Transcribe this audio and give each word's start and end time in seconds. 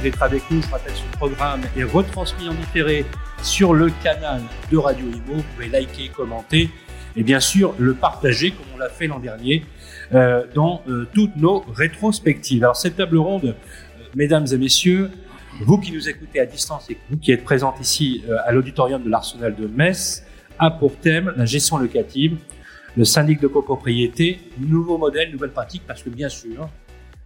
d'être 0.00 0.22
avec 0.22 0.42
nous. 0.50 0.62
Je 0.62 0.70
rappelle 0.70 0.92
ce 0.94 1.16
programme 1.16 1.60
est 1.76 1.84
retransmis 1.84 2.48
en 2.48 2.54
différé 2.54 3.04
sur 3.42 3.74
le 3.74 3.90
canal 4.02 4.40
de 4.70 4.76
Radio 4.76 5.06
Imo. 5.06 5.36
Vous 5.36 5.42
pouvez 5.54 5.68
liker, 5.68 6.08
commenter 6.08 6.70
et 7.16 7.22
bien 7.22 7.40
sûr 7.40 7.74
le 7.78 7.94
partager 7.94 8.52
comme 8.52 8.66
on 8.74 8.78
l'a 8.78 8.88
fait 8.88 9.06
l'an 9.06 9.18
dernier 9.18 9.64
euh, 10.14 10.44
dans 10.54 10.82
euh, 10.88 11.06
toutes 11.12 11.36
nos 11.36 11.64
rétrospectives. 11.74 12.62
Alors 12.62 12.76
cette 12.76 12.96
table 12.96 13.18
ronde, 13.18 13.44
euh, 13.46 14.02
mesdames 14.14 14.46
et 14.50 14.58
messieurs, 14.58 15.10
vous 15.62 15.78
qui 15.78 15.92
nous 15.92 16.08
écoutez 16.08 16.40
à 16.40 16.46
distance 16.46 16.88
et 16.90 16.98
vous 17.10 17.16
qui 17.16 17.32
êtes 17.32 17.44
présents 17.44 17.74
ici 17.80 18.24
à 18.46 18.52
l'auditorium 18.52 19.02
de 19.02 19.10
l'Arsenal 19.10 19.54
de 19.54 19.66
Metz, 19.66 20.24
a 20.58 20.70
pour 20.70 20.96
thème 20.96 21.34
la 21.36 21.44
gestion 21.44 21.76
locative, 21.76 22.38
le 22.96 23.04
syndic 23.04 23.40
de 23.40 23.46
copropriété, 23.46 24.40
nouveau 24.58 24.96
modèle, 24.96 25.30
nouvelle 25.30 25.50
pratique, 25.50 25.82
parce 25.86 26.02
que 26.02 26.08
bien 26.08 26.30
sûr, 26.30 26.70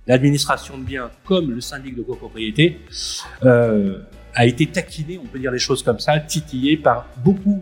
l'administration 0.07 0.79
de 0.79 0.83
biens 0.83 1.11
comme 1.25 1.51
le 1.51 1.61
syndic 1.61 1.97
de 1.97 2.03
copropriété 2.03 2.81
euh, 3.45 4.01
a 4.35 4.47
été 4.47 4.67
taquiné, 4.67 5.19
on 5.19 5.27
peut 5.27 5.39
dire 5.39 5.53
les 5.53 5.59
choses 5.59 5.83
comme 5.83 5.99
ça, 5.99 6.19
titillé 6.19 6.77
par 6.77 7.07
beaucoup, 7.25 7.61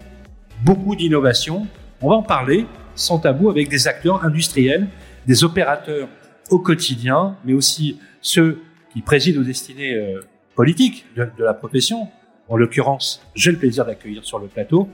beaucoup 0.64 0.96
d'innovations. 0.96 1.66
On 2.00 2.10
va 2.10 2.16
en 2.16 2.22
parler 2.22 2.66
sans 2.94 3.18
tabou 3.18 3.50
avec 3.50 3.68
des 3.68 3.88
acteurs 3.88 4.24
industriels, 4.24 4.88
des 5.26 5.44
opérateurs 5.44 6.08
au 6.50 6.58
quotidien, 6.58 7.36
mais 7.44 7.52
aussi 7.52 7.98
ceux 8.20 8.60
qui 8.92 9.02
président 9.02 9.40
aux 9.40 9.44
destinées 9.44 9.94
euh, 9.94 10.20
politiques 10.54 11.06
de, 11.16 11.28
de 11.38 11.44
la 11.44 11.54
profession. 11.54 12.08
En 12.48 12.56
l'occurrence, 12.56 13.22
j'ai 13.34 13.52
le 13.52 13.58
plaisir 13.58 13.86
d'accueillir 13.86 14.24
sur 14.24 14.38
le 14.38 14.46
plateau 14.46 14.88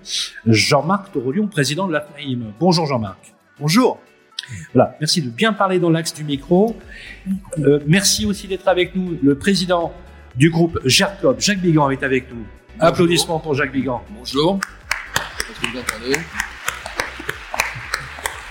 Jean-Marc 0.47 1.13
Torolion, 1.13 1.49
président 1.49 1.89
de 1.89 1.93
la 1.93 2.03
FNAIM. 2.03 2.53
Bonjour 2.61 2.87
Jean-Marc. 2.87 3.35
Bonjour. 3.59 3.99
Voilà, 4.75 4.97
merci 5.01 5.23
de 5.23 5.31
bien 5.31 5.53
parler 5.53 5.79
dans 5.79 5.91
l'axe 5.91 6.15
du 6.15 6.25
micro. 6.25 6.77
Euh, 7.59 7.81
merci 7.87 8.27
aussi 8.27 8.47
d'être 8.47 8.69
avec 8.69 8.95
nous. 8.95 9.19
Le 9.23 9.35
président 9.37 9.93
du 10.37 10.51
groupe 10.51 10.79
GERCOP, 10.85 11.41
Jacques 11.41 11.61
Bigan, 11.61 11.91
est 11.91 12.03
avec 12.03 12.31
nous. 12.33 12.45
Applaudissements 12.81 13.41
pour 13.41 13.55
Jacques 13.55 13.73
Bigan. 13.73 14.03
Bonjour. 14.11 14.59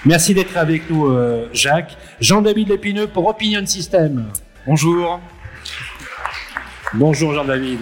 Merci 0.05 0.33
d'être 0.33 0.57
avec 0.57 0.89
nous, 0.89 1.07
euh, 1.07 1.49
Jacques. 1.53 1.97
Jean-David 2.19 2.69
Lépineux 2.69 3.07
pour 3.07 3.27
Opinion 3.27 3.65
System. 3.65 4.25
Bonjour. 4.65 5.19
Bonjour 6.93 7.33
Jean-David. 7.33 7.79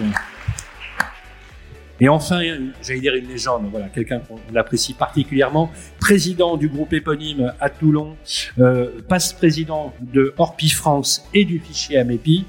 Et 1.98 2.08
enfin, 2.08 2.40
j'allais 2.82 3.00
dire 3.00 3.14
une 3.14 3.28
légende, 3.28 3.68
voilà, 3.70 3.88
quelqu'un 3.88 4.20
qu'on 4.20 4.38
apprécie 4.54 4.92
particulièrement, 4.92 5.70
président 5.98 6.58
du 6.58 6.68
groupe 6.68 6.92
éponyme 6.92 7.54
à 7.58 7.70
Toulon, 7.70 8.16
euh, 8.58 9.00
passe-président 9.08 9.94
de 10.00 10.34
Orpi 10.36 10.68
France 10.68 11.24
et 11.32 11.46
du 11.46 11.58
fichier 11.58 11.98
Amépi, 11.98 12.44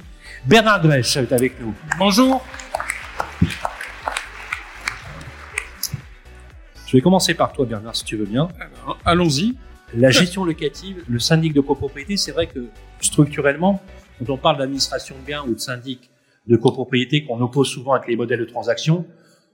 Bernard 0.46 0.82
Dresch 0.82 1.16
est 1.16 1.32
avec 1.32 1.60
nous. 1.62 1.74
Bonjour. 1.98 2.46
Je 6.86 6.94
vais 6.94 7.02
commencer 7.02 7.34
par 7.34 7.54
toi, 7.54 7.66
Bernard, 7.66 7.96
si 7.96 8.04
tu 8.04 8.18
veux 8.18 8.26
bien. 8.26 8.50
Allons-y. 9.06 9.56
La 9.94 10.10
gestion 10.10 10.44
locative, 10.44 11.04
le 11.08 11.20
syndic 11.20 11.54
de 11.54 11.62
copropriété, 11.62 12.18
c'est 12.18 12.34
vrai 12.34 12.48
que 12.48 12.68
structurellement, 13.00 13.82
quand 14.20 14.34
on 14.34 14.38
parle 14.38 14.58
d'administration 14.58 15.16
de 15.18 15.26
biens 15.26 15.44
ou 15.48 15.54
de 15.54 15.60
syndic 15.60 16.10
de 16.48 16.58
copropriété 16.58 17.24
qu'on 17.24 17.40
oppose 17.42 17.70
souvent 17.70 17.94
avec 17.94 18.08
les 18.08 18.18
modèles 18.18 18.40
de 18.40 18.46
transaction, 18.46 19.06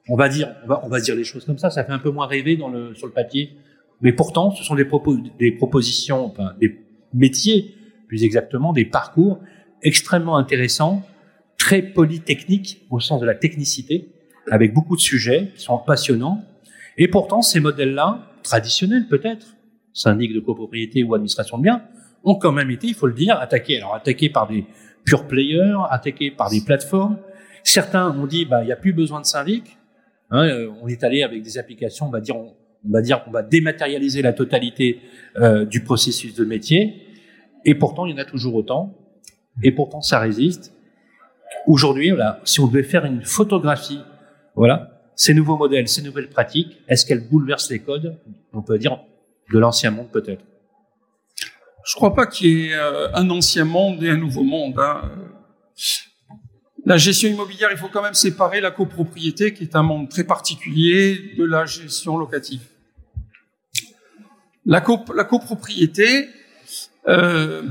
on 0.09 0.15
va 0.15 0.29
dire, 0.29 0.53
on 0.63 0.67
va, 0.67 0.81
on 0.83 0.89
va 0.89 0.99
dire 0.99 1.15
les 1.15 1.23
choses 1.23 1.45
comme 1.45 1.57
ça, 1.57 1.69
ça 1.69 1.83
fait 1.83 1.91
un 1.91 1.99
peu 1.99 2.09
moins 2.09 2.27
rêver 2.27 2.57
dans 2.57 2.69
le, 2.69 2.93
sur 2.95 3.07
le 3.07 3.13
papier. 3.13 3.57
Mais 4.01 4.11
pourtant, 4.11 4.51
ce 4.51 4.63
sont 4.63 4.75
des, 4.75 4.85
propos, 4.85 5.17
des 5.39 5.51
propositions, 5.51 6.25
enfin, 6.25 6.53
des 6.59 6.79
métiers, 7.13 7.73
plus 8.07 8.23
exactement, 8.23 8.73
des 8.73 8.85
parcours 8.85 9.39
extrêmement 9.81 10.37
intéressants, 10.37 11.03
très 11.57 11.81
polytechniques 11.81 12.85
au 12.89 12.99
sens 12.99 13.21
de 13.21 13.25
la 13.25 13.35
technicité, 13.35 14.09
avec 14.51 14.73
beaucoup 14.73 14.95
de 14.95 15.01
sujets 15.01 15.51
qui 15.55 15.63
sont 15.63 15.77
passionnants. 15.77 16.43
Et 16.97 17.07
pourtant, 17.07 17.41
ces 17.41 17.59
modèles-là, 17.59 18.29
traditionnels 18.43 19.07
peut-être, 19.07 19.55
syndic 19.93 20.33
de 20.33 20.39
copropriété 20.39 21.03
ou 21.03 21.13
administration 21.13 21.57
de 21.57 21.63
biens, 21.63 21.83
ont 22.23 22.35
quand 22.35 22.51
même 22.51 22.71
été, 22.71 22.87
il 22.87 22.93
faut 22.93 23.07
le 23.07 23.13
dire, 23.13 23.39
attaqués. 23.39 23.77
Alors 23.77 23.95
attaqués 23.95 24.29
par 24.29 24.47
des 24.47 24.65
pure 25.05 25.27
players, 25.27 25.77
attaqués 25.89 26.31
par 26.31 26.49
des 26.49 26.61
plateformes. 26.61 27.17
Certains 27.63 28.09
ont 28.17 28.25
dit, 28.25 28.45
bah, 28.45 28.63
il 28.63 28.65
n'y 28.65 28.71
a 28.71 28.77
plus 28.77 28.93
besoin 28.93 29.21
de 29.21 29.25
syndic. 29.25 29.77
Hein, 30.33 30.47
euh, 30.47 30.71
on 30.81 30.87
est 30.87 31.03
allé 31.03 31.21
avec 31.21 31.43
des 31.43 31.59
applications, 31.59 32.07
on 32.07 32.09
va 32.09 32.19
dire, 32.19 32.35
on, 32.35 32.55
va 32.85 33.01
dire 33.01 33.23
qu'on 33.23 33.29
va 33.29 33.43
dématérialiser 33.43 34.23
la 34.23 34.33
totalité 34.33 34.99
euh, 35.37 35.63
du 35.63 35.83
processus 35.83 36.33
de 36.33 36.43
métier. 36.43 37.03
Et 37.65 37.75
pourtant, 37.75 38.07
il 38.07 38.11
y 38.11 38.15
en 38.15 38.17
a 38.17 38.25
toujours 38.25 38.55
autant. 38.55 38.97
Et 39.61 39.71
pourtant, 39.71 40.01
ça 40.01 40.19
résiste. 40.19 40.73
Aujourd'hui, 41.67 42.09
voilà, 42.09 42.41
si 42.45 42.59
on 42.59 42.67
devait 42.67 42.83
faire 42.83 43.05
une 43.05 43.21
photographie, 43.21 43.99
voilà, 44.55 45.03
ces 45.15 45.35
nouveaux 45.35 45.55
modèles, 45.55 45.87
ces 45.87 46.01
nouvelles 46.01 46.29
pratiques, 46.29 46.79
est-ce 46.87 47.05
qu'elles 47.05 47.27
bouleversent 47.29 47.69
les 47.69 47.79
codes? 47.79 48.17
On 48.53 48.63
peut 48.63 48.79
dire 48.79 48.99
de 49.53 49.59
l'ancien 49.59 49.91
monde 49.91 50.09
peut-être. 50.11 50.43
Je 51.85 51.95
crois 51.95 52.15
pas 52.15 52.25
qu'il 52.25 52.47
y 52.47 52.67
ait 52.69 52.73
euh, 52.73 53.13
un 53.13 53.29
ancien 53.29 53.65
monde 53.65 54.01
et 54.01 54.09
un 54.09 54.17
nouveau 54.17 54.43
monde. 54.43 54.79
Hein. 54.79 55.11
La 56.85 56.97
gestion 56.97 57.29
immobilière, 57.29 57.69
il 57.71 57.77
faut 57.77 57.87
quand 57.87 58.01
même 58.01 58.13
séparer 58.13 58.59
la 58.59 58.71
copropriété, 58.71 59.53
qui 59.53 59.63
est 59.63 59.75
un 59.75 59.83
monde 59.83 60.09
très 60.09 60.25
particulier, 60.25 61.33
de 61.37 61.45
la 61.45 61.65
gestion 61.65 62.17
locative. 62.17 62.61
La, 64.65 64.81
cop 64.81 65.13
la 65.15 65.23
copropriété 65.23 66.27
euh, 67.07 67.63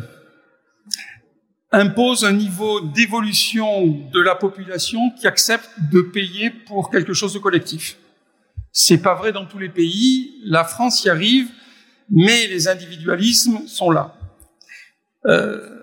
impose 1.71 2.25
un 2.25 2.33
niveau 2.33 2.81
d'évolution 2.81 3.87
de 3.87 4.21
la 4.21 4.35
population 4.35 5.11
qui 5.11 5.27
accepte 5.27 5.69
de 5.91 6.01
payer 6.01 6.51
pour 6.51 6.91
quelque 6.91 7.13
chose 7.13 7.35
de 7.35 7.39
collectif. 7.39 7.99
C'est 8.73 9.03
pas 9.03 9.15
vrai 9.15 9.33
dans 9.33 9.45
tous 9.45 9.59
les 9.59 9.69
pays. 9.69 10.41
La 10.45 10.65
France 10.65 11.05
y 11.05 11.11
arrive, 11.11 11.51
mais 12.09 12.47
les 12.47 12.67
individualismes 12.67 13.67
sont 13.67 13.91
là. 13.91 14.17
Euh, 15.27 15.82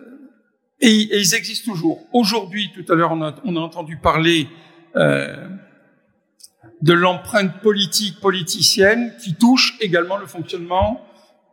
et, 0.82 1.18
ils 1.20 1.36
existent 1.36 1.72
toujours. 1.72 2.08
Aujourd'hui, 2.14 2.72
tout 2.74 2.92
à 2.92 2.96
l'heure, 2.96 3.12
on 3.12 3.22
a, 3.22 3.36
on 3.44 3.56
a, 3.56 3.60
entendu 3.60 3.98
parler 3.98 4.48
euh, 4.96 5.48
de 6.82 6.94
l'empreinte 6.94 7.62
politique 7.62 8.20
politicienne 8.20 9.14
qui 9.22 9.36
touche 9.36 9.76
également 9.82 10.18
le 10.18 10.26
fonctionnement 10.26 11.06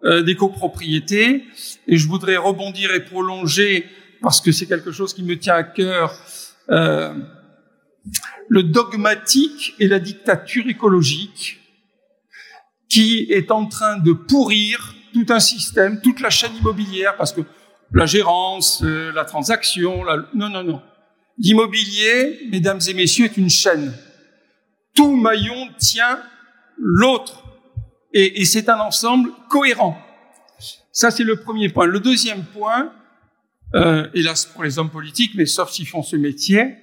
euh, 0.05 0.23
des 0.23 0.37
copropriétés. 0.37 1.45
Et 1.87 1.97
je 1.97 2.07
voudrais 2.07 2.37
rebondir 2.37 2.95
et 2.95 3.05
prolonger, 3.05 3.87
parce 4.23 4.41
que 4.41 4.53
c'est 4.53 4.67
quelque 4.67 4.93
chose 4.93 5.13
qui 5.13 5.23
me 5.23 5.39
tient 5.39 5.55
à 5.55 5.65
cœur, 5.65 6.15
euh, 6.71 7.15
le 8.49 8.63
dogmatique 8.63 9.75
et 9.81 9.89
la 9.89 9.99
dictature 9.99 10.69
écologique 10.69 11.61
qui 12.89 13.27
est 13.31 13.51
en 13.51 13.67
train 13.67 13.99
de 13.99 14.13
pourrir 14.13 14.95
tout 15.13 15.27
un 15.31 15.41
système, 15.41 16.01
toute 16.01 16.21
la 16.21 16.31
chaîne 16.31 16.55
immobilière, 16.57 17.17
parce 17.17 17.33
que 17.33 17.41
la 17.93 18.07
gérance, 18.07 18.83
euh, 18.83 19.13
la 19.13 19.25
transaction, 19.25 20.05
la... 20.05 20.27
non, 20.35 20.49
non, 20.49 20.65
non. 20.65 20.83
L'immobilier, 21.39 22.41
mesdames 22.51 22.81
et 22.89 22.95
messieurs, 22.95 23.27
est 23.27 23.37
une 23.37 23.51
chaîne. 23.51 23.93
Tout 24.95 25.15
maillon 25.15 25.69
tient 25.79 26.21
l'autre. 26.79 27.45
Et, 28.13 28.47
c'est 28.47 28.71
un 28.71 28.79
ensemble 28.79 29.31
cohérent. 29.51 29.99
Ça, 30.91 31.11
c'est 31.11 31.25
le 31.25 31.37
premier 31.37 31.69
point. 31.69 31.85
Le 31.85 32.01
deuxième 32.01 32.45
point, 32.45 32.91
euh, 33.75 34.09
hélas 34.15 34.47
pour 34.47 34.65
les 34.65 34.79
hommes 34.79 34.89
politiques, 34.89 35.33
mais 35.35 35.45
sauf 35.45 35.71
s'ils 35.71 35.87
font 35.87 36.03
ce 36.03 36.17
métier, 36.17 36.77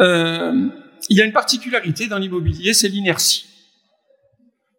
euh, 0.00 0.68
il 1.08 1.16
y 1.16 1.20
a 1.20 1.24
une 1.24 1.32
particularité 1.32 2.06
dans 2.06 2.18
l'immobilier, 2.18 2.74
c'est 2.74 2.88
l'inertie. 2.88 3.46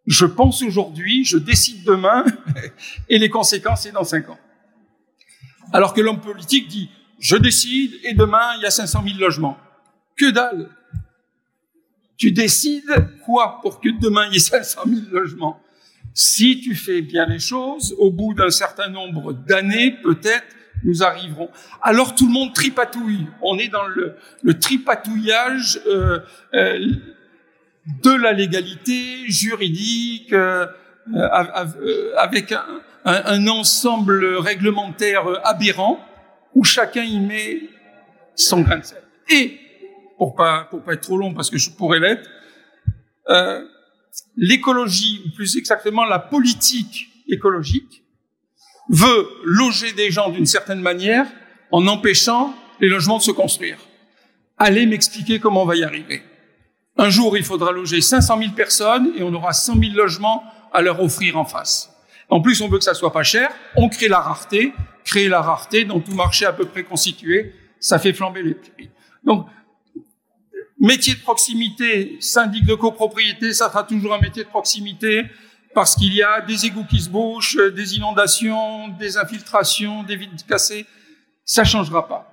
Je 0.06 0.26
pense 0.26 0.62
aujourd'hui, 0.62 1.26
je 1.26 1.38
décide 1.38 1.84
demain, 1.84 2.24
et 3.10 3.18
les 3.20 3.30
conséquences, 3.30 3.82
c'est 3.82 3.92
dans 3.92 4.06
cinq 4.06 4.30
ans. 4.30 4.40
Alors 5.74 5.94
que 5.94 6.02
l'homme 6.02 6.22
politique 6.22 6.68
dit, 6.68 6.90
je 7.20 7.36
décide 7.36 7.94
et 8.04 8.14
demain, 8.14 8.56
il 8.58 8.64
y 8.64 8.66
a 8.66 8.72
500 8.72 9.04
000 9.06 9.20
logements. 9.20 9.58
Que 10.16 10.32
dalle 10.32 10.70
Tu 12.18 12.32
décides 12.32 13.10
quoi 13.26 13.60
pour 13.62 13.80
que 13.80 13.90
demain, 14.00 14.28
il 14.28 14.34
y 14.34 14.38
ait 14.38 14.40
500 14.40 14.82
000 14.86 15.02
logements? 15.12 15.62
Si 16.14 16.62
tu 16.62 16.74
fais 16.76 17.02
bien 17.02 17.26
les 17.26 17.40
choses, 17.40 17.94
au 17.98 18.12
bout 18.12 18.34
d'un 18.34 18.50
certain 18.50 18.90
nombre 18.90 19.34
d'années, 19.34 19.92
peut-être, 19.92 20.46
nous 20.84 21.04
arriverons. 21.04 21.50
Alors 21.82 22.16
tout 22.16 22.28
le 22.28 22.34
monde 22.34 22.54
tripatouille. 22.54 23.28
On 23.42 23.58
est 23.58 23.68
dans 23.68 23.88
le, 23.88 24.16
tripatouillage 24.60 25.80
euh, 25.88 26.20
euh, 26.54 26.88
de 28.04 28.12
la 28.12 28.34
légalité 28.34 29.30
juridique, 29.30 30.34
euh 30.34 30.68
avec 32.18 32.52
un, 32.52 32.66
un, 33.08 33.48
ensemble 33.48 34.36
réglementaire 34.36 35.24
aberrant 35.46 36.00
où 36.54 36.64
chacun 36.64 37.04
y 37.04 37.20
met 37.20 37.62
son 38.36 38.62
grain 38.62 38.80
de 38.80 38.86
sel. 38.86 39.02
Et 39.30 39.58
pour 40.18 40.36
pas 40.36 40.70
pas 40.86 40.94
être 40.94 41.02
trop 41.02 41.18
long 41.18 41.34
parce 41.34 41.50
que 41.50 41.58
je 41.58 41.70
pourrais 41.70 42.00
l'être, 42.00 42.30
euh, 43.30 43.64
l'écologie 44.36 45.22
ou 45.26 45.36
plus 45.36 45.56
exactement 45.58 46.06
la 46.06 46.20
politique 46.20 47.10
écologique 47.30 48.04
veut 48.90 49.28
loger 49.44 49.94
des 49.94 50.12
gens 50.12 50.30
d'une 50.30 50.46
certaine 50.46 50.82
manière 50.82 51.28
en 51.72 51.88
empêchant 51.88 52.54
les 52.80 52.90
logements 52.90 53.18
de 53.18 53.24
se 53.24 53.32
construire. 53.32 53.78
allez 54.58 54.86
m'expliquer 54.86 55.40
comment 55.40 55.64
on 55.64 55.66
va 55.66 55.76
y 55.76 55.84
arriver. 55.84 56.24
Un 56.98 57.10
jour, 57.10 57.38
il 57.38 57.44
faudra 57.44 57.72
loger 57.72 58.02
500 58.02 58.40
000 58.40 58.52
personnes 58.54 59.12
et 59.16 59.24
on 59.24 59.34
aura 59.34 59.54
100 59.54 59.80
000 59.80 59.94
logements 59.94 60.44
à 60.74 60.82
leur 60.82 61.00
offrir 61.02 61.38
en 61.38 61.46
face. 61.46 61.97
En 62.30 62.42
plus, 62.42 62.62
on 62.62 62.68
veut 62.68 62.78
que 62.78 62.84
ça 62.84 62.94
soit 62.94 63.14
pas 63.14 63.24
cher. 63.24 63.50
On 63.76 63.90
crée 63.90 64.08
la 64.08 64.20
rareté. 64.20 64.74
Créer 65.04 65.30
la 65.30 65.42
rareté 65.42 65.86
dans 65.86 66.02
tout 66.02 66.14
marché 66.14 66.46
à 66.46 66.52
peu 66.52 66.66
près 66.66 66.84
constitué, 66.84 67.54
ça 67.80 67.98
fait 67.98 68.12
flamber 68.12 68.44
les 68.44 68.56
prix. 68.56 68.90
Donc, 69.24 69.48
métier 70.78 71.16
de 71.16 71.22
proximité, 71.22 72.18
syndic 72.20 72.66
de 72.66 72.76
copropriété, 72.76 73.54
ça 73.54 73.70
sera 73.70 73.84
toujours 73.84 74.14
un 74.14 74.20
métier 74.20 74.44
de 74.44 74.50
proximité 74.50 75.24
parce 75.74 75.96
qu'il 75.96 76.14
y 76.14 76.22
a 76.22 76.42
des 76.42 76.66
égouts 76.66 76.84
qui 76.84 77.00
se 77.00 77.10
bouchent, 77.10 77.56
des 77.56 77.96
inondations, 77.96 78.90
des 78.90 79.18
infiltrations, 79.18 80.04
des 80.04 80.18
vides 80.18 80.46
cassées. 80.46 80.86
Ça 81.46 81.64
changera 81.64 82.08
pas. 82.08 82.28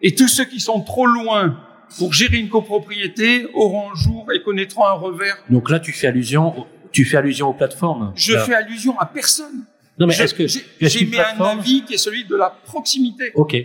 Et 0.00 0.14
tous 0.14 0.28
ceux 0.28 0.44
qui 0.44 0.60
sont 0.60 0.82
trop 0.82 1.06
loin 1.06 1.58
pour 1.98 2.12
gérer 2.12 2.36
une 2.36 2.48
copropriété 2.48 3.48
auront 3.54 3.90
un 3.90 3.94
jour 3.96 4.30
et 4.32 4.40
connaîtront 4.42 4.84
un 4.84 4.92
revers. 4.92 5.36
Donc 5.50 5.68
là, 5.68 5.80
tu 5.80 5.92
fais 5.92 6.06
allusion, 6.06 6.66
tu 6.92 7.04
fais 7.04 7.16
allusion 7.16 7.48
aux 7.48 7.54
plateformes. 7.54 8.12
Je 8.14 8.36
fais 8.38 8.54
allusion 8.54 8.98
à 8.98 9.06
personne. 9.06 9.64
Non, 9.98 10.06
mais 10.06 10.18
est-ce 10.18 10.34
que 10.34 10.46
j'ai 10.46 11.04
mis 11.04 11.18
un 11.18 11.40
avis 11.40 11.84
qui 11.84 11.94
est 11.94 11.98
celui 11.98 12.24
de 12.24 12.36
la 12.36 12.50
proximité. 12.50 13.32
Ok. 13.34 13.56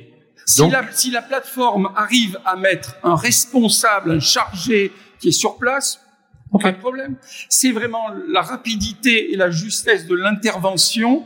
Si, 0.46 0.60
Donc... 0.60 0.72
la, 0.74 0.86
si 0.92 1.10
la 1.10 1.22
plateforme 1.22 1.92
arrive 1.96 2.40
à 2.46 2.56
mettre 2.56 2.98
un 3.04 3.16
responsable, 3.16 4.12
un 4.12 4.20
chargé 4.20 4.92
qui 5.20 5.30
est 5.30 5.32
sur 5.32 5.58
place, 5.58 6.02
pas 6.62 6.72
de 6.72 6.78
problème. 6.78 7.16
C'est 7.50 7.72
vraiment 7.72 8.08
la 8.30 8.42
rapidité 8.42 9.34
et 9.34 9.36
la 9.36 9.50
justesse 9.50 10.06
de 10.06 10.16
l'intervention 10.16 11.26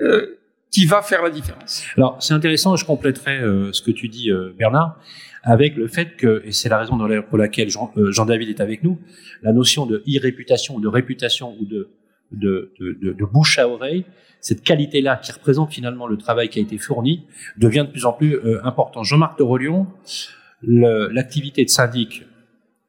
euh, 0.00 0.38
qui 0.76 0.84
va 0.84 1.00
faire 1.00 1.22
la 1.22 1.30
différence. 1.30 1.84
Alors 1.96 2.22
c'est 2.22 2.34
intéressant, 2.34 2.76
je 2.76 2.84
compléterai 2.84 3.38
euh, 3.38 3.72
ce 3.72 3.80
que 3.80 3.90
tu 3.90 4.08
dis, 4.08 4.30
euh, 4.30 4.52
Bernard 4.58 5.00
avec 5.42 5.74
le 5.76 5.86
fait 5.86 6.16
que, 6.16 6.42
et 6.44 6.52
c'est 6.52 6.68
la 6.68 6.76
raison 6.76 6.98
pour 7.30 7.38
laquelle 7.38 7.68
euh, 7.96 8.12
Jean-David 8.12 8.50
est 8.50 8.60
avec 8.60 8.82
nous, 8.82 8.98
la 9.42 9.54
notion 9.54 9.86
de 9.86 10.02
e-réputation, 10.06 10.78
de 10.78 10.88
réputation 10.88 11.56
ou 11.58 11.64
de, 11.64 11.88
de, 12.32 12.74
de, 12.78 13.12
de, 13.12 13.24
bouche 13.24 13.58
à 13.58 13.68
oreille, 13.68 14.04
cette 14.40 14.62
qualité-là 14.62 15.16
qui 15.16 15.32
représente 15.32 15.72
finalement 15.72 16.08
le 16.08 16.18
travail 16.18 16.50
qui 16.50 16.58
a 16.58 16.62
été 16.62 16.76
fourni, 16.76 17.24
devient 17.56 17.84
de 17.86 17.92
plus 17.92 18.04
en 18.04 18.12
plus 18.12 18.38
important. 18.64 19.02
Jean-Marc 19.04 19.38
de 19.38 19.44
Rolion, 19.44 19.86
l'activité 20.62 21.64
de 21.64 21.70
syndic 21.70 22.24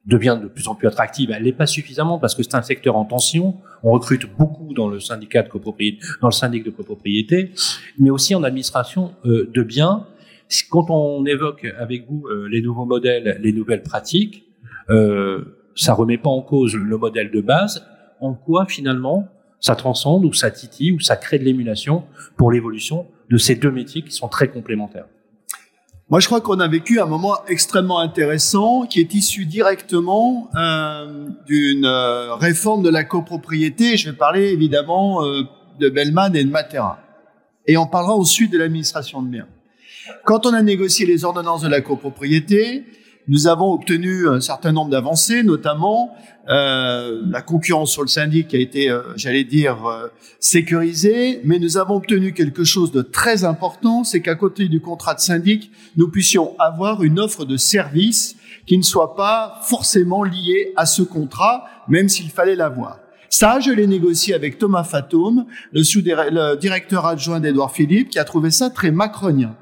devient 0.08 0.38
de 0.42 0.48
plus 0.48 0.66
en 0.66 0.74
plus 0.74 0.88
attractive. 0.88 1.30
Elle 1.30 1.44
n'est 1.44 1.52
pas 1.52 1.66
suffisamment 1.66 2.18
parce 2.18 2.34
que 2.34 2.42
c'est 2.42 2.56
un 2.56 2.62
secteur 2.62 2.96
en 2.96 3.04
tension. 3.04 3.54
On 3.84 3.92
recrute 3.92 4.26
beaucoup 4.36 4.74
dans 4.74 4.88
le 4.88 4.98
syndicat 4.98 5.42
de 5.42 5.48
copropriété, 5.48 6.04
dans 6.20 6.28
le 6.28 6.32
syndic 6.32 6.64
de 6.64 6.70
copropriété, 6.70 7.52
mais 7.98 8.10
aussi 8.10 8.34
en 8.34 8.42
administration 8.42 9.14
euh, 9.26 9.48
de 9.54 9.62
biens 9.62 10.06
quand 10.70 10.90
on 10.90 11.24
évoque 11.26 11.66
avec 11.78 12.06
vous 12.08 12.26
euh, 12.26 12.48
les 12.48 12.62
nouveaux 12.62 12.86
modèles, 12.86 13.38
les 13.42 13.52
nouvelles 13.52 13.82
pratiques, 13.82 14.44
euh, 14.90 15.44
ça 15.74 15.94
remet 15.94 16.18
pas 16.18 16.30
en 16.30 16.42
cause 16.42 16.74
le 16.74 16.96
modèle 16.96 17.30
de 17.30 17.40
base. 17.40 17.86
En 18.20 18.34
quoi 18.34 18.66
finalement 18.66 19.28
ça 19.60 19.76
transcende 19.76 20.24
ou 20.24 20.32
ça 20.32 20.50
titille 20.50 20.92
ou 20.92 21.00
ça 21.00 21.16
crée 21.16 21.38
de 21.38 21.44
l'émulation 21.44 22.04
pour 22.36 22.50
l'évolution 22.50 23.06
de 23.28 23.36
ces 23.36 23.56
deux 23.56 23.70
métiers 23.70 24.02
qui 24.02 24.12
sont 24.12 24.28
très 24.28 24.48
complémentaires? 24.48 25.06
Moi, 26.10 26.20
je 26.20 26.26
crois 26.26 26.40
qu'on 26.40 26.58
a 26.58 26.68
vécu 26.68 27.00
un 27.00 27.06
moment 27.06 27.36
extrêmement 27.48 27.98
intéressant 27.98 28.86
qui 28.86 28.98
est 28.98 29.12
issu 29.12 29.44
directement 29.44 30.48
euh, 30.56 31.28
d'une 31.46 31.84
euh, 31.84 32.34
réforme 32.34 32.82
de 32.82 32.88
la 32.88 33.04
copropriété. 33.04 33.98
Je 33.98 34.08
vais 34.08 34.16
parler 34.16 34.48
évidemment 34.48 35.22
euh, 35.22 35.42
de 35.78 35.90
Bellman 35.90 36.34
et 36.34 36.44
de 36.44 36.50
Matera. 36.50 36.98
Et 37.66 37.76
on 37.76 37.86
parlera 37.86 38.14
ensuite 38.14 38.50
de 38.50 38.56
l'administration 38.56 39.20
de 39.20 39.28
biens. 39.28 39.48
Quand 40.24 40.46
on 40.46 40.54
a 40.54 40.62
négocié 40.62 41.04
les 41.04 41.26
ordonnances 41.26 41.60
de 41.60 41.68
la 41.68 41.82
copropriété, 41.82 42.86
nous 43.28 43.46
avons 43.46 43.72
obtenu 43.72 44.26
un 44.28 44.40
certain 44.40 44.72
nombre 44.72 44.90
d'avancées, 44.90 45.42
notamment 45.42 46.16
euh, 46.48 47.20
la 47.28 47.42
concurrence 47.42 47.92
sur 47.92 48.00
le 48.00 48.08
syndic 48.08 48.54
a 48.54 48.58
été, 48.58 48.88
euh, 48.88 49.02
j'allais 49.16 49.44
dire, 49.44 49.86
euh, 49.86 50.08
sécurisée, 50.40 51.42
mais 51.44 51.58
nous 51.58 51.76
avons 51.76 51.96
obtenu 51.96 52.32
quelque 52.32 52.64
chose 52.64 52.90
de 52.90 53.02
très 53.02 53.44
important, 53.44 54.02
c'est 54.02 54.22
qu'à 54.22 54.34
côté 54.34 54.68
du 54.68 54.80
contrat 54.80 55.14
de 55.14 55.20
syndic, 55.20 55.70
nous 55.96 56.08
puissions 56.08 56.58
avoir 56.58 57.02
une 57.02 57.20
offre 57.20 57.44
de 57.44 57.58
service 57.58 58.36
qui 58.66 58.78
ne 58.78 58.82
soit 58.82 59.14
pas 59.14 59.60
forcément 59.64 60.24
liée 60.24 60.72
à 60.76 60.86
ce 60.86 61.02
contrat, 61.02 61.66
même 61.86 62.08
s'il 62.08 62.30
fallait 62.30 62.56
l'avoir. 62.56 62.98
Ça, 63.28 63.60
je 63.60 63.70
l'ai 63.70 63.86
négocié 63.86 64.32
avec 64.34 64.56
Thomas 64.56 64.84
Fatoum, 64.84 65.44
le, 65.72 65.82
le 65.82 66.56
directeur 66.56 67.04
adjoint 67.04 67.40
d'Edouard 67.40 67.72
Philippe, 67.72 68.08
qui 68.08 68.18
a 68.18 68.24
trouvé 68.24 68.50
ça 68.50 68.70
très 68.70 68.90
macronien. 68.90 69.54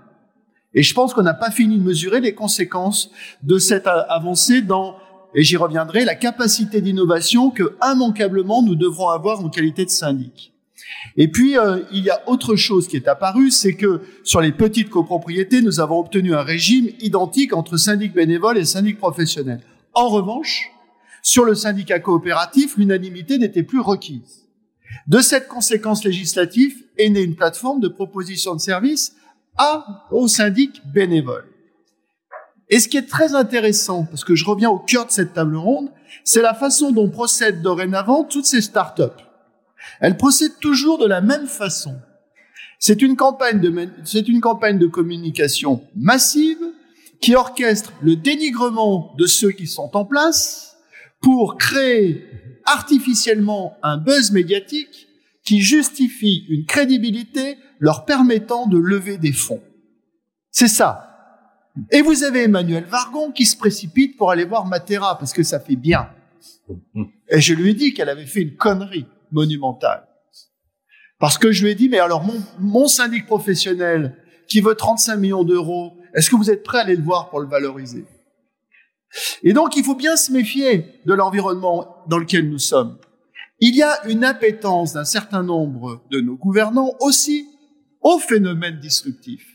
Et 0.76 0.82
je 0.82 0.92
pense 0.92 1.14
qu'on 1.14 1.22
n'a 1.22 1.34
pas 1.34 1.50
fini 1.50 1.78
de 1.78 1.82
mesurer 1.82 2.20
les 2.20 2.34
conséquences 2.34 3.10
de 3.42 3.58
cette 3.58 3.86
avancée 3.86 4.60
dans, 4.60 4.96
et 5.34 5.42
j'y 5.42 5.56
reviendrai, 5.56 6.04
la 6.04 6.14
capacité 6.14 6.82
d'innovation 6.82 7.50
que 7.50 7.76
immanquablement 7.82 8.62
nous 8.62 8.74
devrons 8.74 9.08
avoir 9.08 9.40
en 9.40 9.48
qualité 9.48 9.86
de 9.86 9.90
syndic. 9.90 10.52
Et 11.16 11.28
puis, 11.28 11.56
euh, 11.56 11.80
il 11.92 12.04
y 12.04 12.10
a 12.10 12.22
autre 12.28 12.56
chose 12.56 12.88
qui 12.88 12.96
est 12.96 13.08
apparue, 13.08 13.50
c'est 13.50 13.72
que 13.72 14.02
sur 14.22 14.42
les 14.42 14.52
petites 14.52 14.90
copropriétés, 14.90 15.62
nous 15.62 15.80
avons 15.80 15.98
obtenu 15.98 16.34
un 16.34 16.42
régime 16.42 16.90
identique 17.00 17.54
entre 17.54 17.78
syndic 17.78 18.12
bénévole 18.12 18.58
et 18.58 18.66
syndic 18.66 18.98
professionnel. 18.98 19.60
En 19.94 20.08
revanche, 20.08 20.70
sur 21.22 21.46
le 21.46 21.54
syndicat 21.54 22.00
coopératif, 22.00 22.76
l'unanimité 22.76 23.38
n'était 23.38 23.62
plus 23.62 23.80
requise. 23.80 24.44
De 25.06 25.20
cette 25.20 25.48
conséquence 25.48 26.04
législative 26.04 26.84
est 26.98 27.08
née 27.08 27.22
une 27.22 27.34
plateforme 27.34 27.80
de 27.80 27.88
proposition 27.88 28.54
de 28.54 28.60
services 28.60 29.16
à, 29.58 30.06
au 30.10 30.28
syndic 30.28 30.82
bénévole. 30.86 31.44
Et 32.68 32.80
ce 32.80 32.88
qui 32.88 32.96
est 32.96 33.08
très 33.08 33.34
intéressant, 33.34 34.04
parce 34.04 34.24
que 34.24 34.34
je 34.34 34.44
reviens 34.44 34.70
au 34.70 34.78
cœur 34.78 35.06
de 35.06 35.10
cette 35.10 35.34
table 35.34 35.56
ronde, 35.56 35.90
c'est 36.24 36.42
la 36.42 36.54
façon 36.54 36.90
dont 36.90 37.08
procèdent 37.08 37.62
dorénavant 37.62 38.24
toutes 38.24 38.46
ces 38.46 38.60
startups. 38.60 39.22
Elles 40.00 40.16
procèdent 40.16 40.58
toujours 40.60 40.98
de 40.98 41.06
la 41.06 41.20
même 41.20 41.46
façon. 41.46 41.94
C'est 42.78 43.02
une 43.02 43.16
campagne 43.16 43.60
de, 43.60 43.88
c'est 44.04 44.28
une 44.28 44.40
campagne 44.40 44.78
de 44.78 44.86
communication 44.86 45.82
massive 45.94 46.58
qui 47.20 47.34
orchestre 47.34 47.92
le 48.02 48.16
dénigrement 48.16 49.14
de 49.16 49.26
ceux 49.26 49.52
qui 49.52 49.66
sont 49.66 49.96
en 49.96 50.04
place 50.04 50.76
pour 51.20 51.56
créer 51.56 52.26
artificiellement 52.64 53.76
un 53.82 53.96
buzz 53.96 54.32
médiatique 54.32 55.05
qui 55.46 55.60
justifie 55.60 56.44
une 56.50 56.66
crédibilité 56.66 57.56
leur 57.78 58.04
permettant 58.04 58.66
de 58.66 58.76
lever 58.76 59.16
des 59.16 59.32
fonds. 59.32 59.62
C'est 60.50 60.68
ça. 60.68 61.06
Et 61.92 62.02
vous 62.02 62.24
avez 62.24 62.44
Emmanuel 62.44 62.84
Vargon 62.84 63.30
qui 63.30 63.46
se 63.46 63.56
précipite 63.56 64.16
pour 64.16 64.30
aller 64.30 64.44
voir 64.44 64.66
Matera 64.66 65.18
parce 65.18 65.32
que 65.32 65.42
ça 65.42 65.60
fait 65.60 65.76
bien. 65.76 66.10
Et 67.28 67.40
je 67.40 67.54
lui 67.54 67.70
ai 67.70 67.74
dit 67.74 67.94
qu'elle 67.94 68.08
avait 68.08 68.26
fait 68.26 68.40
une 68.40 68.56
connerie 68.56 69.06
monumentale. 69.30 70.06
Parce 71.18 71.38
que 71.38 71.52
je 71.52 71.64
lui 71.64 71.70
ai 71.70 71.74
dit, 71.74 71.88
mais 71.88 71.98
alors 71.98 72.24
mon, 72.58 72.88
syndic 72.88 73.26
professionnel 73.26 74.16
qui 74.48 74.60
veut 74.60 74.74
35 74.74 75.16
millions 75.16 75.44
d'euros, 75.44 75.96
est-ce 76.14 76.30
que 76.30 76.36
vous 76.36 76.50
êtes 76.50 76.62
prêt 76.62 76.78
à 76.78 76.80
aller 76.82 76.96
le 76.96 77.02
voir 77.02 77.30
pour 77.30 77.40
le 77.40 77.48
valoriser? 77.48 78.04
Et 79.42 79.52
donc 79.52 79.76
il 79.76 79.84
faut 79.84 79.94
bien 79.94 80.16
se 80.16 80.32
méfier 80.32 81.00
de 81.04 81.14
l'environnement 81.14 82.04
dans 82.08 82.18
lequel 82.18 82.50
nous 82.50 82.58
sommes. 82.58 82.98
Il 83.58 83.74
y 83.74 83.82
a 83.82 84.06
une 84.06 84.24
appétence 84.24 84.92
d'un 84.92 85.04
certain 85.04 85.42
nombre 85.42 86.04
de 86.10 86.20
nos 86.20 86.36
gouvernants 86.36 86.92
aussi 87.00 87.48
au 88.02 88.18
phénomène 88.18 88.78
disruptif. 88.78 89.46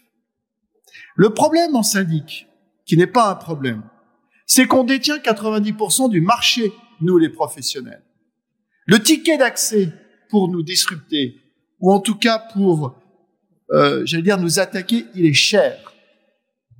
Le 1.15 1.33
problème 1.33 1.75
en 1.75 1.83
syndic, 1.83 2.47
qui 2.85 2.97
n'est 2.97 3.07
pas 3.07 3.29
un 3.29 3.35
problème, 3.35 3.83
c'est 4.47 4.65
qu'on 4.65 4.83
détient 4.83 5.17
90% 5.17 6.09
du 6.09 6.19
marché, 6.19 6.73
nous 6.99 7.17
les 7.17 7.29
professionnels. 7.29 8.03
Le 8.85 9.01
ticket 9.01 9.37
d'accès 9.37 9.89
pour 10.29 10.49
nous 10.49 10.63
disrupter, 10.63 11.35
ou 11.79 11.91
en 11.91 11.99
tout 11.99 12.15
cas 12.15 12.39
pour, 12.53 12.95
euh, 13.71 14.01
j'allais 14.05 14.23
dire, 14.23 14.39
nous 14.39 14.59
attaquer, 14.59 15.05
il 15.13 15.27
est 15.27 15.33
cher. 15.33 15.93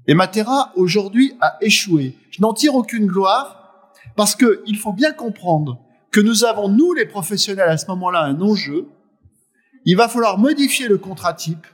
Et 0.08 0.16
Matera, 0.16 0.74
aujourd'hui, 0.76 1.34
a 1.40 1.58
échoué. 1.62 2.16
Je 2.32 2.42
n'en 2.42 2.54
tire 2.54 2.74
aucune 2.74 3.06
gloire, 3.06 3.94
parce 4.16 4.36
qu'il 4.36 4.78
faut 4.78 4.94
bien 4.94 5.14
comprendre 5.14 5.80
que 6.12 6.20
nous 6.20 6.44
avons, 6.44 6.68
nous 6.68 6.94
les 6.94 7.06
professionnels, 7.06 7.70
à 7.70 7.78
ce 7.78 7.88
moment-là, 7.88 8.24
un 8.24 8.40
enjeu, 8.42 8.88
il 9.86 9.96
va 9.96 10.08
falloir 10.08 10.38
modifier 10.38 10.88
le 10.88 10.98
contrat 10.98 11.34
type, 11.34 11.66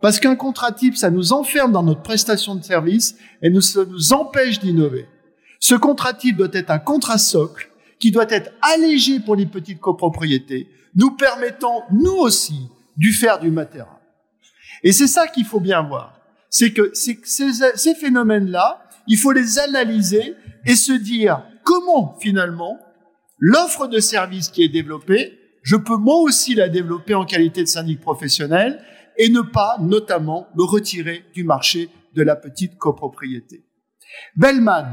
parce 0.00 0.20
qu'un 0.20 0.36
contrat 0.36 0.72
type, 0.72 0.96
ça 0.96 1.10
nous 1.10 1.32
enferme 1.32 1.72
dans 1.72 1.82
notre 1.82 2.02
prestation 2.02 2.54
de 2.54 2.62
service 2.62 3.16
et 3.42 3.50
nous, 3.50 3.60
ça 3.60 3.84
nous 3.84 4.12
empêche 4.12 4.60
d'innover. 4.60 5.06
Ce 5.58 5.74
contrat 5.74 6.14
type 6.14 6.36
doit 6.36 6.48
être 6.52 6.70
un 6.70 6.78
contrat 6.78 7.18
socle 7.18 7.70
qui 7.98 8.12
doit 8.12 8.30
être 8.30 8.52
allégé 8.62 9.18
pour 9.18 9.34
les 9.34 9.46
petites 9.46 9.80
copropriétés, 9.80 10.68
nous 10.94 11.12
permettant, 11.12 11.84
nous 11.90 12.14
aussi, 12.14 12.68
du 12.96 13.12
faire 13.12 13.38
du 13.38 13.50
matériel. 13.50 13.86
Et 14.84 14.92
c'est 14.92 15.08
ça 15.08 15.26
qu'il 15.26 15.44
faut 15.44 15.60
bien 15.60 15.82
voir. 15.82 16.20
C'est 16.50 16.72
que 16.72 16.90
ces, 16.94 17.18
ces 17.24 17.94
phénomènes-là, 17.94 18.84
il 19.08 19.18
faut 19.18 19.32
les 19.32 19.58
analyser 19.58 20.34
et 20.64 20.76
se 20.76 20.92
dire 20.92 21.42
comment, 21.64 22.16
finalement, 22.20 22.78
l'offre 23.38 23.86
de 23.86 24.00
service 24.00 24.48
qui 24.48 24.62
est 24.62 24.68
développée, 24.68 25.38
je 25.62 25.76
peux 25.76 25.96
moi 25.96 26.16
aussi 26.16 26.54
la 26.54 26.68
développer 26.68 27.14
en 27.14 27.24
qualité 27.24 27.62
de 27.62 27.68
syndic 27.68 28.00
professionnel 28.00 28.82
et 29.16 29.28
ne 29.28 29.40
pas, 29.40 29.76
notamment, 29.80 30.48
me 30.56 30.62
retirer 30.62 31.24
du 31.34 31.44
marché 31.44 31.90
de 32.14 32.22
la 32.22 32.36
petite 32.36 32.78
copropriété. 32.78 33.64
Bellman. 34.36 34.86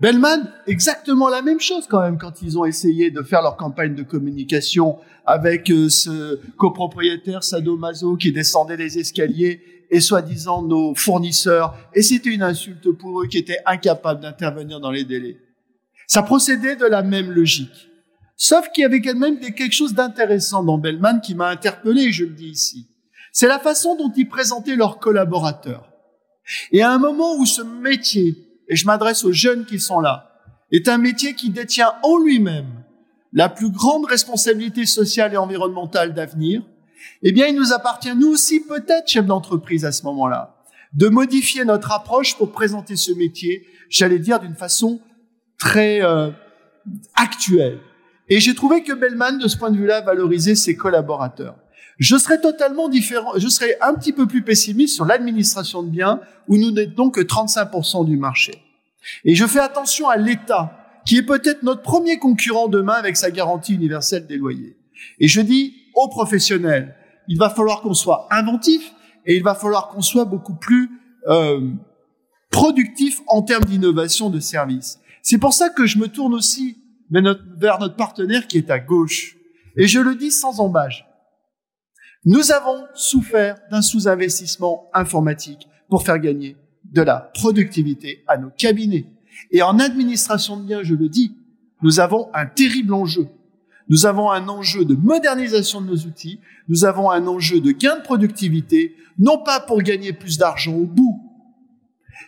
Bellman, 0.00 0.48
exactement 0.66 1.28
la 1.28 1.42
même 1.42 1.60
chose 1.60 1.86
quand 1.88 2.00
même 2.00 2.18
quand 2.18 2.42
ils 2.42 2.58
ont 2.58 2.64
essayé 2.64 3.10
de 3.10 3.22
faire 3.22 3.42
leur 3.42 3.56
campagne 3.56 3.94
de 3.94 4.02
communication 4.02 4.98
avec 5.26 5.70
euh, 5.70 5.88
ce 5.88 6.40
copropriétaire 6.56 7.44
sadomaso 7.44 8.16
qui 8.16 8.32
descendait 8.32 8.76
les 8.76 8.98
escaliers 8.98 9.60
et 9.90 10.00
soi-disant 10.00 10.62
nos 10.62 10.94
fournisseurs. 10.94 11.74
Et 11.94 12.02
c'était 12.02 12.30
une 12.30 12.42
insulte 12.42 12.90
pour 12.92 13.22
eux 13.22 13.26
qui 13.26 13.38
étaient 13.38 13.58
incapables 13.66 14.20
d'intervenir 14.20 14.80
dans 14.80 14.90
les 14.90 15.04
délais. 15.04 15.36
Ça 16.08 16.22
procédait 16.22 16.74
de 16.74 16.86
la 16.86 17.02
même 17.02 17.30
logique. 17.30 17.90
Sauf 18.34 18.70
qu'il 18.72 18.82
y 18.82 18.84
avait 18.86 19.02
quand 19.02 19.14
même 19.14 19.38
quelque 19.38 19.74
chose 19.74 19.92
d'intéressant 19.92 20.64
dans 20.64 20.78
Bellman 20.78 21.20
qui 21.20 21.34
m'a 21.34 21.48
interpellé, 21.48 22.10
je 22.12 22.24
le 22.24 22.30
dis 22.30 22.48
ici. 22.48 22.86
C'est 23.30 23.46
la 23.46 23.58
façon 23.58 23.94
dont 23.94 24.10
ils 24.16 24.28
présentaient 24.28 24.74
leurs 24.74 24.98
collaborateurs. 24.98 25.92
Et 26.72 26.82
à 26.82 26.90
un 26.90 26.98
moment 26.98 27.36
où 27.36 27.44
ce 27.44 27.60
métier, 27.60 28.36
et 28.68 28.74
je 28.74 28.86
m'adresse 28.86 29.22
aux 29.22 29.32
jeunes 29.32 29.66
qui 29.66 29.78
sont 29.78 30.00
là, 30.00 30.32
est 30.72 30.88
un 30.88 30.96
métier 30.96 31.34
qui 31.34 31.50
détient 31.50 31.92
en 32.02 32.16
lui-même 32.16 32.84
la 33.34 33.50
plus 33.50 33.70
grande 33.70 34.06
responsabilité 34.06 34.86
sociale 34.86 35.34
et 35.34 35.36
environnementale 35.36 36.14
d'avenir, 36.14 36.62
eh 37.22 37.32
bien, 37.32 37.48
il 37.48 37.54
nous 37.54 37.74
appartient, 37.74 38.14
nous 38.16 38.28
aussi, 38.28 38.60
peut-être, 38.60 39.08
chefs 39.08 39.26
d'entreprise 39.26 39.84
à 39.84 39.92
ce 39.92 40.04
moment-là, 40.04 40.56
de 40.94 41.08
modifier 41.08 41.66
notre 41.66 41.92
approche 41.92 42.36
pour 42.36 42.50
présenter 42.50 42.96
ce 42.96 43.12
métier, 43.12 43.66
j'allais 43.90 44.18
dire, 44.18 44.40
d'une 44.40 44.54
façon 44.54 45.00
très 45.58 46.02
euh, 46.02 46.30
actuelle. 47.14 47.80
Et 48.28 48.40
j'ai 48.40 48.54
trouvé 48.54 48.82
que 48.82 48.92
Bellman, 48.92 49.38
de 49.38 49.48
ce 49.48 49.56
point 49.56 49.70
de 49.70 49.76
vue-là, 49.76 50.00
valorisait 50.00 50.54
ses 50.54 50.76
collaborateurs. 50.76 51.56
Je 51.98 52.16
serais 52.16 52.40
totalement 52.40 52.88
différent, 52.88 53.32
je 53.36 53.48
serais 53.48 53.76
un 53.80 53.94
petit 53.94 54.12
peu 54.12 54.26
plus 54.26 54.42
pessimiste 54.42 54.94
sur 54.94 55.04
l'administration 55.04 55.82
de 55.82 55.90
biens, 55.90 56.20
où 56.46 56.56
nous 56.56 56.70
n'êtes 56.70 56.94
que 56.94 57.20
35% 57.20 58.06
du 58.06 58.16
marché. 58.16 58.62
Et 59.24 59.34
je 59.34 59.46
fais 59.46 59.58
attention 59.58 60.08
à 60.08 60.16
l'État, 60.16 61.00
qui 61.04 61.16
est 61.16 61.22
peut-être 61.22 61.62
notre 61.62 61.82
premier 61.82 62.18
concurrent 62.18 62.68
demain 62.68 62.92
avec 62.92 63.16
sa 63.16 63.30
garantie 63.30 63.74
universelle 63.74 64.26
des 64.26 64.36
loyers. 64.36 64.76
Et 65.18 65.26
je 65.26 65.40
dis 65.40 65.74
aux 65.94 66.08
professionnels, 66.08 66.94
il 67.26 67.38
va 67.38 67.50
falloir 67.50 67.80
qu'on 67.80 67.94
soit 67.94 68.28
inventif 68.30 68.92
et 69.26 69.36
il 69.36 69.42
va 69.42 69.54
falloir 69.54 69.88
qu'on 69.88 70.02
soit 70.02 70.24
beaucoup 70.24 70.54
plus 70.54 70.90
euh, 71.26 71.70
productif 72.50 73.20
en 73.26 73.42
termes 73.42 73.64
d'innovation 73.64 74.30
de 74.30 74.38
service. 74.38 75.00
C'est 75.30 75.36
pour 75.36 75.52
ça 75.52 75.68
que 75.68 75.84
je 75.84 75.98
me 75.98 76.08
tourne 76.08 76.32
aussi 76.32 76.78
vers 77.10 77.78
notre 77.78 77.96
partenaire 77.96 78.46
qui 78.46 78.56
est 78.56 78.70
à 78.70 78.78
gauche. 78.78 79.36
Et 79.76 79.86
je 79.86 80.00
le 80.00 80.14
dis 80.14 80.30
sans 80.30 80.58
embâche. 80.58 81.04
Nous 82.24 82.50
avons 82.50 82.86
souffert 82.94 83.58
d'un 83.70 83.82
sous-investissement 83.82 84.88
informatique 84.94 85.68
pour 85.90 86.02
faire 86.02 86.18
gagner 86.18 86.56
de 86.84 87.02
la 87.02 87.30
productivité 87.34 88.24
à 88.26 88.38
nos 88.38 88.48
cabinets. 88.48 89.04
Et 89.50 89.60
en 89.60 89.78
administration 89.78 90.56
de 90.56 90.62
biens, 90.62 90.82
je 90.82 90.94
le 90.94 91.10
dis, 91.10 91.36
nous 91.82 92.00
avons 92.00 92.30
un 92.32 92.46
terrible 92.46 92.94
enjeu. 92.94 93.28
Nous 93.90 94.06
avons 94.06 94.30
un 94.30 94.48
enjeu 94.48 94.86
de 94.86 94.94
modernisation 94.94 95.82
de 95.82 95.88
nos 95.88 96.06
outils, 96.06 96.40
nous 96.68 96.86
avons 96.86 97.10
un 97.10 97.26
enjeu 97.26 97.60
de 97.60 97.72
gain 97.72 97.98
de 97.98 98.02
productivité, 98.02 98.96
non 99.18 99.42
pas 99.42 99.60
pour 99.60 99.82
gagner 99.82 100.14
plus 100.14 100.38
d'argent 100.38 100.72
au 100.72 100.86
bout, 100.86 101.20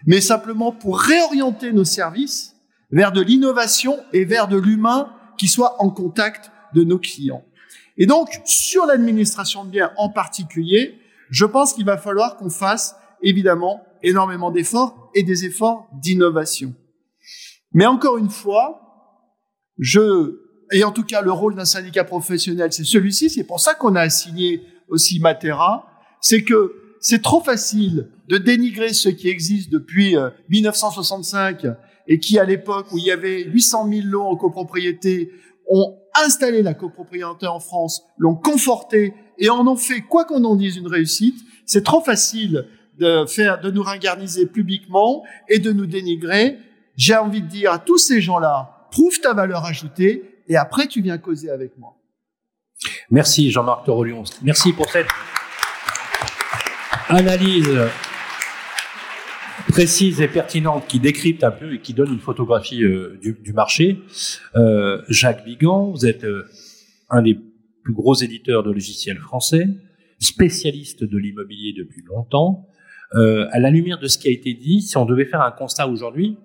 mais 0.04 0.20
simplement 0.20 0.70
pour 0.70 1.00
réorienter 1.00 1.72
nos 1.72 1.84
services 1.84 2.59
vers 2.90 3.12
de 3.12 3.20
l'innovation 3.20 3.98
et 4.12 4.24
vers 4.24 4.48
de 4.48 4.56
l'humain 4.56 5.12
qui 5.38 5.48
soit 5.48 5.82
en 5.82 5.90
contact 5.90 6.50
de 6.74 6.84
nos 6.84 6.98
clients. 6.98 7.44
Et 7.96 8.06
donc, 8.06 8.28
sur 8.44 8.86
l'administration 8.86 9.64
de 9.64 9.70
biens 9.70 9.92
en 9.96 10.08
particulier, 10.08 10.98
je 11.30 11.44
pense 11.44 11.72
qu'il 11.72 11.84
va 11.84 11.96
falloir 11.96 12.36
qu'on 12.36 12.50
fasse 12.50 12.96
évidemment 13.22 13.84
énormément 14.02 14.50
d'efforts 14.50 15.10
et 15.14 15.22
des 15.22 15.44
efforts 15.44 15.88
d'innovation. 15.92 16.74
Mais 17.72 17.86
encore 17.86 18.18
une 18.18 18.30
fois, 18.30 18.80
je 19.78 20.40
et 20.72 20.84
en 20.84 20.92
tout 20.92 21.02
cas 21.02 21.20
le 21.20 21.32
rôle 21.32 21.54
d'un 21.56 21.64
syndicat 21.64 22.04
professionnel, 22.04 22.72
c'est 22.72 22.84
celui-ci, 22.84 23.28
c'est 23.28 23.44
pour 23.44 23.60
ça 23.60 23.74
qu'on 23.74 23.96
a 23.96 24.02
assigné 24.02 24.62
aussi 24.88 25.18
Matera, 25.20 25.86
c'est 26.20 26.42
que 26.42 26.74
c'est 27.00 27.22
trop 27.22 27.40
facile 27.40 28.08
de 28.28 28.38
dénigrer 28.38 28.92
ce 28.92 29.08
qui 29.08 29.28
existe 29.28 29.70
depuis 29.70 30.16
1965 30.48 31.64
euh, 31.64 31.72
et 32.10 32.18
qui, 32.18 32.38
à 32.38 32.44
l'époque 32.44 32.88
où 32.92 32.98
il 32.98 33.04
y 33.04 33.12
avait 33.12 33.44
800 33.44 33.88
000 33.88 34.06
lots 34.08 34.24
en 34.24 34.36
copropriété, 34.36 35.30
ont 35.70 35.96
installé 36.20 36.60
la 36.60 36.74
copropriété 36.74 37.46
en 37.46 37.60
France, 37.60 38.02
l'ont 38.18 38.34
conforté 38.34 39.14
et 39.38 39.48
en 39.48 39.66
ont 39.68 39.76
fait, 39.76 40.00
quoi 40.00 40.24
qu'on 40.24 40.42
en 40.44 40.56
dise, 40.56 40.76
une 40.76 40.88
réussite. 40.88 41.38
C'est 41.64 41.84
trop 41.84 42.02
facile 42.02 42.66
de 42.98 43.24
faire, 43.26 43.60
de 43.60 43.70
nous 43.70 43.82
ringarniser 43.82 44.46
publiquement 44.46 45.22
et 45.48 45.60
de 45.60 45.72
nous 45.72 45.86
dénigrer. 45.86 46.58
J'ai 46.96 47.14
envie 47.14 47.42
de 47.42 47.46
dire 47.46 47.72
à 47.72 47.78
tous 47.78 47.98
ces 47.98 48.20
gens-là, 48.20 48.88
prouve 48.90 49.20
ta 49.20 49.32
valeur 49.32 49.64
ajoutée 49.64 50.42
et 50.48 50.56
après 50.56 50.88
tu 50.88 51.00
viens 51.00 51.16
causer 51.16 51.48
avec 51.48 51.78
moi. 51.78 51.96
Merci 53.08 53.52
Jean-Marc 53.52 53.86
Torolion. 53.86 54.24
Merci 54.42 54.72
pour 54.72 54.90
cette 54.90 55.08
analyse 57.08 57.70
précise 59.68 60.20
et 60.20 60.28
pertinente 60.28 60.86
qui 60.86 61.00
décrypte 61.00 61.44
un 61.44 61.50
peu 61.50 61.74
et 61.74 61.80
qui 61.80 61.94
donne 61.94 62.12
une 62.12 62.20
photographie 62.20 62.82
euh, 62.82 63.18
du, 63.22 63.52
marché. 63.52 63.98
Euh, 64.56 65.02
Jacques 65.08 65.44
Vigan, 65.44 65.90
vous 65.90 66.06
êtes 66.06 66.24
euh, 66.24 66.46
un 67.08 67.22
des 67.22 67.38
plus 67.82 67.94
gros 67.94 68.14
éditeurs 68.14 68.62
de 68.62 68.70
logiciels 68.70 69.18
français, 69.18 69.66
spécialiste 70.18 71.04
de 71.04 71.18
l'immobilier 71.18 71.72
depuis 71.76 72.02
longtemps. 72.02 72.66
à 73.12 73.58
la 73.58 73.70
lumière 73.70 73.98
de 73.98 74.06
ce 74.06 74.18
qui 74.18 74.28
a 74.28 74.30
été 74.30 74.52
dit, 74.54 74.82
si 74.82 74.96
on 74.96 75.06
devait 75.06 75.24
faire 75.24 75.40
un 75.40 75.50
constat 75.50 75.88
aujourd'hui, 75.88 76.36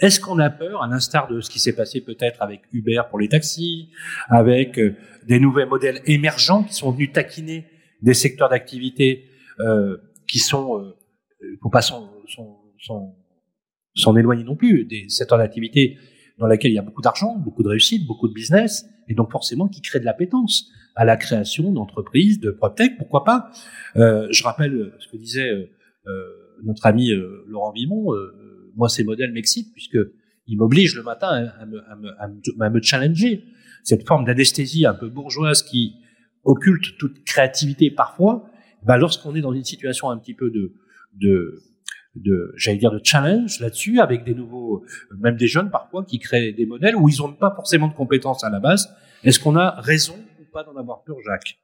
est-ce 0.00 0.18
qu'on 0.18 0.40
a 0.40 0.50
peur, 0.50 0.82
à 0.82 0.88
l'instar 0.88 1.28
de 1.28 1.40
ce 1.40 1.48
qui 1.48 1.60
s'est 1.60 1.76
passé 1.76 2.00
peut-être 2.00 2.42
avec 2.42 2.62
Uber 2.72 3.02
pour 3.08 3.20
les 3.20 3.28
taxis, 3.28 3.90
avec 4.28 4.80
des 5.28 5.38
nouveaux 5.38 5.66
modèles 5.66 6.02
émergents 6.06 6.64
qui 6.64 6.74
sont 6.74 6.90
venus 6.90 7.12
taquiner 7.12 7.64
des 8.02 8.14
secteurs 8.14 8.48
d'activité 8.48 9.28
qui 10.32 10.38
sont, 10.38 10.78
euh, 11.42 11.58
faut 11.60 11.68
pas 11.68 11.82
s'en, 11.82 12.10
s'en, 12.26 14.16
éloigner 14.16 14.44
non 14.44 14.56
plus, 14.56 14.84
des 14.84 15.08
secteurs 15.08 15.38
d'activité 15.38 15.98
dans 16.38 16.46
lesquels 16.46 16.72
il 16.72 16.74
y 16.74 16.78
a 16.78 16.82
beaucoup 16.82 17.02
d'argent, 17.02 17.36
beaucoup 17.36 17.62
de 17.62 17.68
réussite, 17.68 18.06
beaucoup 18.06 18.28
de 18.28 18.34
business, 18.34 18.86
et 19.08 19.14
donc 19.14 19.30
forcément 19.30 19.68
qui 19.68 19.80
créent 19.80 20.00
de 20.00 20.04
l'appétence 20.04 20.70
à 20.94 21.04
la 21.04 21.16
création 21.16 21.72
d'entreprises, 21.72 22.40
de 22.40 22.50
PropTech, 22.50 22.96
pourquoi 22.98 23.24
pas. 23.24 23.50
Euh, 23.96 24.28
je 24.30 24.42
rappelle 24.42 24.92
ce 24.98 25.08
que 25.08 25.16
disait 25.16 25.50
euh, 25.50 25.70
notre 26.64 26.86
ami 26.86 27.10
Laurent 27.46 27.72
Vimon, 27.72 28.12
moi, 28.76 28.88
ces 28.88 29.04
modèles 29.04 29.32
m'excitent 29.32 29.72
puisque 29.72 29.98
ils 30.46 30.56
m'obligent 30.56 30.96
le 30.96 31.02
matin 31.02 31.28
à 31.58 31.66
me, 31.66 31.80
à, 31.88 31.96
me, 31.96 32.62
à, 32.62 32.70
me, 32.70 32.82
challenger. 32.82 33.44
Cette 33.84 34.06
forme 34.06 34.24
d'anesthésie 34.24 34.86
un 34.86 34.94
peu 34.94 35.08
bourgeoise 35.08 35.62
qui 35.62 35.94
occulte 36.44 36.98
toute 36.98 37.24
créativité 37.24 37.90
parfois, 37.90 38.48
bah, 38.84 38.96
lorsqu'on 38.96 39.34
est 39.34 39.40
dans 39.40 39.52
une 39.52 39.64
situation 39.64 40.10
un 40.10 40.18
petit 40.18 40.34
peu 40.34 40.50
de, 40.50 40.74
de, 41.14 41.62
de 42.14 42.52
j'allais 42.56 42.78
dire 42.78 42.90
de 42.90 43.00
challenge 43.02 43.60
là-dessus, 43.60 44.00
avec 44.00 44.24
des 44.24 44.34
nouveaux, 44.34 44.84
même 45.18 45.36
des 45.36 45.46
jeunes 45.46 45.70
parfois 45.70 46.04
qui 46.04 46.18
créent 46.18 46.52
des 46.52 46.66
modèles 46.66 46.96
où 46.96 47.08
ils 47.08 47.18
n'ont 47.18 47.32
pas 47.32 47.52
forcément 47.54 47.88
de 47.88 47.94
compétences 47.94 48.44
à 48.44 48.50
la 48.50 48.60
base. 48.60 48.94
Est-ce 49.24 49.40
qu'on 49.40 49.56
a 49.56 49.80
raison 49.80 50.16
ou 50.40 50.44
pas 50.52 50.64
d'en 50.64 50.76
avoir 50.76 51.02
peur, 51.04 51.16
Jacques? 51.24 51.58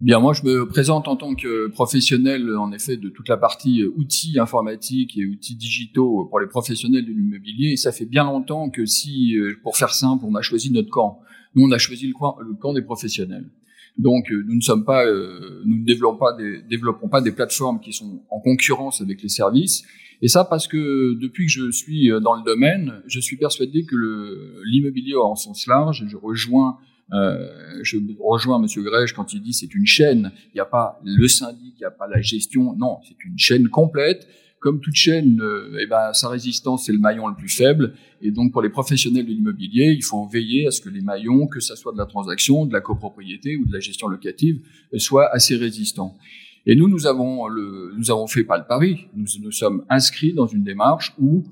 Bien, 0.00 0.20
moi, 0.20 0.34
je 0.34 0.42
me 0.42 0.68
présente 0.68 1.08
en 1.08 1.16
tant 1.16 1.34
que 1.34 1.68
professionnel, 1.68 2.54
en 2.54 2.70
effet, 2.70 2.98
de 2.98 3.08
toute 3.08 3.28
la 3.30 3.38
partie 3.38 3.80
euh, 3.80 3.94
outils 3.96 4.38
informatiques 4.38 5.16
et 5.16 5.24
outils 5.24 5.56
digitaux 5.56 6.26
pour 6.26 6.38
les 6.38 6.48
professionnels 6.48 7.06
de 7.06 7.12
l'immobilier. 7.12 7.72
Et 7.72 7.76
ça 7.76 7.92
fait 7.92 8.04
bien 8.04 8.24
longtemps 8.24 8.68
que 8.68 8.84
si, 8.84 9.36
euh, 9.38 9.54
pour 9.62 9.78
faire 9.78 9.94
simple, 9.94 10.24
on 10.26 10.34
a 10.34 10.42
choisi 10.42 10.70
notre 10.70 10.90
camp. 10.90 11.20
Nous, 11.54 11.66
on 11.66 11.72
a 11.72 11.78
choisi 11.78 12.08
le 12.08 12.54
camp 12.60 12.74
des 12.74 12.82
professionnels. 12.82 13.48
Donc, 13.98 14.30
euh, 14.30 14.44
nous 14.46 14.56
ne 14.56 14.60
sommes 14.60 14.84
pas, 14.84 15.04
nous 15.06 15.78
ne 15.78 15.84
développons 15.84 16.18
pas, 16.18 16.32
des, 16.34 16.62
développons 16.62 17.08
pas 17.08 17.20
des 17.20 17.32
plateformes 17.32 17.80
qui 17.80 17.92
sont 17.92 18.22
en 18.30 18.40
concurrence 18.40 19.00
avec 19.00 19.22
les 19.22 19.28
services. 19.28 19.84
Et 20.22 20.28
ça 20.28 20.44
parce 20.44 20.66
que 20.66 21.14
depuis 21.20 21.46
que 21.46 21.52
je 21.52 21.70
suis 21.70 22.08
dans 22.22 22.34
le 22.34 22.42
domaine, 22.42 23.02
je 23.06 23.20
suis 23.20 23.36
persuadé 23.36 23.84
que 23.84 23.96
l'immobilier 24.64 25.14
en 25.14 25.34
sens 25.34 25.66
large, 25.66 26.04
je 26.08 26.16
rejoins 26.16 26.78
euh, 27.12 27.78
je 27.82 27.98
rejoins 28.18 28.58
Monsieur 28.58 28.82
Grèche 28.82 29.12
quand 29.12 29.32
il 29.32 29.42
dit 29.42 29.52
c'est 29.52 29.74
une 29.74 29.86
chaîne. 29.86 30.32
Il 30.48 30.56
n'y 30.56 30.60
a 30.60 30.64
pas 30.64 31.00
le 31.04 31.28
syndic, 31.28 31.74
il 31.76 31.80
n'y 31.80 31.84
a 31.84 31.90
pas 31.90 32.06
la 32.08 32.20
gestion. 32.20 32.74
Non, 32.76 32.98
c'est 33.06 33.24
une 33.24 33.38
chaîne 33.38 33.68
complète. 33.68 34.26
Comme 34.66 34.80
toute 34.80 34.96
chaîne, 34.96 35.40
euh, 35.40 35.78
eh 35.80 35.86
ben, 35.86 36.12
sa 36.12 36.28
résistance 36.28 36.86
c'est 36.86 36.92
le 36.92 36.98
maillon 36.98 37.28
le 37.28 37.36
plus 37.36 37.48
faible. 37.48 37.94
Et 38.20 38.32
donc 38.32 38.50
pour 38.50 38.62
les 38.62 38.68
professionnels 38.68 39.24
de 39.24 39.30
l'immobilier, 39.30 39.94
il 39.96 40.02
faut 40.02 40.26
veiller 40.26 40.66
à 40.66 40.72
ce 40.72 40.80
que 40.80 40.88
les 40.88 41.02
maillons, 41.02 41.46
que 41.46 41.60
ça 41.60 41.76
soit 41.76 41.92
de 41.92 41.98
la 41.98 42.06
transaction, 42.06 42.66
de 42.66 42.72
la 42.72 42.80
copropriété 42.80 43.56
ou 43.56 43.64
de 43.64 43.72
la 43.72 43.78
gestion 43.78 44.08
locative, 44.08 44.58
soient 44.96 45.32
assez 45.32 45.54
résistants. 45.54 46.16
Et 46.66 46.74
nous, 46.74 46.88
nous 46.88 47.06
avons 47.06 47.48
nous 47.96 48.10
avons 48.10 48.26
fait 48.26 48.42
pas 48.42 48.58
le 48.58 48.64
pari. 48.66 49.06
Nous 49.14 49.26
nous 49.40 49.52
sommes 49.52 49.84
inscrits 49.88 50.32
dans 50.32 50.48
une 50.48 50.64
démarche 50.64 51.14
où 51.20 51.44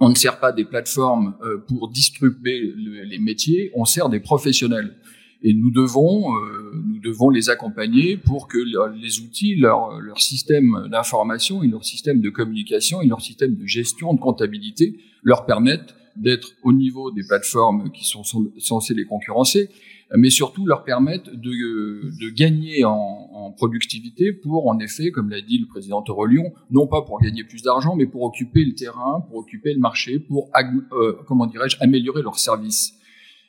on 0.00 0.08
ne 0.08 0.16
sert 0.16 0.40
pas 0.40 0.50
des 0.50 0.64
plateformes 0.64 1.36
euh, 1.44 1.58
pour 1.58 1.92
distribuer 1.92 2.74
les 3.04 3.18
métiers, 3.20 3.70
on 3.76 3.84
sert 3.84 4.08
des 4.08 4.18
professionnels. 4.18 4.96
Et 5.44 5.54
nous 5.54 5.70
devons, 5.70 6.36
euh, 6.36 6.72
nous 6.86 7.00
devons 7.00 7.28
les 7.28 7.50
accompagner 7.50 8.16
pour 8.16 8.46
que 8.46 8.58
les 8.58 9.20
outils, 9.20 9.56
leur, 9.56 10.00
système 10.18 10.88
d'information 10.90 11.62
et 11.62 11.68
leur 11.68 11.84
système 11.84 12.20
de 12.20 12.30
communication 12.30 13.02
et 13.02 13.06
leur 13.06 13.20
système 13.20 13.56
de 13.56 13.66
gestion, 13.66 14.14
de 14.14 14.20
comptabilité 14.20 14.98
leur 15.22 15.44
permettent 15.44 15.94
d'être 16.14 16.52
au 16.62 16.72
niveau 16.72 17.10
des 17.10 17.22
plateformes 17.26 17.90
qui 17.90 18.04
sont 18.04 18.22
censées 18.58 18.94
les 18.94 19.04
concurrencer, 19.04 19.70
mais 20.14 20.30
surtout 20.30 20.66
leur 20.66 20.84
permettent 20.84 21.30
de, 21.30 22.30
gagner 22.30 22.84
en, 22.84 22.92
en, 23.32 23.50
productivité 23.50 24.32
pour, 24.32 24.68
en 24.68 24.78
effet, 24.78 25.10
comme 25.10 25.30
l'a 25.30 25.40
dit 25.40 25.58
le 25.58 25.66
président 25.66 26.02
Torolion, 26.02 26.52
non 26.70 26.86
pas 26.86 27.02
pour 27.02 27.18
gagner 27.20 27.44
plus 27.44 27.62
d'argent, 27.62 27.96
mais 27.96 28.06
pour 28.06 28.22
occuper 28.22 28.64
le 28.64 28.74
terrain, 28.74 29.24
pour 29.28 29.38
occuper 29.38 29.72
le 29.72 29.80
marché, 29.80 30.18
pour, 30.18 30.50
euh, 30.92 31.14
comment 31.26 31.46
dirais-je, 31.46 31.78
améliorer 31.80 32.22
leurs 32.22 32.38
services. 32.38 32.92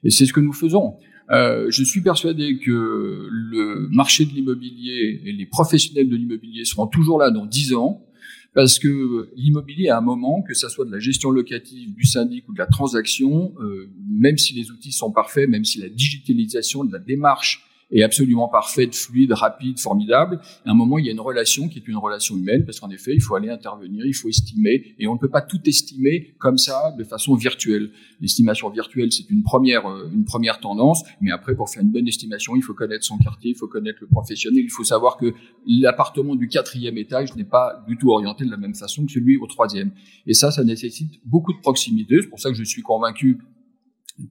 Et 0.04 0.10
c'est 0.10 0.26
ce 0.26 0.34
que 0.34 0.40
nous 0.40 0.54
faisons. 0.54 0.96
Euh, 1.32 1.68
je 1.70 1.84
suis 1.84 2.02
persuadé 2.02 2.58
que 2.58 3.28
le 3.30 3.88
marché 3.92 4.26
de 4.26 4.32
l'immobilier 4.32 5.22
et 5.26 5.32
les 5.32 5.46
professionnels 5.46 6.10
de 6.10 6.16
l'immobilier 6.16 6.66
seront 6.66 6.88
toujours 6.88 7.18
là 7.18 7.32
dans 7.32 7.46
dix 7.46 7.74
ans 7.74 8.06
parce 8.54 8.78
que 8.78 9.30
l'immobilier 9.36 9.90
à 9.90 9.98
un 9.98 10.02
moment, 10.02 10.44
que 10.44 10.54
ça 10.54 10.70
soit 10.70 10.86
de 10.86 10.92
la 10.92 11.00
gestion 11.00 11.32
locative, 11.32 11.94
du 11.96 12.06
syndic 12.06 12.48
ou 12.48 12.54
de 12.54 12.60
la 12.60 12.68
transaction, 12.68 13.54
euh, 13.60 13.90
même 14.08 14.38
si 14.38 14.54
les 14.54 14.70
outils 14.70 14.92
sont 14.92 15.12
parfaits, 15.12 15.50
même 15.50 15.66
si 15.66 15.80
la 15.80 15.90
digitalisation 15.90 16.84
de 16.84 16.94
la 16.94 17.00
démarche 17.00 17.64
est 17.92 18.04
absolument 18.04 18.48
parfaite, 18.48 18.96
fluide, 18.96 19.32
rapide, 19.34 19.80
formidable. 19.80 20.40
À 20.66 20.72
un 20.72 20.74
moment, 20.74 20.98
il 20.98 21.06
y 21.06 21.10
a 21.10 21.12
une 21.12 21.20
relation 21.20 21.68
qui 21.68 21.80
est 21.80 21.88
une 21.88 21.98
relation 21.98 22.36
humaine, 22.36 22.66
parce 22.66 22.80
qu'en 22.80 22.90
effet, 22.90 23.14
il 23.14 23.22
faut 23.22 23.36
aller 23.36 23.50
intervenir, 23.50 24.06
il 24.06 24.14
faut 24.14 24.30
estimer, 24.30 24.96
et 25.00 25.08
on 25.08 25.14
ne 25.14 25.20
peut 25.20 25.30
pas 25.30 25.42
tout 25.42 25.62
estimer 25.66 26.34
comme 26.40 26.58
ça, 26.58 26.94
de 26.98 27.04
façon 27.04 27.36
virtuelle. 27.36 27.92
L'estimation 28.22 28.70
virtuelle, 28.70 29.12
c'est 29.12 29.30
une 29.30 29.44
première, 29.44 29.86
euh, 29.88 30.10
une 30.14 30.26
première 30.26 30.60
tendance, 30.60 31.04
mais 31.22 31.32
après, 31.32 31.56
pour 31.56 31.70
faire 31.70 31.84
une 31.84 31.92
bonne 31.92 32.08
estimation, 32.08 32.56
il 32.56 32.62
faut 32.62 32.74
connaître 32.74 33.06
son 33.06 33.18
quartier, 33.18 33.52
il 33.52 33.58
faut 33.58 33.68
connaître 33.68 34.00
le 34.02 34.08
professionnel, 34.08 34.64
il 34.64 34.72
faut 34.72 34.84
savoir 34.84 35.18
que 35.18 35.34
l'appartement 35.68 36.36
du 36.36 36.48
quatrième 36.48 36.98
étage 36.98 37.36
n'est 37.36 37.44
pas 37.44 37.84
du 37.88 37.98
tout 37.98 38.10
orienté 38.10 38.46
de 38.46 38.52
la 38.52 38.58
même 38.58 38.76
façon 38.76 39.06
que 39.06 39.12
celui 39.12 39.38
au 39.38 39.48
troisième. 39.48 39.92
Et 40.26 40.34
ça, 40.34 40.52
ça 40.52 40.64
nécessite 40.64 41.20
beaucoup 41.26 41.54
de 41.54 41.60
proximité. 41.60 42.18
C'est 42.22 42.30
pour 42.30 42.40
ça 42.40 42.50
que 42.50 42.56
je 42.56 42.64
suis 42.64 42.82
convaincu 42.82 43.40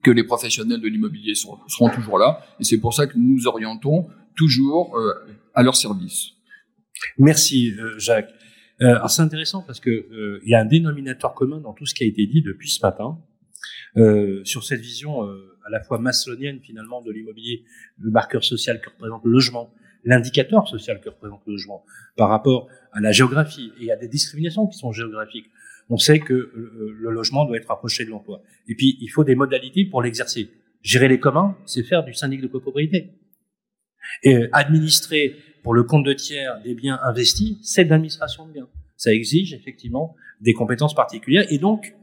que 0.03 0.11
les 0.11 0.25
professionnels 0.25 0.81
de 0.81 0.89
l'immobilier 0.89 1.35
seront, 1.35 1.91
toujours 1.91 2.19
là. 2.19 2.45
Et 2.61 2.65
c'est 2.65 2.79
pour 2.79 2.95
ça 2.95 3.07
que 3.07 3.19
nous 3.19 3.47
orientons 3.47 4.09
toujours 4.37 4.97
euh, 4.97 5.12
à 5.55 5.62
leur 5.62 5.77
service. 5.77 6.31
Merci, 7.19 7.73
euh, 7.79 7.99
Jacques. 7.99 8.31
Euh, 8.81 8.97
alors 8.97 9.11
c'est 9.11 9.23
intéressant 9.23 9.62
parce 9.62 9.81
que 9.81 10.41
il 10.45 10.51
y 10.51 10.55
a 10.55 10.61
un 10.61 10.65
dénominateur 10.65 11.35
commun 11.35 11.61
dans 11.61 11.73
tout 11.73 11.87
ce 11.87 11.95
qui 11.95 12.05
a 12.05 12.07
été 12.07 12.27
dit 12.27 12.43
depuis 12.43 12.71
ce 12.71 12.85
matin 12.85 13.19
sur 14.45 14.65
cette 14.65 14.81
vision 14.81 15.23
à 15.23 15.71
la 15.71 15.83
fois 15.83 15.99
maçonnienne 15.99 16.61
finalement 16.61 17.03
de 17.03 17.12
l'immobilier, 17.12 17.65
le 17.99 18.11
marqueur 18.11 18.43
social 18.43 18.81
que 18.81 18.89
représente 18.89 19.23
le 19.25 19.31
logement, 19.31 19.73
l'indicateur 20.05 20.67
social 20.67 21.01
que 21.01 21.11
représente 21.11 21.43
le 21.47 21.53
logement 21.53 21.85
par 22.17 22.31
rapport 22.31 22.69
à 22.93 23.01
la 23.01 23.12
géographie. 23.12 23.71
Et 23.81 23.93
a 23.93 23.97
des 23.97 24.09
discriminations 24.09 24.67
qui 24.67 24.79
sont 24.79 24.93
géographiques 24.93 25.51
on 25.89 25.99
sait 25.99 26.21
que 26.21 26.33
euh, 26.33 26.97
le 26.99 27.11
logement 27.11 27.45
doit 27.45 27.57
être 27.57 27.69
rapproché 27.69 28.05
de 28.05 28.11
l'emploi. 28.11 28.43
Et 28.69 28.75
puis, 28.75 28.97
il 29.01 29.09
faut 29.09 29.25
des 29.25 29.35
modalités 29.35 29.85
pour 29.85 30.03
l'exercer. 30.03 30.51
Gérer 30.83 31.09
les 31.09 31.21
communs, 31.21 31.57
c'est 31.67 31.83
faire 31.83 32.05
du 32.05 32.15
syndic 32.15 32.41
de 32.41 32.47
copropriété. 32.47 33.12
Et 34.23 34.37
euh, 34.37 34.49
administrer 34.53 35.37
pour 35.62 35.75
le 35.75 35.85
compte 35.85 36.05
de 36.05 36.12
tiers 36.12 36.61
des 36.63 36.75
biens 36.75 36.99
investis, 37.04 37.59
c'est 37.63 37.85
de 37.85 37.91
l'administration 37.91 38.47
de 38.47 38.52
biens. 38.52 38.69
Ça 38.97 39.13
exige 39.13 39.52
effectivement 39.54 40.17
des 40.41 40.54
compétences 40.54 40.95
particulières 40.95 41.47
et 41.50 41.59
donc 41.59 41.95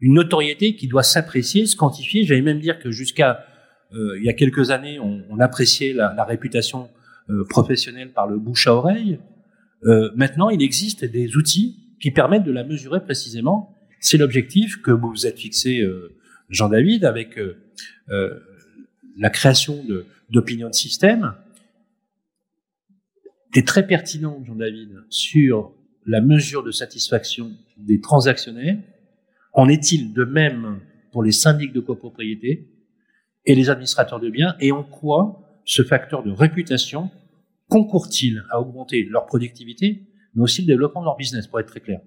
une 0.00 0.14
notoriété 0.14 0.76
qui 0.76 0.88
doit 0.88 1.02
s'apprécier, 1.02 1.66
se 1.66 1.76
quantifier. 1.76 2.24
J'allais 2.24 2.42
même 2.42 2.60
dire 2.60 2.78
que 2.78 2.90
jusqu'à 2.90 3.44
euh, 3.92 4.18
il 4.18 4.24
y 4.24 4.28
a 4.28 4.34
quelques 4.34 4.70
années, 4.70 4.98
on, 5.00 5.40
appréciait 5.40 5.92
la, 5.92 6.24
réputation 6.24 6.90
professionnelle 7.50 8.12
par 8.12 8.26
le 8.26 8.38
bouche 8.38 8.66
à 8.66 8.74
oreille. 8.74 9.18
maintenant, 10.14 10.48
il 10.48 10.62
existe 10.62 11.04
des 11.04 11.36
outils 11.36 11.87
qui 12.00 12.10
permettent 12.10 12.44
de 12.44 12.52
la 12.52 12.64
mesurer 12.64 13.02
précisément. 13.02 13.74
C'est 14.00 14.18
l'objectif 14.18 14.80
que 14.80 14.90
vous 14.90 15.10
vous 15.10 15.26
êtes 15.26 15.38
fixé, 15.38 15.80
euh, 15.80 16.16
Jean-David, 16.48 17.04
avec 17.04 17.38
euh, 17.38 17.58
euh, 18.10 18.38
la 19.16 19.30
création 19.30 19.84
d'opinion 20.30 20.68
de, 20.68 20.74
système. 20.74 21.34
C'est 23.52 23.64
très 23.64 23.86
pertinent, 23.86 24.42
Jean-David, 24.44 25.02
sur 25.08 25.74
la 26.06 26.20
mesure 26.20 26.62
de 26.62 26.70
satisfaction 26.70 27.52
des 27.76 28.00
transactionnaires. 28.00 28.78
En 29.52 29.68
est-il 29.68 30.12
de 30.12 30.24
même 30.24 30.80
pour 31.10 31.22
les 31.22 31.32
syndics 31.32 31.72
de 31.72 31.80
copropriété 31.80 32.68
et 33.44 33.54
les 33.54 33.70
administrateurs 33.70 34.20
de 34.20 34.30
biens? 34.30 34.54
Et 34.60 34.70
en 34.70 34.84
quoi 34.84 35.60
ce 35.64 35.82
facteur 35.82 36.22
de 36.22 36.30
réputation 36.30 37.10
concourt-il 37.68 38.44
à 38.50 38.60
augmenter 38.60 39.04
leur 39.04 39.26
productivité? 39.26 40.07
Mais 40.38 40.44
aussi 40.44 40.62
le 40.62 40.68
développement 40.68 41.00
de 41.00 41.06
leur 41.06 41.16
business, 41.16 41.46
pour 41.46 41.60
être 41.60 41.66
très 41.66 41.80
clair. 41.80 42.00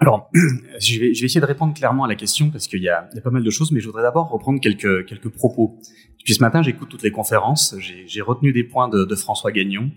Alors, 0.00 0.28
je 0.80 0.98
vais, 0.98 1.10
essayer 1.10 1.40
de 1.40 1.46
répondre 1.46 1.72
clairement 1.72 2.04
à 2.04 2.08
la 2.08 2.16
question 2.16 2.50
parce 2.50 2.66
qu'il 2.66 2.82
y 2.82 2.88
a, 2.88 3.08
pas 3.22 3.30
mal 3.30 3.44
de 3.44 3.50
choses, 3.50 3.70
mais 3.70 3.80
je 3.80 3.86
voudrais 3.86 4.02
d'abord 4.02 4.28
reprendre 4.28 4.60
quelques, 4.60 5.28
propos. 5.28 5.78
Depuis 6.18 6.34
ce 6.34 6.40
matin, 6.40 6.62
j'écoute 6.62 6.88
toutes 6.88 7.02
les 7.02 7.12
conférences. 7.12 7.76
J'ai 7.78 8.20
retenu 8.20 8.52
des 8.52 8.64
points 8.64 8.88
de, 8.88 9.14
François 9.14 9.52
Gagnon. 9.52 9.90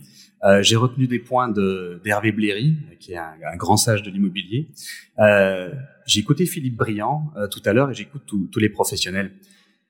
Euh, 0.44 0.62
j'ai 0.62 0.76
retenu 0.76 1.08
des 1.08 1.18
points 1.18 1.50
d'Hervé 1.50 2.32
Bléry, 2.32 2.76
qui 3.00 3.14
est 3.14 3.18
un, 3.18 3.34
un 3.52 3.56
grand 3.56 3.76
sage 3.76 4.04
de 4.04 4.12
l'immobilier. 4.12 4.70
Euh, 5.18 5.74
j'ai 6.06 6.20
écouté 6.20 6.46
Philippe 6.46 6.78
Briand 6.78 7.34
euh, 7.36 7.48
tout 7.48 7.62
à 7.66 7.74
l'heure 7.74 7.90
et 7.90 7.96
j'écoute 7.96 8.22
tous 8.26 8.60
les 8.60 8.70
professionnels. 8.70 9.32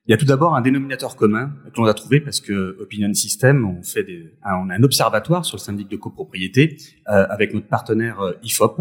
Il 0.07 0.11
y 0.11 0.13
a 0.13 0.17
tout 0.17 0.25
d'abord 0.25 0.55
un 0.55 0.61
dénominateur 0.61 1.17
commun 1.17 1.53
que 1.65 1.81
l'on 1.81 1.85
a 1.85 1.93
trouvé 1.93 2.21
parce 2.21 2.39
que 2.39 2.77
Opinion 2.79 3.13
System, 3.13 3.65
on 3.65 3.83
fait 3.83 4.03
des, 4.03 4.31
on 4.45 4.69
a 4.69 4.75
un 4.75 4.83
observatoire 4.83 5.43
sur 5.43 5.57
le 5.57 5.61
syndic 5.61 5.89
de 5.89 5.97
copropriété 5.97 6.77
euh, 7.09 7.25
avec 7.29 7.53
notre 7.53 7.67
partenaire 7.67 8.21
euh, 8.21 8.33
IFOP. 8.41 8.79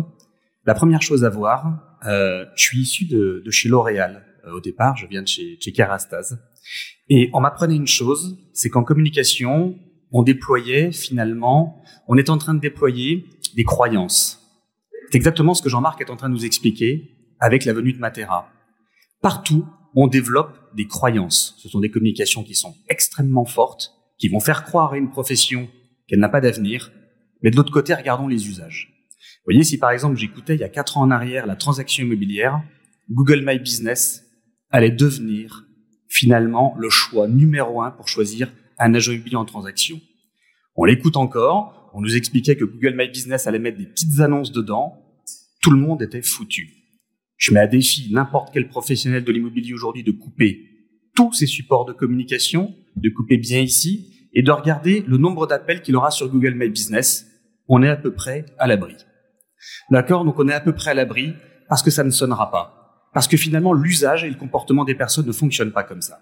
La 0.66 0.74
première 0.74 1.02
chose 1.02 1.24
à 1.24 1.28
voir, 1.28 1.98
euh, 2.06 2.44
je 2.54 2.62
suis 2.62 2.78
issu 2.78 3.06
de, 3.06 3.42
de 3.44 3.50
chez 3.50 3.68
L'Oréal 3.68 4.24
euh, 4.46 4.52
au 4.52 4.60
départ, 4.60 4.96
je 4.96 5.06
viens 5.06 5.22
de 5.22 5.28
chez, 5.28 5.58
chez 5.60 5.74
et 7.08 7.30
on 7.32 7.40
m'apprenait 7.40 7.76
une 7.76 7.86
chose, 7.86 8.38
c'est 8.52 8.70
qu'en 8.70 8.84
communication, 8.84 9.76
on 10.12 10.22
déployait 10.22 10.92
finalement, 10.92 11.82
on 12.06 12.16
est 12.16 12.30
en 12.30 12.38
train 12.38 12.54
de 12.54 12.60
déployer 12.60 13.26
des 13.56 13.64
croyances. 13.64 14.42
C'est 15.10 15.16
exactement 15.16 15.54
ce 15.54 15.62
que 15.62 15.68
Jean-Marc 15.68 16.00
est 16.00 16.10
en 16.10 16.16
train 16.16 16.28
de 16.28 16.34
nous 16.34 16.44
expliquer 16.44 17.10
avec 17.40 17.64
la 17.64 17.72
venue 17.72 17.92
de 17.92 17.98
Matera. 17.98 18.48
Partout, 19.22 19.66
on 19.96 20.06
développe 20.06 20.54
des 20.74 20.86
croyances. 20.86 21.54
Ce 21.58 21.70
sont 21.70 21.80
des 21.80 21.90
communications 21.90 22.44
qui 22.44 22.54
sont 22.54 22.76
extrêmement 22.88 23.46
fortes, 23.46 23.92
qui 24.18 24.28
vont 24.28 24.40
faire 24.40 24.64
croire 24.64 24.92
à 24.92 24.98
une 24.98 25.10
profession 25.10 25.68
qu'elle 26.06 26.20
n'a 26.20 26.28
pas 26.28 26.42
d'avenir. 26.42 26.92
Mais 27.42 27.50
de 27.50 27.56
l'autre 27.56 27.72
côté, 27.72 27.94
regardons 27.94 28.28
les 28.28 28.46
usages. 28.46 28.92
Vous 29.38 29.52
voyez, 29.52 29.64
si 29.64 29.78
par 29.78 29.90
exemple 29.90 30.16
j'écoutais 30.16 30.54
il 30.54 30.60
y 30.60 30.64
a 30.64 30.68
quatre 30.68 30.98
ans 30.98 31.02
en 31.02 31.10
arrière 31.10 31.46
la 31.46 31.56
transaction 31.56 32.04
immobilière, 32.04 32.62
Google 33.10 33.42
My 33.44 33.58
Business 33.58 34.24
allait 34.70 34.90
devenir 34.90 35.64
finalement 36.08 36.74
le 36.78 36.90
choix 36.90 37.26
numéro 37.26 37.80
un 37.80 37.90
pour 37.90 38.08
choisir 38.08 38.52
un 38.78 38.94
agent 38.94 39.12
immobilier 39.12 39.36
en 39.36 39.44
transaction. 39.46 40.00
On 40.74 40.84
l'écoute 40.84 41.16
encore, 41.16 41.90
on 41.94 42.02
nous 42.02 42.16
expliquait 42.16 42.56
que 42.56 42.64
Google 42.64 42.94
My 42.96 43.08
Business 43.08 43.46
allait 43.46 43.58
mettre 43.58 43.78
des 43.78 43.86
petites 43.86 44.20
annonces 44.20 44.52
dedans, 44.52 45.02
tout 45.62 45.70
le 45.70 45.78
monde 45.78 46.02
était 46.02 46.22
foutu. 46.22 46.85
Je 47.36 47.52
mets 47.52 47.60
à 47.60 47.66
défi 47.66 48.12
n'importe 48.12 48.50
quel 48.52 48.68
professionnel 48.68 49.24
de 49.24 49.32
l'immobilier 49.32 49.74
aujourd'hui 49.74 50.02
de 50.02 50.12
couper 50.12 50.70
tous 51.14 51.32
ses 51.32 51.46
supports 51.46 51.84
de 51.84 51.92
communication, 51.92 52.74
de 52.96 53.08
couper 53.10 53.36
bien 53.36 53.60
ici 53.60 54.28
et 54.32 54.42
de 54.42 54.50
regarder 54.50 55.04
le 55.06 55.16
nombre 55.16 55.46
d'appels 55.46 55.82
qu'il 55.82 55.96
aura 55.96 56.10
sur 56.10 56.28
Google 56.28 56.54
My 56.54 56.68
Business. 56.68 57.26
On 57.68 57.82
est 57.82 57.88
à 57.88 57.96
peu 57.96 58.12
près 58.12 58.46
à 58.58 58.66
l'abri. 58.66 58.94
D'accord? 59.90 60.24
Donc 60.24 60.38
on 60.38 60.48
est 60.48 60.54
à 60.54 60.60
peu 60.60 60.74
près 60.74 60.90
à 60.90 60.94
l'abri 60.94 61.34
parce 61.68 61.82
que 61.82 61.90
ça 61.90 62.04
ne 62.04 62.10
sonnera 62.10 62.50
pas. 62.50 63.08
Parce 63.12 63.28
que 63.28 63.36
finalement 63.36 63.72
l'usage 63.72 64.24
et 64.24 64.28
le 64.28 64.36
comportement 64.36 64.84
des 64.84 64.94
personnes 64.94 65.26
ne 65.26 65.32
fonctionnent 65.32 65.72
pas 65.72 65.84
comme 65.84 66.02
ça. 66.02 66.20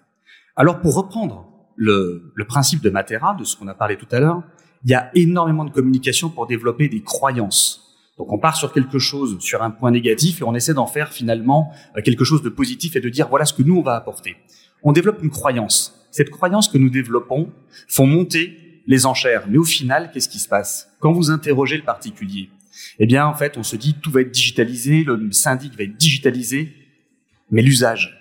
Alors 0.57 0.81
pour 0.81 0.95
reprendre 0.95 1.49
le, 1.77 2.33
le 2.35 2.45
principe 2.45 2.83
de 2.83 2.91
Matera, 2.91 3.35
de 3.35 3.45
ce 3.45 3.57
qu'on 3.57 3.67
a 3.67 3.75
parlé 3.75 3.97
tout 3.97 4.07
à 4.13 4.21
l'heure, 4.21 4.43
il 4.85 4.91
y 4.91 4.95
a 4.95 5.11
énormément 5.15 5.65
de 5.65 5.71
communication 5.71 6.29
pour 6.31 6.47
développer 6.47 6.89
des 6.89 7.03
croyances 7.03 7.84
donc 8.17 8.33
on 8.33 8.39
part 8.39 8.57
sur 8.57 8.73
quelque 8.73 8.99
chose, 8.99 9.39
sur 9.41 9.63
un 9.63 9.71
point 9.71 9.91
négatif, 9.91 10.41
et 10.41 10.45
on 10.45 10.55
essaie 10.55 10.75
d'en 10.75 10.87
faire 10.87 11.13
finalement 11.13 11.73
euh, 11.97 12.03
quelque 12.03 12.25
chose 12.25 12.43
de 12.43 12.49
positif 12.49 12.95
et 12.97 13.01
de 13.01 13.09
dire 13.09 13.29
voilà 13.29 13.45
ce 13.45 13.53
que 13.53 13.63
nous 13.63 13.77
on 13.77 13.83
va 13.83 13.97
apporter. 13.97 14.37
On 14.83 14.93
développe 14.93 15.23
une 15.23 15.31
croyance. 15.31 16.07
Cette 16.11 16.31
croyance 16.31 16.69
que 16.69 16.79
nous 16.79 16.91
développons 16.91 17.53
font 17.89 18.07
monter 18.07 18.83
les 18.87 19.07
enchères. 19.07 19.47
Mais 19.49 19.59
au 19.59 19.65
final, 19.65 20.11
qu'est-ce 20.13 20.29
qui 20.29 20.39
se 20.39 20.49
passe? 20.49 20.89
Quand 21.01 21.13
vous 21.13 21.31
interrogez 21.31 21.77
le 21.77 21.83
particulier, 21.83 22.51
eh 22.99 23.07
bien 23.07 23.27
en 23.27 23.35
fait 23.35 23.57
on 23.57 23.63
se 23.63 23.77
dit 23.77 23.95
tout 23.95 24.11
va 24.11 24.21
être 24.21 24.31
digitalisé, 24.31 25.03
le 25.05 25.33
syndic 25.33 25.77
va 25.77 25.85
être 25.85 25.97
digitalisé, 25.97 26.73
mais 27.51 27.63
l'usage. 27.63 28.21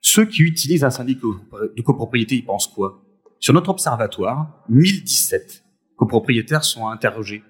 Ceux 0.00 0.24
qui 0.24 0.42
utilisent 0.42 0.84
un 0.84 0.90
syndic 0.90 1.20
de 1.20 1.82
copropriété, 1.82 2.36
ils 2.36 2.44
pensent 2.44 2.68
quoi? 2.68 3.02
Sur 3.40 3.52
notre 3.52 3.70
observatoire, 3.70 4.64
1017 4.68 5.64
copropriétaires 5.96 6.64
sont 6.64 6.88
interrogés. 6.88 7.42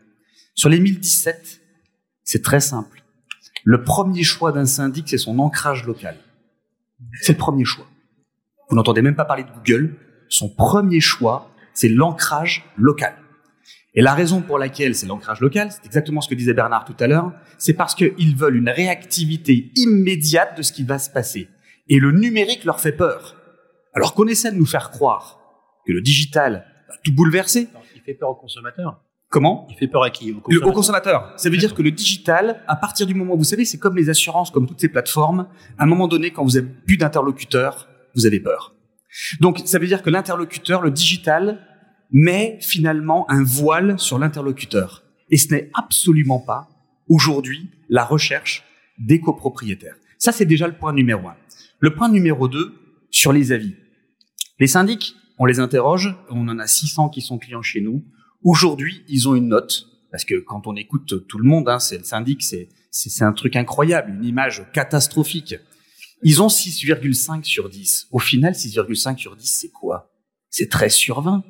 Sur 0.55 0.69
les 0.69 0.81
1017, 0.81 1.61
c'est 2.27 2.43
très 2.43 2.61
simple. 2.61 3.03
Le 3.65 3.83
premier 3.83 4.25
choix 4.25 4.53
d'un 4.53 4.67
syndic, 4.67 5.09
c'est 5.09 5.17
son 5.17 5.39
ancrage 5.39 5.87
local. 5.87 6.17
C'est 7.23 7.33
le 7.33 7.39
premier 7.39 7.65
choix. 7.65 7.87
Vous 8.69 8.77
n'entendez 8.77 9.01
même 9.01 9.15
pas 9.15 9.25
parler 9.25 9.45
de 9.45 9.51
Google. 9.51 9.95
Son 10.29 10.49
premier 10.49 11.01
choix, 11.01 11.51
c'est 11.73 11.89
l'ancrage 11.89 12.65
local. 12.77 13.15
Et 13.95 14.03
la 14.03 14.13
raison 14.13 14.43
pour 14.43 14.59
laquelle 14.59 14.95
c'est 14.95 15.07
l'ancrage 15.07 15.41
local, 15.41 15.71
c'est 15.71 15.87
exactement 15.87 16.21
ce 16.21 16.29
que 16.29 16.35
disait 16.35 16.53
Bernard 16.53 16.85
tout 16.85 16.97
à 16.99 17.07
l'heure, 17.07 17.33
c'est 17.59 17.75
parce 17.75 17.95
qu'ils 17.95 18.37
veulent 18.37 18.57
une 18.57 18.69
réactivité 18.69 19.71
immédiate 19.77 20.59
de 20.59 20.63
ce 20.63 20.73
qui 20.73 20.83
va 20.83 20.99
se 20.99 21.09
passer. 21.09 21.49
Et 21.89 21.99
le 22.01 22.11
numérique 22.11 22.65
leur 22.65 22.81
fait 22.81 22.93
peur. 22.93 23.37
Alors 23.95 24.15
qu'on 24.15 24.27
essaie 24.27 24.51
de 24.51 24.57
nous 24.57 24.67
faire 24.67 24.91
croire 24.91 25.41
que 25.87 25.93
le 25.93 26.03
digital 26.03 26.67
va 26.89 26.97
tout 27.05 27.15
bouleverser. 27.15 27.69
Il 27.95 28.03
fait 28.03 28.15
peur 28.15 28.31
aux 28.31 28.35
consommateurs. 28.35 29.01
Comment 29.29 29.67
Il 29.71 29.77
fait 29.77 29.89
peur 29.89 30.03
à 30.03 30.11
qui? 30.11 30.33
Au 30.33 30.73
consommateur. 30.73 31.35
Ça 31.37 31.51
veut 31.51 31.57
dire 31.57 31.75
que 31.75 31.83
le 31.83 31.91
digital, 31.91 32.63
à 32.69 32.77
partir 32.77 33.07
du 33.07 33.15
moment, 33.15 33.37
vous 33.37 33.45
savez, 33.45 33.65
c'est 33.65 33.79
comme 33.79 33.97
les 33.97 34.09
assurances, 34.09 34.51
comme 34.51 34.67
toutes 34.67 34.81
ces 34.81 34.89
plateformes, 34.89 35.49
à 35.79 35.85
un 35.85 35.87
moment 35.87 36.09
donné, 36.09 36.31
quand 36.31 36.45
vous 36.45 36.57
avez 36.57 36.67
plus 36.67 36.97
d'interlocuteurs, 36.97 37.89
vous 38.15 38.27
avez 38.27 38.41
peur. 38.41 38.75
Donc, 39.41 39.61
ça 39.65 39.79
veut 39.79 39.87
dire 39.87 40.03
que 40.03 40.11
l'interlocuteur, 40.11 40.81
le 40.83 40.91
digital, 40.91 41.61
met 42.13 42.59
finalement 42.61 43.29
un 43.31 43.43
voile 43.43 43.99
sur 43.99 44.19
l'interlocuteur. 44.19 45.03
Et 45.31 45.37
ce 45.37 45.53
n'est 45.53 45.71
absolument 45.75 46.39
pas, 46.39 46.69
aujourd'hui, 47.09 47.71
la 47.89 48.05
recherche 48.05 48.65
des 48.99 49.21
copropriétaires. 49.21 49.97
Ça, 50.19 50.33
c'est 50.33 50.45
déjà 50.45 50.67
le 50.67 50.75
point 50.75 50.93
numéro 50.93 51.27
un. 51.29 51.37
Le 51.81 51.95
point 51.95 52.09
numéro 52.09 52.49
deux, 52.49 52.75
sur 53.11 53.33
les 53.33 53.53
avis. 53.53 53.75
Les 54.59 54.67
syndics, 54.67 55.17
on 55.39 55.45
les 55.45 55.61
interroge, 55.61 56.15
on 56.31 56.49
en 56.49 56.59
a 56.59 56.67
600 56.67 57.11
qui 57.11 57.21
sont 57.21 57.39
clients 57.39 57.63
chez 57.63 57.81
nous. 57.81 58.05
Aujourd'hui, 58.47 59.03
ils 59.09 59.29
ont 59.29 59.35
une 59.35 59.49
note, 59.49 59.89
parce 60.13 60.25
que 60.25 60.37
quand 60.37 60.69
on 60.69 60.77
écoute 60.77 61.27
tout 61.27 61.39
le 61.39 61.45
monde, 61.45 61.69
hein, 61.69 61.81
c'est 61.81 61.99
le 61.99 62.05
syndic, 62.05 62.45
c'est 62.45 62.69
c'est 62.93 63.25
un 63.25 63.33
truc 63.33 63.57
incroyable, 63.57 64.15
une 64.15 64.25
image 64.25 64.65
catastrophique. 64.73 65.57
Ils 66.23 66.41
ont 66.41 66.47
6,5 66.47 67.43
sur 67.43 67.69
10. 67.69 68.07
Au 68.13 68.21
final, 68.21 68.53
6,5 68.53 69.19
sur 69.19 69.35
10, 69.35 69.47
c'est 69.47 69.71
quoi? 69.71 70.13
C'est 70.49 70.71
13 70.71 70.95
sur 70.95 71.23
20. 71.23 71.43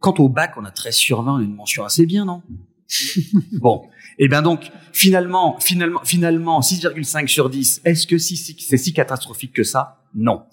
Quand 0.00 0.20
au 0.20 0.28
bac, 0.28 0.52
on 0.58 0.66
a 0.66 0.70
13 0.70 0.94
sur 0.94 1.22
20, 1.22 1.32
on 1.32 1.36
a 1.38 1.42
une 1.42 1.54
mention 1.54 1.82
assez 1.86 2.04
bien, 2.04 2.26
non? 2.26 2.42
Bon, 3.52 3.88
et 4.18 4.28
bien 4.28 4.42
donc, 4.42 4.70
finalement, 4.92 5.58
finalement, 5.60 6.04
finalement, 6.04 6.60
6,5 6.60 7.26
sur 7.26 7.48
10, 7.48 7.80
est-ce 7.86 8.06
que 8.06 8.18
c'est 8.18 8.76
si 8.76 8.92
catastrophique 8.92 9.54
que 9.54 9.64
ça? 9.64 10.04
Non. 10.14 10.44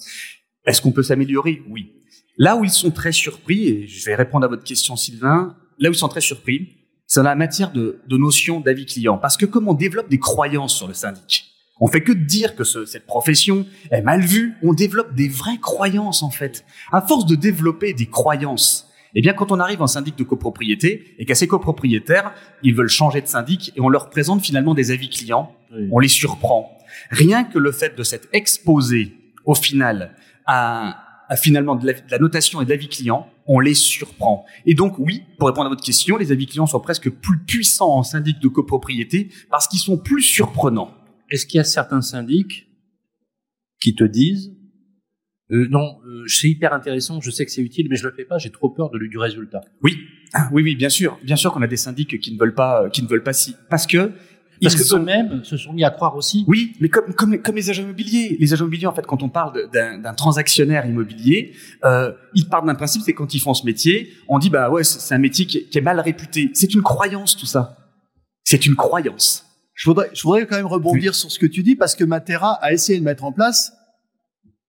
Est-ce 0.65 0.81
qu'on 0.81 0.93
peut 0.93 1.03
s'améliorer? 1.03 1.61
Oui. 1.67 1.91
Là 2.37 2.55
où 2.55 2.63
ils 2.63 2.71
sont 2.71 2.91
très 2.91 3.11
surpris, 3.11 3.67
et 3.67 3.87
je 3.87 4.05
vais 4.05 4.15
répondre 4.15 4.45
à 4.45 4.47
votre 4.47 4.63
question, 4.63 4.95
Sylvain, 4.95 5.57
là 5.79 5.89
où 5.89 5.93
ils 5.93 5.97
sont 5.97 6.07
très 6.07 6.21
surpris, 6.21 6.69
c'est 7.07 7.19
dans 7.19 7.25
la 7.29 7.35
matière 7.35 7.71
de, 7.71 7.99
de 8.07 8.17
notion 8.17 8.59
d'avis 8.59 8.85
client. 8.85 9.17
Parce 9.17 9.37
que 9.37 9.45
comme 9.45 9.67
on 9.67 9.73
développe 9.73 10.09
des 10.09 10.19
croyances 10.19 10.75
sur 10.75 10.87
le 10.87 10.93
syndic, 10.93 11.51
on 11.79 11.87
fait 11.87 12.01
que 12.01 12.11
dire 12.13 12.55
que 12.55 12.63
ce- 12.63 12.85
cette 12.85 13.05
profession 13.05 13.65
est 13.91 14.01
mal 14.01 14.21
vue, 14.21 14.53
on 14.63 14.73
développe 14.73 15.13
des 15.13 15.27
vraies 15.27 15.59
croyances 15.61 16.23
en 16.23 16.29
fait. 16.31 16.65
À 16.91 17.01
force 17.01 17.25
de 17.25 17.35
développer 17.35 17.93
des 17.93 18.05
croyances, 18.07 18.87
eh 19.13 19.21
bien 19.21 19.33
quand 19.33 19.51
on 19.51 19.59
arrive 19.59 19.81
en 19.81 19.87
syndic 19.87 20.17
de 20.17 20.23
copropriété 20.23 21.15
et 21.19 21.25
qu'à 21.25 21.35
ces 21.35 21.47
copropriétaires, 21.47 22.33
ils 22.63 22.73
veulent 22.73 22.87
changer 22.89 23.21
de 23.21 23.27
syndic 23.27 23.71
et 23.75 23.81
on 23.81 23.89
leur 23.89 24.09
présente 24.09 24.41
finalement 24.43 24.73
des 24.73 24.91
avis 24.91 25.09
clients, 25.09 25.53
Oui. 25.73 25.87
on 25.91 25.99
les 25.99 26.07
surprend. 26.07 26.71
Rien 27.11 27.43
que 27.43 27.59
le 27.59 27.71
fait 27.71 27.95
de 27.97 28.03
s'être 28.03 28.27
exposé 28.33 29.13
au 29.43 29.53
final 29.53 30.15
à, 30.45 30.97
à 31.29 31.35
finalement 31.35 31.75
de 31.75 31.85
la, 31.87 31.93
de 31.93 31.99
la 32.09 32.19
notation 32.19 32.61
et 32.61 32.65
de 32.65 32.69
l'avis 32.69 32.87
client, 32.87 33.27
on 33.45 33.59
les 33.59 33.73
surprend. 33.73 34.45
Et 34.65 34.73
donc 34.73 34.97
oui, 34.99 35.23
pour 35.37 35.47
répondre 35.47 35.67
à 35.67 35.69
votre 35.69 35.83
question, 35.83 36.17
les 36.17 36.31
avis 36.31 36.47
clients 36.47 36.65
sont 36.65 36.79
presque 36.79 37.09
plus 37.09 37.39
puissants 37.45 37.95
en 37.95 38.03
syndic 38.03 38.39
de 38.39 38.47
copropriété 38.47 39.29
parce 39.49 39.67
qu'ils 39.67 39.79
sont 39.79 39.97
plus 39.97 40.21
surprenants. 40.21 40.93
Est-ce 41.29 41.45
qu'il 41.45 41.57
y 41.57 41.61
a 41.61 41.63
certains 41.63 42.01
syndics 42.01 42.67
qui 43.81 43.95
te 43.95 44.03
disent 44.03 44.51
euh, 45.51 45.67
non, 45.69 45.99
euh, 46.07 46.23
c'est 46.25 46.49
hyper 46.49 46.73
intéressant, 46.73 47.21
je 47.21 47.29
sais 47.29 47.45
que 47.45 47.51
c'est 47.51 47.61
utile, 47.61 47.85
mais 47.87 47.95
je 47.95 48.07
le 48.07 48.13
fais 48.15 48.25
pas, 48.25 48.39
j'ai 48.39 48.49
trop 48.49 48.69
peur 48.69 48.89
de, 48.89 48.97
du 48.97 49.17
résultat? 49.19 49.61
Oui, 49.83 49.95
Ah, 50.33 50.49
oui, 50.51 50.63
oui, 50.63 50.75
bien 50.75 50.89
sûr, 50.89 51.19
bien 51.23 51.35
sûr 51.35 51.53
qu'on 51.53 51.61
a 51.61 51.67
des 51.67 51.77
syndics 51.77 52.19
qui 52.19 52.33
ne 52.33 52.39
veulent 52.39 52.55
pas, 52.55 52.89
qui 52.89 53.03
ne 53.03 53.07
veulent 53.07 53.21
pas 53.21 53.33
si, 53.33 53.55
parce 53.69 53.85
que 53.85 54.11
Parce 54.61 54.73
ils 54.75 54.79
que 54.89 54.95
eux-mêmes 54.95 55.43
se 55.43 55.57
sont 55.57 55.73
mis 55.73 55.83
à 55.83 55.89
croire 55.89 56.15
aussi. 56.15 56.45
Oui, 56.47 56.73
mais 56.79 56.89
comme, 56.89 57.13
comme, 57.13 57.41
comme 57.41 57.55
les 57.55 57.69
agents 57.69 57.83
immobiliers. 57.83 58.37
Les 58.39 58.53
agents 58.53 58.63
immobiliers, 58.65 58.87
en 58.87 58.93
fait, 58.93 59.05
quand 59.05 59.21
on 59.23 59.29
parle 59.29 59.53
de- 59.53 59.69
d'un 59.73 59.97
d'un 59.97 60.13
transactionnaire 60.13 60.85
immobilier, 60.85 61.53
euh, 61.83 62.11
ils 62.33 62.47
partent 62.47 62.65
d'un 62.65 62.75
principe, 62.75 63.01
c'est 63.05 63.13
quand 63.13 63.33
ils 63.33 63.39
font 63.39 63.53
ce 63.53 63.65
métier, 63.65 64.11
on 64.27 64.39
dit, 64.39 64.49
bah 64.49 64.69
ouais, 64.69 64.83
c'est 64.83 65.13
un 65.13 65.17
métier 65.17 65.45
qui 65.45 65.57
est, 65.57 65.63
qui 65.63 65.77
est 65.77 65.81
mal 65.81 65.99
réputé. 65.99 66.51
C'est 66.53 66.73
une 66.73 66.81
croyance, 66.83 67.35
tout 67.35 67.45
ça. 67.45 67.77
C'est 68.43 68.65
une 68.65 68.75
croyance. 68.75 69.45
Je 69.73 69.89
voudrais, 69.89 70.09
je 70.13 70.21
voudrais 70.23 70.45
quand 70.47 70.55
même 70.55 70.67
rebondir 70.67 71.15
sur 71.15 71.29
ce 71.31 71.37
que 71.37 71.45
tu 71.47 71.61
dis 71.63 71.75
parce 71.75 71.95
que 71.95 72.03
Matera 72.05 72.53
a 72.61 72.71
essayé 72.71 72.97
de 72.99 73.03
mettre 73.03 73.25
en 73.25 73.33
place 73.33 73.73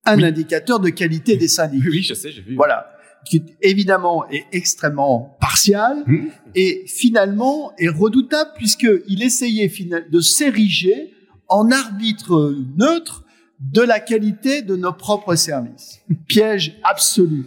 un 0.04 0.16
Oui. 0.16 0.24
indicateur 0.24 0.80
de 0.80 0.88
qualité 0.88 1.36
des 1.36 1.46
syndics. 1.48 1.84
Oui, 1.86 2.02
je 2.02 2.14
sais, 2.14 2.32
j'ai 2.32 2.40
vu. 2.42 2.56
Voilà. 2.56 2.90
Qui 3.28 3.42
évidemment 3.60 4.28
est 4.30 4.44
extrêmement 4.52 5.36
partial 5.40 6.04
Mhm. 6.06 6.28
et 6.54 6.84
finalement 6.86 7.72
est 7.78 7.88
redoutable 7.88 8.50
puisqu'il 8.56 9.22
essayait 9.22 9.70
de 10.10 10.20
s'ériger 10.20 11.12
en 11.48 11.70
arbitre 11.70 12.54
neutre 12.78 13.24
de 13.60 13.80
la 13.82 14.00
qualité 14.00 14.62
de 14.62 14.76
nos 14.76 14.92
propres 14.92 15.34
services. 15.34 16.00
Piège 16.28 16.78
absolu 16.84 17.46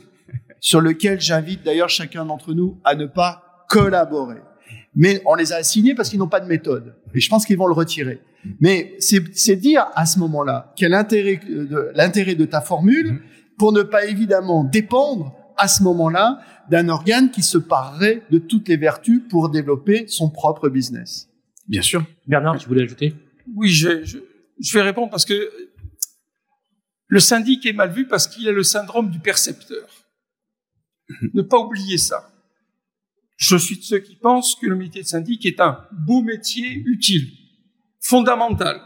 sur 0.60 0.82
lequel 0.82 1.22
j'invite 1.22 1.64
d'ailleurs 1.64 1.90
chacun 1.90 2.26
d'entre 2.26 2.54
nous 2.54 2.78
à 2.84 2.96
ne 2.96 3.06
pas 3.06 3.66
collaborer. 3.70 4.38
Mais 4.96 5.22
on 5.26 5.36
les 5.36 5.54
a 5.54 5.58
assignés 5.58 5.96
parce 5.96 6.10
qu'ils 6.10 6.20
n'ont 6.20 6.28
pas 6.28 6.40
de 6.42 6.48
méthode. 6.48 6.96
Et 7.14 7.20
je 7.22 7.30
pense 7.30 7.46
qu'ils 7.46 7.58
vont 7.58 7.68
le 7.68 7.74
retirer. 7.74 8.20
Mais 8.60 8.96
c'est 9.00 9.56
dire 9.56 9.86
à 9.96 10.06
ce 10.06 10.18
moment-là 10.20 10.74
quel 10.76 10.94
intérêt 10.94 11.40
euh, 11.50 11.66
de 11.66 11.92
l'intérêt 11.96 12.36
de 12.36 12.46
ta 12.46 12.60
formule 12.62 13.12
Mhm. 13.14 13.20
pour 13.58 13.72
ne 13.74 13.82
pas 13.84 14.06
évidemment 14.06 14.64
dépendre 14.64 15.36
à 15.60 15.68
ce 15.68 15.84
moment-là 15.84 16.40
d'un 16.70 16.90
organe 16.90 17.30
qui 17.32 17.44
se 17.44 17.58
parerait 17.58 18.24
de 18.32 18.40
toutes 18.40 18.68
les 18.68 18.78
vertus 18.78 19.22
pour 19.30 19.50
développer 19.50 20.08
son 20.08 20.30
propre 20.30 20.70
business. 20.70 21.30
Bien 21.68 21.82
sûr. 21.82 22.04
Bernard, 22.28 22.58
tu 22.58 22.68
voulais 22.68 22.84
ajouter? 22.84 23.14
Oui, 23.56 23.70
je, 23.70 24.04
je, 24.04 24.18
je 24.60 24.74
vais 24.78 24.84
répondre 24.84 25.10
parce 25.10 25.26
que 25.26 25.52
le 27.08 27.20
syndic 27.20 27.66
est 27.66 27.74
mal 27.74 27.92
vu 27.92 28.08
parce 28.08 28.28
qu'il 28.28 28.48
a 28.48 28.52
le 28.52 28.64
syndrome 28.64 29.10
du 29.10 29.20
percepteur. 29.20 29.88
ne 31.34 31.42
pas 31.42 31.60
oublier 31.60 31.98
ça. 31.98 32.32
Je 33.38 33.56
suis 33.56 33.78
de 33.78 33.84
ceux 33.84 34.00
qui 34.00 34.16
pensent 34.16 34.56
que 34.56 34.68
le 34.68 34.76
métier 34.76 35.02
de 35.02 35.08
syndic 35.08 35.46
est 35.46 35.60
un 35.60 35.88
beau 35.92 36.22
métier 36.22 36.84
utile, 36.86 37.32
fondamental. 38.02 38.82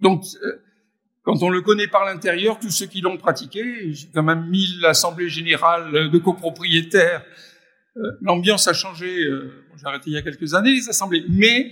Donc, 0.00 0.24
euh, 0.42 0.62
quand 1.28 1.42
on 1.42 1.50
le 1.50 1.60
connaît 1.60 1.88
par 1.88 2.06
l'intérieur, 2.06 2.58
tous 2.58 2.70
ceux 2.70 2.86
qui 2.86 3.02
l'ont 3.02 3.18
pratiqué, 3.18 3.92
j'ai 3.92 4.08
quand 4.14 4.22
même 4.22 4.46
mis 4.48 4.66
l'assemblée 4.80 5.28
générale 5.28 6.08
de 6.10 6.18
copropriétaires. 6.18 7.22
Euh, 7.98 8.12
L'ambiance 8.22 8.66
a 8.66 8.72
changé. 8.72 9.24
euh, 9.24 9.66
J'ai 9.76 9.84
arrêté 9.86 10.04
il 10.06 10.14
y 10.14 10.16
a 10.16 10.22
quelques 10.22 10.54
années 10.54 10.72
les 10.72 10.88
assemblées, 10.88 11.26
mais 11.28 11.70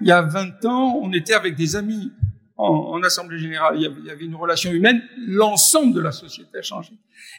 il 0.00 0.06
y 0.06 0.12
a 0.12 0.22
20 0.22 0.64
ans, 0.64 0.98
on 1.02 1.12
était 1.12 1.34
avec 1.34 1.56
des 1.56 1.76
amis 1.76 2.10
en, 2.56 2.68
en 2.68 3.02
assemblée 3.02 3.38
générale. 3.38 3.74
Il 3.76 3.82
y, 3.82 4.10
avait, 4.10 4.24
une 4.24 4.34
relation 4.34 4.72
humaine. 4.72 5.02
L'ensemble 5.26 5.92
de 5.92 6.00
la 6.00 6.10
société 6.12 6.56
a 6.56 6.62
changé. 6.62 6.92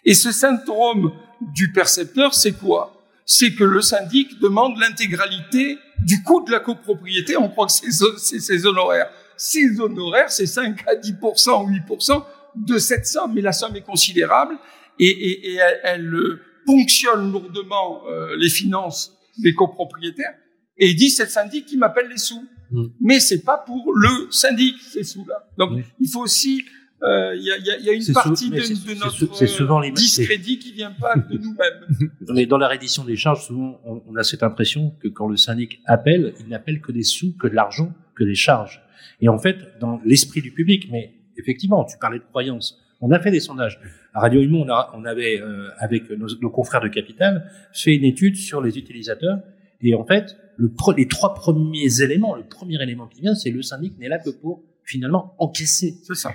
Et 0.06 0.14
ce 0.14 0.32
syndrome 0.32 1.12
du 1.56 1.72
percepteur, 1.72 2.36
c'est 2.36 2.54
quoi? 2.54 3.04
C'est 3.26 3.56
que 3.56 3.64
le 3.64 3.82
syndic 3.82 4.40
demande 4.40 4.78
l'intégralité 4.78 5.80
du 6.06 6.22
coût 6.22 6.46
de 6.46 6.52
la 6.52 6.60
copropriété. 6.60 7.36
On 7.36 7.50
croit 7.50 7.66
que 7.66 7.72
c'est 7.72 8.40
ses 8.40 8.66
honoraires. 8.68 9.10
Ces 9.38 9.80
honoraires, 9.80 10.32
c'est 10.32 10.46
5 10.46 10.84
à 10.88 10.96
10 10.96 11.16
ou 11.22 11.70
8% 11.70 12.24
de 12.56 12.78
cette 12.78 13.06
somme, 13.08 13.34
mais 13.34 13.42
la 13.42 13.52
somme 13.52 13.76
est 13.76 13.82
considérable 13.82 14.56
et, 15.00 15.08
et, 15.08 15.52
et 15.52 15.56
elle, 15.56 15.80
elle, 15.84 16.14
euh, 16.14 16.40
ponctionne 16.66 17.32
lourdement 17.32 18.04
euh, 18.08 18.36
les 18.38 18.50
finances 18.50 19.18
des 19.40 19.54
copropriétaires 19.54 20.34
et 20.78 20.90
il 20.90 20.96
dit 20.96 21.10
c'est 21.10 21.24
le 21.24 21.30
syndic 21.30 21.66
qui 21.66 21.78
m'appelle 21.78 22.08
les 22.10 22.18
sous. 22.18 22.44
Mm. 22.72 22.86
Mais 23.02 23.20
c'est 23.20 23.44
pas 23.44 23.58
pour 23.58 23.94
le 23.94 24.32
syndic 24.32 24.76
ces 24.82 25.04
sous-là. 25.04 25.48
Donc 25.58 25.72
Oui. 25.74 25.84
il 26.00 26.08
faut 26.10 26.22
aussi 26.22 26.64
euh, 27.04 27.36
il 27.36 27.44
y, 27.44 27.52
a, 27.52 27.58
il 27.58 27.66
y 27.66 27.72
a- 27.72 27.78
il 27.80 27.86
y 27.86 27.90
a 27.90 27.94
une 27.94 28.14
partie 28.14 28.50
de, 28.50 28.56
notre 29.04 29.46
souvent 29.48 29.80
les- 29.82 29.92
discrédit 29.92 30.58
qui 30.58 30.72
vient 30.72 30.92
pas 30.92 31.16
de 31.18 31.38
nous-mêmes. 31.38 32.12
Mais 32.34 32.46
dans 32.46 32.58
la 32.58 32.70
reddition 32.70 33.04
des 33.04 33.18
charges, 33.18 33.48
souvent, 33.48 33.82
on, 33.84 34.02
on 34.08 34.16
a 34.16 34.24
cette 34.24 34.42
impression 34.42 34.92
que 35.02 35.10
quand 35.10 35.28
le 35.28 35.36
syndic 35.36 35.82
appelle, 35.86 36.34
il 36.40 36.48
n'appelle 36.48 36.80
que 36.80 36.94
des 36.94 37.04
sous, 37.04 37.36
que 37.36 37.48
de 37.48 37.56
l'argent, 37.56 37.94
que 38.16 38.24
des 38.24 38.36
charges. 38.36 38.82
Et 39.22 39.30
en 39.30 39.38
fait, 39.38 39.58
dans 39.80 40.00
l'esprit 40.06 40.42
du 40.42 40.52
public, 40.52 40.88
mais 40.92 41.14
effectivement, 41.38 41.84
tu 41.86 41.98
parlais 42.00 42.20
de 42.20 42.24
croyances. 42.24 42.80
On 43.02 43.12
a 43.12 43.20
fait 43.20 43.32
des 43.32 43.40
sondages. 43.40 43.80
À 44.14 44.22
Radio 44.22 44.42
Imo, 44.42 44.60
on, 44.64 44.70
a- 44.70 44.92
on 44.96 45.04
avait, 45.06 45.42
euh, 45.42 45.70
avec 45.80 46.10
nos, 46.12 46.28
nos 46.42 46.50
confrères 46.50 46.82
de 46.82 46.88
Capital, 46.88 47.50
fait 47.74 47.96
une 47.96 48.06
étude 48.06 48.36
sur 48.38 48.62
les 48.62 48.78
utilisateurs. 48.78 49.40
Et 49.82 49.94
en 49.96 50.06
fait, 50.06 50.38
le 50.56 50.72
les 50.96 51.08
trois 51.08 51.34
premiers 51.34 52.02
éléments, 52.02 52.36
le 52.36 52.44
premier 52.44 52.82
élément 52.82 53.08
qui 53.08 53.22
vient, 53.22 53.36
c'est 53.36 53.52
le 53.52 53.62
syndic 53.62 53.98
n'est 54.00 54.08
là 54.08 54.20
que 54.20 54.30
pour 54.30 54.64
finalement 54.86 55.34
encaisser. 55.40 55.96
C'est 56.04 56.16
ça. 56.16 56.32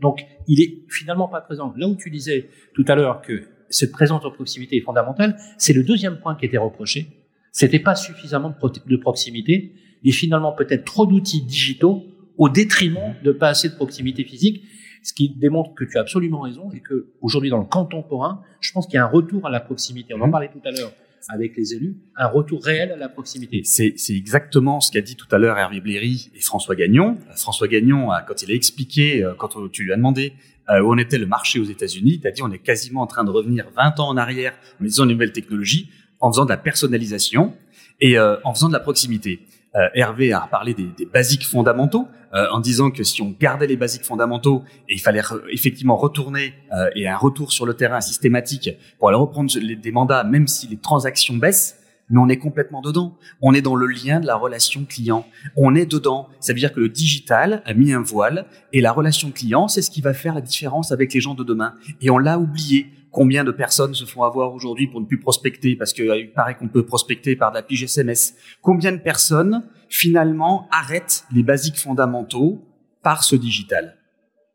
Donc, 0.00 0.24
il 0.48 0.60
est 0.60 0.84
finalement 0.88 1.28
pas 1.28 1.40
présent. 1.40 1.72
Là 1.76 1.86
où 1.88 1.94
tu 1.96 2.10
disais 2.10 2.48
tout 2.74 2.84
à 2.88 2.94
l'heure 2.96 3.20
que 3.22 3.42
cette 3.68 3.92
présence 3.92 4.24
en 4.24 4.30
proximité 4.32 4.76
est 4.78 4.80
fondamentale, 4.80 5.36
c'est 5.58 5.72
le 5.72 5.84
deuxième 5.84 6.18
point 6.18 6.34
qui 6.34 6.46
était 6.46 6.58
reproché. 6.58 7.06
C'était 7.52 7.78
pas 7.80 7.94
suffisamment 7.94 8.52
de 8.86 8.96
proximité 8.96 9.74
et 10.04 10.12
finalement 10.12 10.52
peut-être 10.52 10.84
trop 10.84 11.06
d'outils 11.06 11.42
digitaux 11.42 12.04
au 12.38 12.48
détriment 12.48 13.14
de 13.22 13.32
pas 13.32 13.48
assez 13.48 13.68
de 13.68 13.74
proximité 13.74 14.24
physique. 14.24 14.64
Ce 15.02 15.14
qui 15.14 15.30
démontre 15.30 15.74
que 15.74 15.84
tu 15.84 15.96
as 15.96 16.02
absolument 16.02 16.40
raison 16.40 16.70
et 16.72 16.80
que 16.80 17.08
aujourd'hui 17.22 17.50
dans 17.50 17.58
le 17.58 17.64
contemporain, 17.64 18.42
je 18.60 18.72
pense 18.72 18.86
qu'il 18.86 18.96
y 18.96 18.98
a 18.98 19.04
un 19.04 19.08
retour 19.08 19.46
à 19.46 19.50
la 19.50 19.60
proximité. 19.60 20.14
On 20.14 20.20
en 20.20 20.30
parlait 20.30 20.50
tout 20.50 20.60
à 20.66 20.70
l'heure 20.70 20.92
avec 21.28 21.56
les 21.56 21.74
élus, 21.74 21.96
un 22.16 22.26
retour 22.26 22.64
réel 22.64 22.92
à 22.92 22.96
la 22.96 23.08
proximité. 23.08 23.62
C'est, 23.64 23.94
exactement 24.10 24.80
ce 24.80 24.90
qu'a 24.90 25.00
dit 25.00 25.16
tout 25.16 25.26
à 25.30 25.38
l'heure 25.38 25.58
Hervé 25.58 25.80
Bléry 25.80 26.30
et 26.34 26.40
François 26.40 26.74
Gagnon. 26.74 27.18
François 27.36 27.68
Gagnon, 27.68 28.08
quand 28.26 28.42
il 28.42 28.50
a 28.50 28.54
expliqué, 28.54 29.22
euh, 29.22 29.34
quand 29.36 29.50
tu 29.70 29.84
lui 29.84 29.92
as 29.92 29.96
demandé 29.96 30.32
euh, 30.70 30.80
où 30.80 30.92
en 30.92 30.98
était 30.98 31.18
le 31.18 31.26
marché 31.26 31.58
aux 31.58 31.64
États-Unis, 31.64 32.20
il 32.22 32.26
a 32.26 32.30
dit 32.30 32.42
on 32.42 32.50
est 32.50 32.58
quasiment 32.58 33.02
en 33.02 33.06
train 33.06 33.24
de 33.24 33.30
revenir 33.30 33.66
20 33.76 34.00
ans 34.00 34.08
en 34.08 34.16
arrière 34.16 34.54
en 34.80 34.84
utilisant 34.84 35.04
une 35.04 35.12
nouvelle 35.12 35.32
technologie, 35.32 35.90
en 36.20 36.30
faisant 36.32 36.44
de 36.44 36.50
la 36.50 36.56
personnalisation 36.56 37.54
et 38.00 38.18
euh, 38.18 38.36
en 38.44 38.54
faisant 38.54 38.68
de 38.68 38.72
la 38.72 38.80
proximité. 38.80 39.40
Euh, 39.76 39.88
Hervé 39.94 40.32
a 40.32 40.48
parlé 40.50 40.74
des, 40.74 40.88
des 40.98 41.06
basiques 41.06 41.46
fondamentaux 41.46 42.08
euh, 42.34 42.46
en 42.52 42.58
disant 42.58 42.90
que 42.90 43.04
si 43.04 43.22
on 43.22 43.34
gardait 43.38 43.68
les 43.68 43.76
basiques 43.76 44.04
fondamentaux 44.04 44.64
et 44.88 44.94
il 44.94 45.00
fallait 45.00 45.22
effectivement 45.52 45.96
retourner 45.96 46.54
euh, 46.72 46.90
et 46.96 47.08
un 47.08 47.16
retour 47.16 47.52
sur 47.52 47.66
le 47.66 47.74
terrain 47.74 48.00
systématique 48.00 48.70
pour 48.98 49.08
aller 49.08 49.18
reprendre 49.18 49.50
les, 49.60 49.76
des 49.76 49.92
mandats, 49.92 50.24
même 50.24 50.48
si 50.48 50.66
les 50.66 50.76
transactions 50.76 51.36
baissent, 51.36 51.76
mais 52.10 52.18
on 52.18 52.28
est 52.28 52.36
complètement 52.36 52.82
dedans. 52.82 53.16
On 53.40 53.54
est 53.54 53.62
dans 53.62 53.76
le 53.76 53.86
lien 53.86 54.18
de 54.18 54.26
la 54.26 54.34
relation 54.34 54.84
client. 54.84 55.24
On 55.56 55.76
est 55.76 55.86
dedans. 55.86 56.28
Ça 56.40 56.52
veut 56.52 56.58
dire 56.58 56.72
que 56.72 56.80
le 56.80 56.88
digital 56.88 57.62
a 57.64 57.72
mis 57.72 57.92
un 57.92 58.02
voile 58.02 58.46
et 58.72 58.80
la 58.80 58.90
relation 58.90 59.30
client, 59.30 59.68
c'est 59.68 59.82
ce 59.82 59.90
qui 59.90 60.00
va 60.00 60.12
faire 60.12 60.34
la 60.34 60.40
différence 60.40 60.90
avec 60.90 61.14
les 61.14 61.20
gens 61.20 61.34
de 61.34 61.44
demain. 61.44 61.74
Et 62.00 62.10
on 62.10 62.18
l'a 62.18 62.38
oublié. 62.38 62.88
Combien 63.10 63.42
de 63.42 63.50
personnes 63.50 63.94
se 63.94 64.04
font 64.04 64.22
avoir 64.22 64.54
aujourd'hui 64.54 64.86
pour 64.86 65.00
ne 65.00 65.06
plus 65.06 65.18
prospecter 65.18 65.74
parce 65.74 65.92
qu'il 65.92 66.08
euh, 66.08 66.30
paraît 66.34 66.56
qu'on 66.56 66.68
peut 66.68 66.86
prospecter 66.86 67.34
par 67.34 67.50
de 67.50 67.56
la 67.56 67.62
pige 67.62 67.82
SMS 67.82 68.34
Combien 68.62 68.92
de 68.92 68.98
personnes 68.98 69.64
finalement 69.88 70.68
arrêtent 70.70 71.24
les 71.32 71.42
basiques 71.42 71.78
fondamentaux 71.78 72.64
par 73.02 73.24
ce 73.24 73.34
digital? 73.34 73.96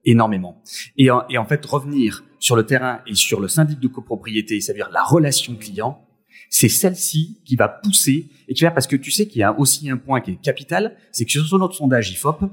Énormément. 0.06 0.62
Et 0.98 1.12
en, 1.12 1.28
et 1.30 1.38
en 1.38 1.46
fait, 1.46 1.66
revenir 1.66 2.24
sur 2.40 2.56
le 2.56 2.66
terrain 2.66 3.02
et 3.08 3.16
sur 3.16 3.42
le 3.42 3.48
syndic 3.48 3.80
de 3.80 3.88
copropriété, 3.88 4.62
c'est-à-dire 4.62 4.90
la 4.92 5.04
relation 5.04 5.56
client, 5.56 6.06
c'est 6.50 6.70
celle-ci 6.70 7.42
qui 7.44 7.56
va 7.56 7.68
pousser 7.68 8.30
et 8.48 8.54
qui 8.54 8.64
va 8.64 8.72
parce 8.72 8.88
que 8.88 8.96
tu 8.96 9.12
sais 9.12 9.28
qu'il 9.28 9.40
y 9.40 9.44
a 9.44 9.58
aussi 9.60 9.90
un 9.90 9.98
point 9.98 10.22
qui 10.22 10.32
est 10.32 10.42
capital, 10.42 10.96
c'est 11.12 11.26
que 11.26 11.32
sur 11.32 11.58
notre 11.58 11.74
sondage 11.74 12.12
IFOP, 12.12 12.44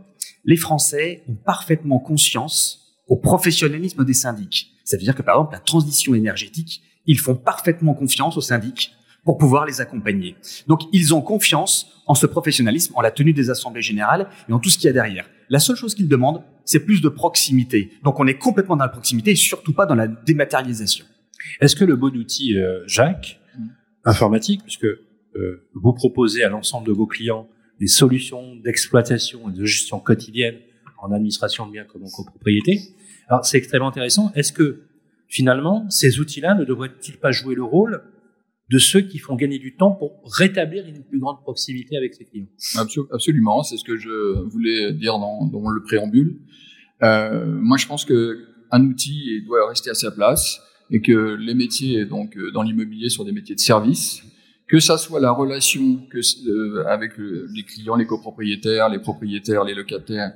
les 0.44 0.56
Français 0.56 1.22
ont 1.28 1.34
parfaitement 1.34 1.98
conscience 1.98 2.96
au 3.06 3.16
professionnalisme 3.16 4.04
des 4.04 4.14
syndics. 4.14 4.71
Ça 4.84 4.96
veut 4.96 5.02
dire 5.02 5.14
que 5.14 5.22
par 5.22 5.36
exemple 5.36 5.54
la 5.54 5.60
transition 5.60 6.14
énergétique, 6.14 6.82
ils 7.06 7.18
font 7.18 7.34
parfaitement 7.34 7.94
confiance 7.94 8.36
aux 8.36 8.40
syndics 8.40 8.92
pour 9.24 9.38
pouvoir 9.38 9.66
les 9.66 9.80
accompagner. 9.80 10.36
Donc 10.66 10.82
ils 10.92 11.14
ont 11.14 11.20
confiance 11.20 12.02
en 12.06 12.14
ce 12.14 12.26
professionnalisme, 12.26 12.92
en 12.96 13.00
la 13.00 13.10
tenue 13.10 13.32
des 13.32 13.50
assemblées 13.50 13.82
générales 13.82 14.28
et 14.48 14.52
en 14.52 14.58
tout 14.58 14.68
ce 14.68 14.78
qu'il 14.78 14.86
y 14.86 14.90
a 14.90 14.92
derrière. 14.92 15.28
La 15.48 15.60
seule 15.60 15.76
chose 15.76 15.94
qu'ils 15.94 16.08
demandent, 16.08 16.42
c'est 16.64 16.80
plus 16.80 17.00
de 17.00 17.08
proximité. 17.08 17.90
Donc 18.02 18.18
on 18.18 18.26
est 18.26 18.38
complètement 18.38 18.76
dans 18.76 18.84
la 18.84 18.90
proximité 18.90 19.32
et 19.32 19.36
surtout 19.36 19.72
pas 19.72 19.86
dans 19.86 19.94
la 19.94 20.08
dématérialisation. 20.08 21.04
Est-ce 21.60 21.76
que 21.76 21.84
le 21.84 21.96
bon 21.96 22.14
outil, 22.16 22.56
euh, 22.56 22.82
Jacques, 22.86 23.40
informatique, 24.04 24.62
puisque 24.62 24.84
euh, 24.84 25.68
vous 25.74 25.92
proposez 25.92 26.42
à 26.42 26.48
l'ensemble 26.48 26.86
de 26.86 26.92
vos 26.92 27.06
clients 27.06 27.48
des 27.80 27.86
solutions 27.86 28.56
d'exploitation 28.56 29.48
et 29.48 29.52
de 29.52 29.64
gestion 29.64 29.98
quotidienne 29.98 30.56
en 30.98 31.12
administration 31.12 31.66
de 31.66 31.72
biens 31.72 31.84
comme 31.84 32.04
en 32.04 32.10
copropriété, 32.10 32.80
alors 33.32 33.46
c'est 33.46 33.56
extrêmement 33.56 33.88
intéressant. 33.88 34.30
Est-ce 34.34 34.52
que 34.52 34.82
finalement 35.26 35.88
ces 35.88 36.20
outils-là 36.20 36.54
ne 36.54 36.64
devraient-ils 36.64 37.16
pas 37.16 37.32
jouer 37.32 37.54
le 37.54 37.62
rôle 37.62 38.02
de 38.70 38.78
ceux 38.78 39.00
qui 39.00 39.18
font 39.18 39.36
gagner 39.36 39.58
du 39.58 39.74
temps 39.74 39.92
pour 39.92 40.20
rétablir 40.36 40.86
une 40.86 41.02
plus 41.02 41.18
grande 41.18 41.40
proximité 41.40 41.96
avec 41.96 42.12
ses 42.12 42.26
clients? 42.26 42.46
Absolument, 43.10 43.62
c'est 43.62 43.78
ce 43.78 43.84
que 43.84 43.96
je 43.96 44.42
voulais 44.50 44.92
dire 44.92 45.18
dans, 45.18 45.70
le 45.70 45.82
préambule. 45.82 46.40
Euh, 47.02 47.46
moi, 47.46 47.78
je 47.78 47.86
pense 47.86 48.04
que 48.04 48.44
un 48.70 48.84
outil 48.84 49.42
doit 49.46 49.66
rester 49.66 49.88
à 49.88 49.94
sa 49.94 50.10
place 50.10 50.60
et 50.90 51.00
que 51.00 51.34
les 51.34 51.54
métiers 51.54 52.04
donc 52.04 52.36
euh, 52.36 52.50
dans 52.50 52.62
l'immobilier 52.62 53.08
sont 53.08 53.24
des 53.24 53.32
métiers 53.32 53.54
de 53.54 53.60
service, 53.60 54.22
que 54.68 54.78
ça 54.78 54.98
soit 54.98 55.20
la 55.20 55.32
relation 55.32 56.06
euh, 56.14 56.84
avec 56.86 57.12
les 57.16 57.62
clients, 57.62 57.96
les 57.96 58.06
copropriétaires, 58.06 58.90
les 58.90 58.98
propriétaires, 58.98 59.64
les 59.64 59.74
locataires, 59.74 60.34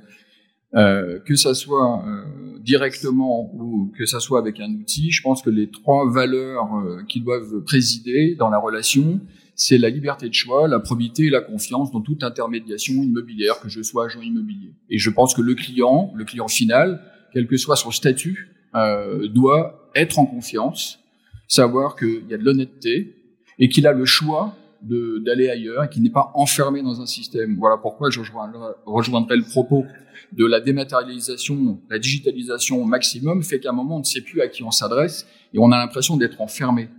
euh, 0.75 1.19
que 1.19 1.35
ça 1.35 1.53
soit 1.53 2.03
euh, 2.05 2.59
directement 2.59 3.51
ou 3.53 3.91
que 3.97 4.05
ça 4.05 4.19
soit 4.19 4.39
avec 4.39 4.59
un 4.59 4.71
outil, 4.73 5.11
je 5.11 5.21
pense 5.21 5.41
que 5.41 5.49
les 5.49 5.69
trois 5.69 6.09
valeurs 6.09 6.67
qui 7.07 7.21
doivent 7.21 7.63
présider 7.63 8.35
dans 8.35 8.49
la 8.49 8.59
relation, 8.59 9.21
c'est 9.55 9.79
la 9.79 9.89
liberté 9.89 10.29
de 10.29 10.33
choix, 10.33 10.67
la 10.67 10.79
probité 10.79 11.25
et 11.25 11.29
la 11.29 11.41
confiance 11.41 11.91
dans 11.91 12.01
toute 12.01 12.23
intermédiation 12.23 12.93
immobilière, 13.01 13.59
que 13.59 13.69
je 13.69 13.81
sois 13.81 14.05
agent 14.05 14.21
immobilier. 14.21 14.73
Et 14.89 14.99
je 14.99 15.09
pense 15.09 15.33
que 15.33 15.41
le 15.41 15.55
client, 15.55 16.13
le 16.15 16.25
client 16.25 16.47
final, 16.47 17.01
quel 17.33 17.47
que 17.47 17.57
soit 17.57 17.75
son 17.75 17.91
statut, 17.91 18.55
euh, 18.75 19.27
doit 19.27 19.89
être 19.95 20.19
en 20.19 20.25
confiance, 20.25 20.99
savoir 21.47 21.95
qu'il 21.95 22.27
y 22.29 22.33
a 22.33 22.37
de 22.37 22.43
l'honnêteté 22.43 23.15
et 23.57 23.69
qu'il 23.69 23.87
a 23.87 23.93
le 23.93 24.05
choix 24.05 24.55
d'aller 24.81 25.49
ailleurs 25.49 25.83
et 25.83 25.89
qu'il 25.89 26.03
n'est 26.03 26.09
pas 26.09 26.31
enfermé 26.35 26.81
dans 26.81 27.01
un 27.01 27.05
système. 27.05 27.55
Voilà 27.57 27.77
pourquoi 27.77 28.09
je 28.09 28.19
rejoindrai, 28.19 29.37
le 29.37 29.49
propos 29.49 29.85
de 30.33 30.45
la 30.45 30.59
dématérialisation, 30.59 31.79
la 31.89 31.99
digitalisation 31.99 32.81
au 32.81 32.85
maximum 32.85 33.43
fait 33.43 33.59
qu'à 33.59 33.69
un 33.69 33.73
moment 33.73 33.97
on 33.97 33.99
ne 33.99 34.05
sait 34.05 34.21
plus 34.21 34.41
à 34.41 34.47
qui 34.47 34.63
on 34.63 34.71
s'adresse 34.71 35.27
et 35.53 35.59
on 35.59 35.71
a 35.71 35.77
l'impression 35.77 36.17
d'être 36.17 36.41
enfermé. 36.41 36.89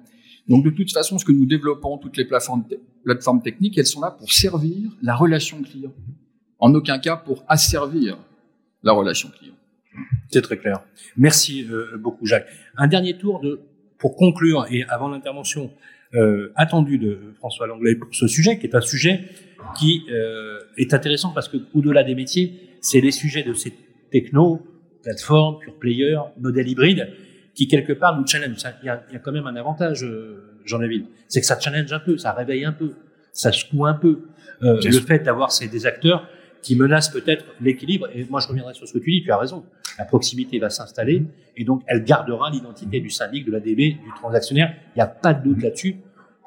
Donc 0.49 0.65
de 0.65 0.71
toute 0.71 0.93
façon, 0.93 1.19
ce 1.19 1.25
que 1.25 1.33
nous 1.33 1.45
développons, 1.45 1.99
toutes 1.99 2.17
les 2.17 2.25
plateformes, 2.25 2.65
techniques, 3.43 3.77
elles 3.77 3.87
sont 3.87 4.01
là 4.01 4.11
pour 4.11 4.33
servir 4.33 4.91
la 5.03 5.15
relation 5.15 5.63
client. 5.63 5.93
En 6.59 6.75
aucun 6.75 6.99
cas 6.99 7.17
pour 7.17 7.45
asservir 7.49 8.19
la 8.83 8.93
relation 8.93 9.29
client. 9.29 9.55
C'est 10.31 10.43
très 10.43 10.59
clair. 10.59 10.83
Merci 11.17 11.67
euh, 11.71 11.97
beaucoup, 11.99 12.25
Jacques. 12.25 12.47
Un 12.77 12.87
dernier 12.87 13.19
tour 13.19 13.43
pour 13.99 14.17
conclure 14.17 14.67
et 14.71 14.85
avant 14.85 15.09
l'intervention 15.09 15.71
euh, 16.15 16.53
attendue 16.57 16.99
de 16.99 17.35
François 17.37 17.67
Langlais 17.67 17.95
pour 17.95 18.15
ce 18.15 18.27
sujet, 18.27 18.59
qui 18.59 18.67
est 18.67 18.75
un 18.75 18.81
sujet 18.81 19.21
qui 19.77 20.05
euh, 20.11 20.61
est 20.77 20.95
intéressant 20.95 21.33
parce 21.35 21.49
que 21.49 21.59
au-delà 21.75 22.05
des 22.05 22.15
métiers, 22.15 22.79
c'est 22.81 23.01
les 23.01 23.11
sujets 23.11 23.43
de 23.43 23.53
ces 23.53 23.73
technos, 24.11 24.63
plateformes, 25.03 25.59
pure 25.59 25.79
player, 25.79 26.19
modèles 26.39 26.69
hybrides, 26.69 27.09
qui 27.55 27.69
quelque 27.69 27.93
part 27.93 28.19
nous 28.19 28.27
challenge. 28.27 28.57
Il 28.83 28.87
y 28.87 28.89
a, 28.89 29.05
y 29.13 29.17
a, 29.17 29.19
quand 29.19 29.33
même 29.33 29.47
un 29.47 29.57
avantage, 29.57 30.05
euh, 30.05 30.61
Jean-David, 30.65 31.07
c'est 31.29 31.41
que 31.41 31.47
ça 31.47 31.59
challenge 31.59 31.93
un 31.93 31.99
peu, 31.99 32.17
ça 32.17 32.33
réveille 32.33 32.65
un 32.65 32.73
peu, 32.73 32.93
ça 33.33 33.53
secoue 33.53 33.87
un 33.87 33.95
peu. 33.95 34.21
Euh, 34.63 34.81
le 34.83 35.01
fait 35.01 35.21
d'avoir 35.21 35.53
ces 35.53 35.69
des 35.69 35.87
acteurs 35.87 36.29
qui 36.63 36.77
menace 36.77 37.09
peut-être 37.09 37.45
l'équilibre. 37.61 38.09
Et 38.15 38.27
moi, 38.29 38.41
je 38.41 38.49
reviendrai 38.49 38.75
sur 38.75 38.87
ce 38.87 38.93
que 38.93 38.99
tu 38.99 39.11
dis, 39.11 39.23
tu 39.23 39.31
as 39.31 39.39
raison. 39.39 39.65
La 39.99 40.05
proximité 40.05 40.59
va 40.59 40.71
s'installer 40.71 41.25
et 41.57 41.65
donc 41.65 41.83
elle 41.87 42.05
gardera 42.05 42.51
l'identité 42.51 43.01
du 43.01 43.11
syndic, 43.11 43.45
de 43.45 43.53
la 43.53 43.61
DB, 43.61 43.93
du 43.93 44.11
transactionnaire. 44.17 44.75
Il 44.95 44.99
n'y 44.99 45.03
a 45.03 45.07
pas 45.07 45.35
de 45.35 45.43
doute 45.43 45.63
là-dessus. 45.63 45.97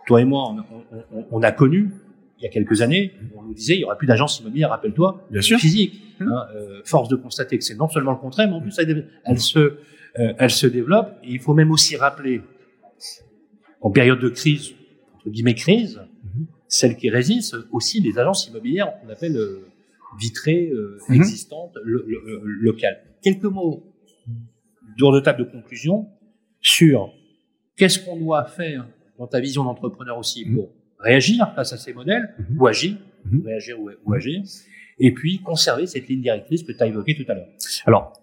Toi 0.08 0.22
et 0.22 0.26
moi, 0.26 0.50
on, 0.50 1.18
on, 1.18 1.26
on, 1.32 1.44
a 1.44 1.52
connu, 1.52 1.92
il 2.40 2.44
y 2.44 2.48
a 2.48 2.50
quelques 2.50 2.82
années, 2.82 3.14
on 3.36 3.44
nous 3.44 3.54
disait, 3.54 3.76
il 3.76 3.82
y 3.82 3.84
aura 3.84 3.98
plus 3.98 4.08
d'agence 4.08 4.40
immobilière, 4.40 4.70
rappelle-toi, 4.70 5.28
physique. 5.42 6.02
Hein, 6.22 6.48
euh, 6.56 6.82
force 6.86 7.10
de 7.10 7.16
constater 7.16 7.58
que 7.58 7.64
c'est 7.64 7.76
non 7.76 7.88
seulement 7.88 8.12
le 8.12 8.18
contraire, 8.18 8.48
mais 8.48 8.56
en 8.56 8.62
plus, 8.62 8.78
elle, 8.78 9.08
elle 9.26 9.40
se, 9.40 9.60
euh, 9.60 10.34
elle 10.38 10.52
se 10.52 10.68
développe. 10.68 11.18
Et 11.24 11.32
il 11.32 11.40
faut 11.40 11.54
même 11.54 11.72
aussi 11.72 11.96
rappeler, 11.96 12.42
en 13.82 13.90
période 13.92 14.20
de 14.20 14.30
crise, 14.30 14.74
entre 15.16 15.30
guillemets 15.30 15.56
crise, 15.56 16.00
mhm. 16.24 16.46
celle 16.68 16.96
qui 16.96 17.10
résiste, 17.10 17.56
aussi 17.72 18.02
les 18.02 18.18
agences 18.20 18.48
immobilières 18.48 18.94
qu'on 19.02 19.10
appelle 19.10 19.36
euh, 19.36 19.68
vitrée 20.20 20.70
euh, 20.70 20.98
mhm. 21.10 21.16
existante 21.16 21.72
le, 21.84 22.06
le, 22.08 22.42
locale. 22.44 23.02
Quelques 23.22 23.44
mots 23.46 23.84
tour 24.98 25.14
de 25.14 25.20
table 25.20 25.40
de 25.46 25.52
conclusion 25.52 26.08
sur 26.60 27.12
qu'est-ce 27.76 28.00
qu'on 28.00 28.18
doit 28.18 28.46
faire 28.46 28.88
dans 29.18 29.28
ta 29.28 29.40
vision 29.40 29.64
d'entrepreneur 29.64 30.18
aussi 30.18 30.46
mhm. 30.46 30.56
pour 30.56 30.70
réagir 31.00 31.52
face 31.56 31.74
à 31.74 31.78
ces 31.78 31.94
modèles 31.94 32.36
mhm. 32.38 32.62
ou 32.62 32.68
agir, 32.68 32.98
réagir 33.46 33.80
ou, 33.80 33.90
ou, 34.06 34.14
agir, 34.14 34.42
et 35.00 35.14
puis 35.14 35.40
conserver 35.40 35.88
cette 35.88 36.08
ligne 36.08 36.22
directrice 36.22 36.64
que 36.64 36.72
tu 36.72 36.84
as 36.84 36.88
évoquée 36.88 37.16
tout 37.16 37.30
à 37.32 37.36
l'heure. 37.36 37.48
Alors, 37.86 38.14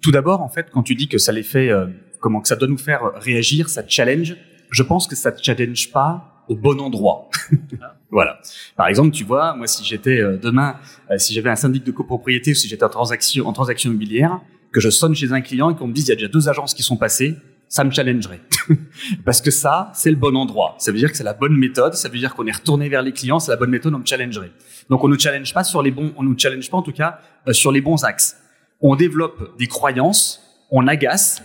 tout 0.00 0.10
d'abord, 0.10 0.42
en 0.42 0.48
fait, 0.48 0.70
quand 0.70 0.82
tu 0.82 0.94
dis 0.94 1.08
que 1.08 1.18
ça 1.18 1.32
les 1.32 1.42
fait, 1.42 1.70
euh, 1.70 1.86
comment 2.20 2.40
que 2.40 2.48
ça 2.48 2.56
doit 2.56 2.68
nous 2.68 2.78
faire 2.78 3.12
réagir, 3.16 3.68
ça 3.68 3.82
challenge, 3.86 4.36
je 4.70 4.82
pense 4.82 5.06
que 5.06 5.16
ça 5.16 5.30
ne 5.30 5.36
challenge 5.38 5.90
pas 5.92 6.37
au 6.48 6.56
bon 6.56 6.80
endroit. 6.80 7.28
Voilà. 8.10 8.40
Par 8.74 8.88
exemple, 8.88 9.10
tu 9.10 9.22
vois, 9.22 9.54
moi, 9.54 9.66
si 9.66 9.84
j'étais 9.84 10.18
euh, 10.18 10.38
demain, 10.38 10.76
euh, 11.10 11.18
si 11.18 11.34
j'avais 11.34 11.50
un 11.50 11.56
syndic 11.56 11.84
de 11.84 11.90
copropriété 11.90 12.52
ou 12.52 12.54
si 12.54 12.66
j'étais 12.66 12.84
en 12.84 12.88
transaction, 12.88 13.46
en 13.46 13.52
transaction 13.52 13.90
immobilière, 13.90 14.40
que 14.72 14.80
je 14.80 14.88
sonne 14.88 15.14
chez 15.14 15.30
un 15.32 15.42
client 15.42 15.68
et 15.68 15.76
qu'on 15.76 15.88
me 15.88 15.92
dise 15.92 16.06
il 16.06 16.08
y 16.08 16.12
a 16.12 16.14
déjà 16.14 16.28
deux 16.28 16.48
agences 16.48 16.72
qui 16.72 16.82
sont 16.82 16.96
passées, 16.96 17.36
ça 17.68 17.84
me 17.84 17.90
challengerait. 17.90 18.40
Parce 19.26 19.42
que 19.42 19.50
ça, 19.50 19.90
c'est 19.94 20.10
le 20.10 20.16
bon 20.16 20.36
endroit. 20.36 20.74
Ça 20.78 20.90
veut 20.90 20.96
dire 20.96 21.10
que 21.10 21.18
c'est 21.18 21.24
la 21.24 21.34
bonne 21.34 21.54
méthode. 21.54 21.94
Ça 21.94 22.08
veut 22.08 22.18
dire 22.18 22.34
qu'on 22.34 22.46
est 22.46 22.56
retourné 22.56 22.88
vers 22.88 23.02
les 23.02 23.12
clients. 23.12 23.40
C'est 23.40 23.50
la 23.50 23.58
bonne 23.58 23.70
méthode. 23.70 23.92
On 23.94 23.98
me 23.98 24.06
challengerait. 24.06 24.52
Donc, 24.88 25.04
on 25.04 25.08
ne 25.08 25.18
challenge 25.18 25.52
pas 25.52 25.64
sur 25.64 25.82
les 25.82 25.90
bons, 25.90 26.14
on 26.16 26.22
nous 26.22 26.38
challenge 26.38 26.70
pas 26.70 26.78
en 26.78 26.82
tout 26.82 26.92
cas 26.92 27.18
euh, 27.46 27.52
sur 27.52 27.72
les 27.72 27.82
bons 27.82 28.04
axes. 28.04 28.38
On 28.80 28.96
développe 28.96 29.58
des 29.58 29.66
croyances, 29.66 30.40
on 30.70 30.86
agace, 30.86 31.42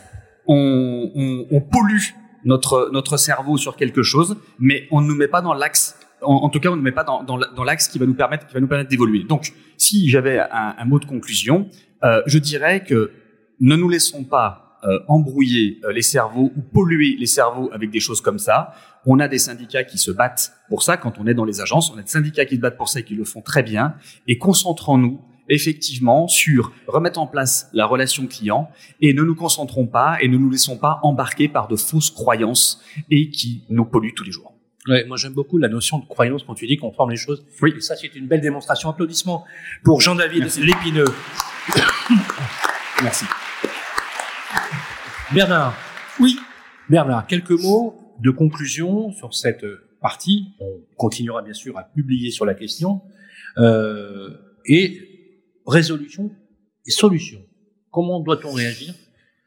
on, 0.47 1.11
on, 1.13 1.47
on 1.51 1.59
pollue 1.59 2.13
notre 2.45 2.89
notre 2.91 3.17
cerveau 3.17 3.58
sur 3.58 3.75
quelque 3.75 4.03
chose, 4.03 4.38
mais 4.60 4.88
on 4.91 5.01
ne 5.01 5.08
nous 5.08 5.15
met 5.15 5.27
pas 5.27 5.41
dans 5.41 5.53
l'axe 5.53 5.97
en, 6.25 6.49
tout 6.49 6.60
cas, 6.60 6.69
on 6.69 6.75
ne 6.75 6.82
met 6.82 6.91
pas 6.91 7.03
dans, 7.03 7.23
dans, 7.23 7.38
dans 7.38 7.63
l'axe 7.63 7.88
qui 7.88 7.99
va 7.99 8.06
nous 8.06 8.13
permettre, 8.13 8.47
qui 8.47 8.53
va 8.53 8.60
nous 8.60 8.67
permettre 8.67 8.89
d'évoluer. 8.89 9.23
Donc, 9.23 9.53
si 9.77 10.10
j'avais 10.10 10.39
un, 10.39 10.75
un, 10.77 10.86
mot 10.86 10.99
de 10.99 11.06
conclusion, 11.06 11.67
euh, 12.03 12.21
je 12.25 12.39
dirais 12.39 12.84
que 12.84 13.12
ne 13.60 13.75
nous 13.75 13.89
laissons 13.89 14.23
pas 14.23 14.79
euh, 14.86 14.99
embrouiller 15.08 15.79
euh, 15.86 15.93
les 15.93 16.01
cerveaux 16.01 16.51
ou 16.56 16.62
polluer 16.62 17.15
les 17.17 17.25
cerveaux 17.25 17.69
avec 17.71 17.89
des 17.89 17.99
choses 17.99 18.21
comme 18.21 18.39
ça. 18.39 18.73
On 19.06 19.19
a 19.19 19.27
des 19.27 19.38
syndicats 19.38 19.84
qui 19.84 19.97
se 19.97 20.12
battent 20.12 20.51
pour 20.67 20.84
ça 20.84 20.97
quand 20.97 21.19
on 21.19 21.27
est 21.27 21.34
dans 21.34 21.45
les 21.45 21.62
agences. 21.62 21.91
On 21.91 21.97
a 21.97 22.01
des 22.01 22.10
syndicats 22.10 22.45
qui 22.45 22.56
se 22.56 22.60
battent 22.60 22.77
pour 22.77 22.89
ça 22.89 22.99
et 22.99 23.03
qui 23.03 23.15
le 23.15 23.23
font 23.23 23.41
très 23.41 23.63
bien. 23.63 23.95
Et 24.27 24.38
concentrons-nous 24.38 25.21
effectivement 25.49 26.27
sur 26.27 26.71
remettre 26.88 27.19
en 27.19 27.27
place 27.27 27.69
la 27.73 27.86
relation 27.86 28.27
client 28.27 28.69
et 29.01 29.13
ne 29.13 29.23
nous 29.23 29.36
concentrons 29.36 29.88
pas 29.88 30.17
et 30.21 30.27
ne 30.27 30.38
nous 30.38 30.49
laissons 30.49 30.77
pas 30.77 30.99
embarquer 31.03 31.47
par 31.47 31.67
de 31.67 31.75
fausses 31.75 32.10
croyances 32.10 32.82
et 33.10 33.29
qui 33.29 33.63
nous 33.69 33.86
polluent 33.86 34.13
tous 34.15 34.23
les 34.23 34.32
jours. 34.32 34.53
Ouais, 34.88 35.06
moi 35.06 35.15
j'aime 35.15 35.34
beaucoup 35.34 35.58
la 35.58 35.69
notion 35.69 35.99
de 35.99 36.06
croyance 36.06 36.43
quand 36.43 36.56
tu 36.56 36.67
dis 36.67 36.77
qu'on 36.77 36.91
forme 36.91 37.12
les 37.12 37.17
choses. 37.17 37.45
Oui. 37.62 37.73
Et 37.75 37.82
ça 37.82 37.95
c'est 37.95 38.13
une 38.15 38.27
belle 38.27 38.41
démonstration. 38.41 38.89
Applaudissements 38.89 39.45
pour 39.84 40.01
Jean-David 40.01 40.49
Lépineux. 40.60 41.06
Merci. 43.01 43.25
Bernard. 45.34 45.73
Oui. 46.19 46.38
Bernard, 46.89 47.27
quelques 47.27 47.51
mots 47.51 48.15
de 48.19 48.29
conclusion 48.29 49.12
sur 49.13 49.34
cette 49.34 49.65
partie. 50.01 50.49
On 50.60 50.82
continuera 50.97 51.41
bien 51.41 51.53
sûr 51.53 51.77
à 51.77 51.84
publier 51.84 52.29
sur 52.29 52.45
la 52.45 52.53
question. 52.53 53.01
Euh, 53.58 54.29
et 54.65 55.12
résolution 55.65 56.32
et 56.86 56.91
solution. 56.91 57.39
Comment 57.91 58.19
doit-on 58.19 58.52
réagir 58.52 58.93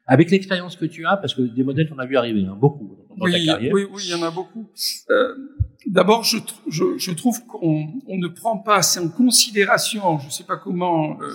avec 0.06 0.30
l'expérience 0.30 0.76
que 0.76 0.84
tu 0.84 1.04
as, 1.04 1.16
parce 1.16 1.34
que 1.34 1.42
des 1.42 1.64
modèles, 1.64 1.90
on 1.92 1.98
a 1.98 2.06
vu 2.06 2.16
arriver, 2.16 2.44
hein, 2.44 2.56
beaucoup 2.56 2.96
dans 3.16 3.24
oui, 3.24 3.32
ta 3.32 3.44
carrière. 3.44 3.72
Oui, 3.72 3.86
oui, 3.90 4.02
il 4.04 4.10
y 4.10 4.14
en 4.14 4.22
a 4.22 4.30
beaucoup. 4.30 4.68
Euh, 5.10 5.34
D'abord, 5.86 6.24
je, 6.24 6.38
je, 6.68 6.98
je, 6.98 7.10
trouve 7.12 7.44
qu'on 7.46 7.88
on 8.06 8.18
ne 8.18 8.28
prend 8.28 8.58
pas 8.58 8.76
assez 8.76 8.98
en 8.98 9.08
considération, 9.08 10.18
je 10.18 10.26
ne 10.26 10.30
sais 10.30 10.44
pas 10.44 10.56
comment 10.56 11.20
euh, 11.20 11.34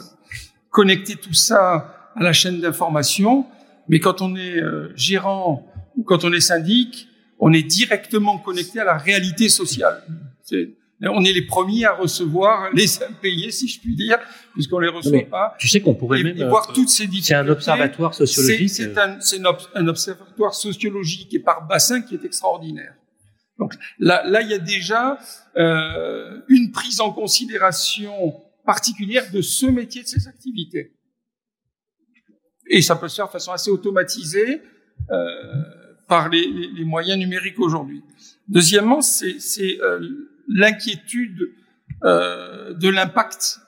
connecter 0.70 1.16
tout 1.16 1.34
ça 1.34 2.12
à 2.16 2.24
la 2.24 2.34
chaîne 2.34 2.60
d'information, 2.60 3.46
mais 3.88 4.00
quand 4.00 4.22
on 4.22 4.36
est 4.36 4.58
euh, 4.58 4.92
gérant 4.96 5.66
ou 5.96 6.04
quand 6.04 6.26
on 6.26 6.34
est 6.34 6.42
syndic, 6.42 7.08
on 7.40 7.54
est 7.54 7.64
directement 7.64 8.38
connecté 8.38 8.80
à 8.80 8.84
la 8.84 8.98
réalité 8.98 9.48
sociale. 9.50 10.04
On 11.10 11.24
est 11.24 11.34
les 11.34 11.42
premiers 11.42 11.86
à 11.86 11.94
recevoir 11.94 12.72
les 12.74 13.02
impayés, 13.04 13.50
si 13.52 13.68
je 13.68 13.80
puis 13.80 13.96
dire, 13.96 14.20
puisqu'on 14.54 14.80
les 14.80 14.90
reçoit 14.90 15.26
pas. 15.30 15.56
Tu 15.58 15.68
sais 15.68 15.82
qu'on 15.82 15.96
pourrait 15.96 16.22
même 16.22 16.38
voir 16.48 16.70
euh, 16.70 16.74
toutes 16.74 16.90
ces 16.90 17.10
C'est 17.22 17.34
un 17.34 17.48
observatoire 17.48 18.14
sociologique. 18.14 18.70
C'est 18.70 18.98
un, 18.98 19.18
un, 19.76 19.88
observatoire 19.88 20.54
sociologique 20.54 21.34
et 21.34 21.40
par 21.40 21.68
bassin 21.68 22.02
qui 22.02 22.16
est 22.16 22.24
extraordinaire. 22.24 22.94
Donc 23.58 23.74
là, 24.00 24.24
là, 24.28 24.42
il 24.42 24.50
y 24.50 24.54
a 24.54 24.60
déjà 24.60 25.18
euh, 25.58 26.42
une 26.50 26.72
prise 26.72 27.02
en 27.02 27.12
considération 27.12 28.42
particulière 28.66 29.24
de 29.32 29.42
ce 29.42 29.66
métier, 29.66 30.04
de 30.04 30.08
ces 30.08 30.28
activités. 30.28 30.94
Et 32.68 32.82
ça 32.82 32.96
peut 32.96 33.08
se 33.08 33.16
faire 33.16 33.28
de 33.28 33.32
façon 33.32 33.52
assez 33.52 33.70
automatisée 33.70 34.62
euh, 35.12 35.64
par 36.08 36.30
les, 36.30 36.46
les, 36.46 36.68
les, 36.68 36.86
moyens 36.86 37.20
numériques 37.20 37.60
aujourd'hui. 37.60 38.04
Deuxièmement, 38.48 39.02
c'est 39.02 39.38
euh, 39.82 40.31
l'inquiétude 40.54 41.52
euh, 42.04 42.74
de 42.74 42.90
l'impact. 42.90 43.60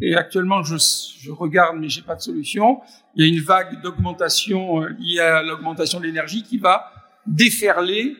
Et 0.00 0.16
actuellement, 0.16 0.62
je, 0.62 0.76
je 1.20 1.30
regarde, 1.30 1.76
mais 1.78 1.88
j'ai 1.88 2.02
pas 2.02 2.16
de 2.16 2.20
solution. 2.20 2.80
Il 3.14 3.24
y 3.24 3.28
a 3.28 3.32
une 3.32 3.42
vague 3.42 3.82
d'augmentation 3.82 4.82
euh, 4.82 4.88
liée 4.98 5.20
à 5.20 5.42
l'augmentation 5.42 6.00
de 6.00 6.06
l'énergie 6.06 6.42
qui 6.42 6.58
va 6.58 6.92
déferler 7.26 8.16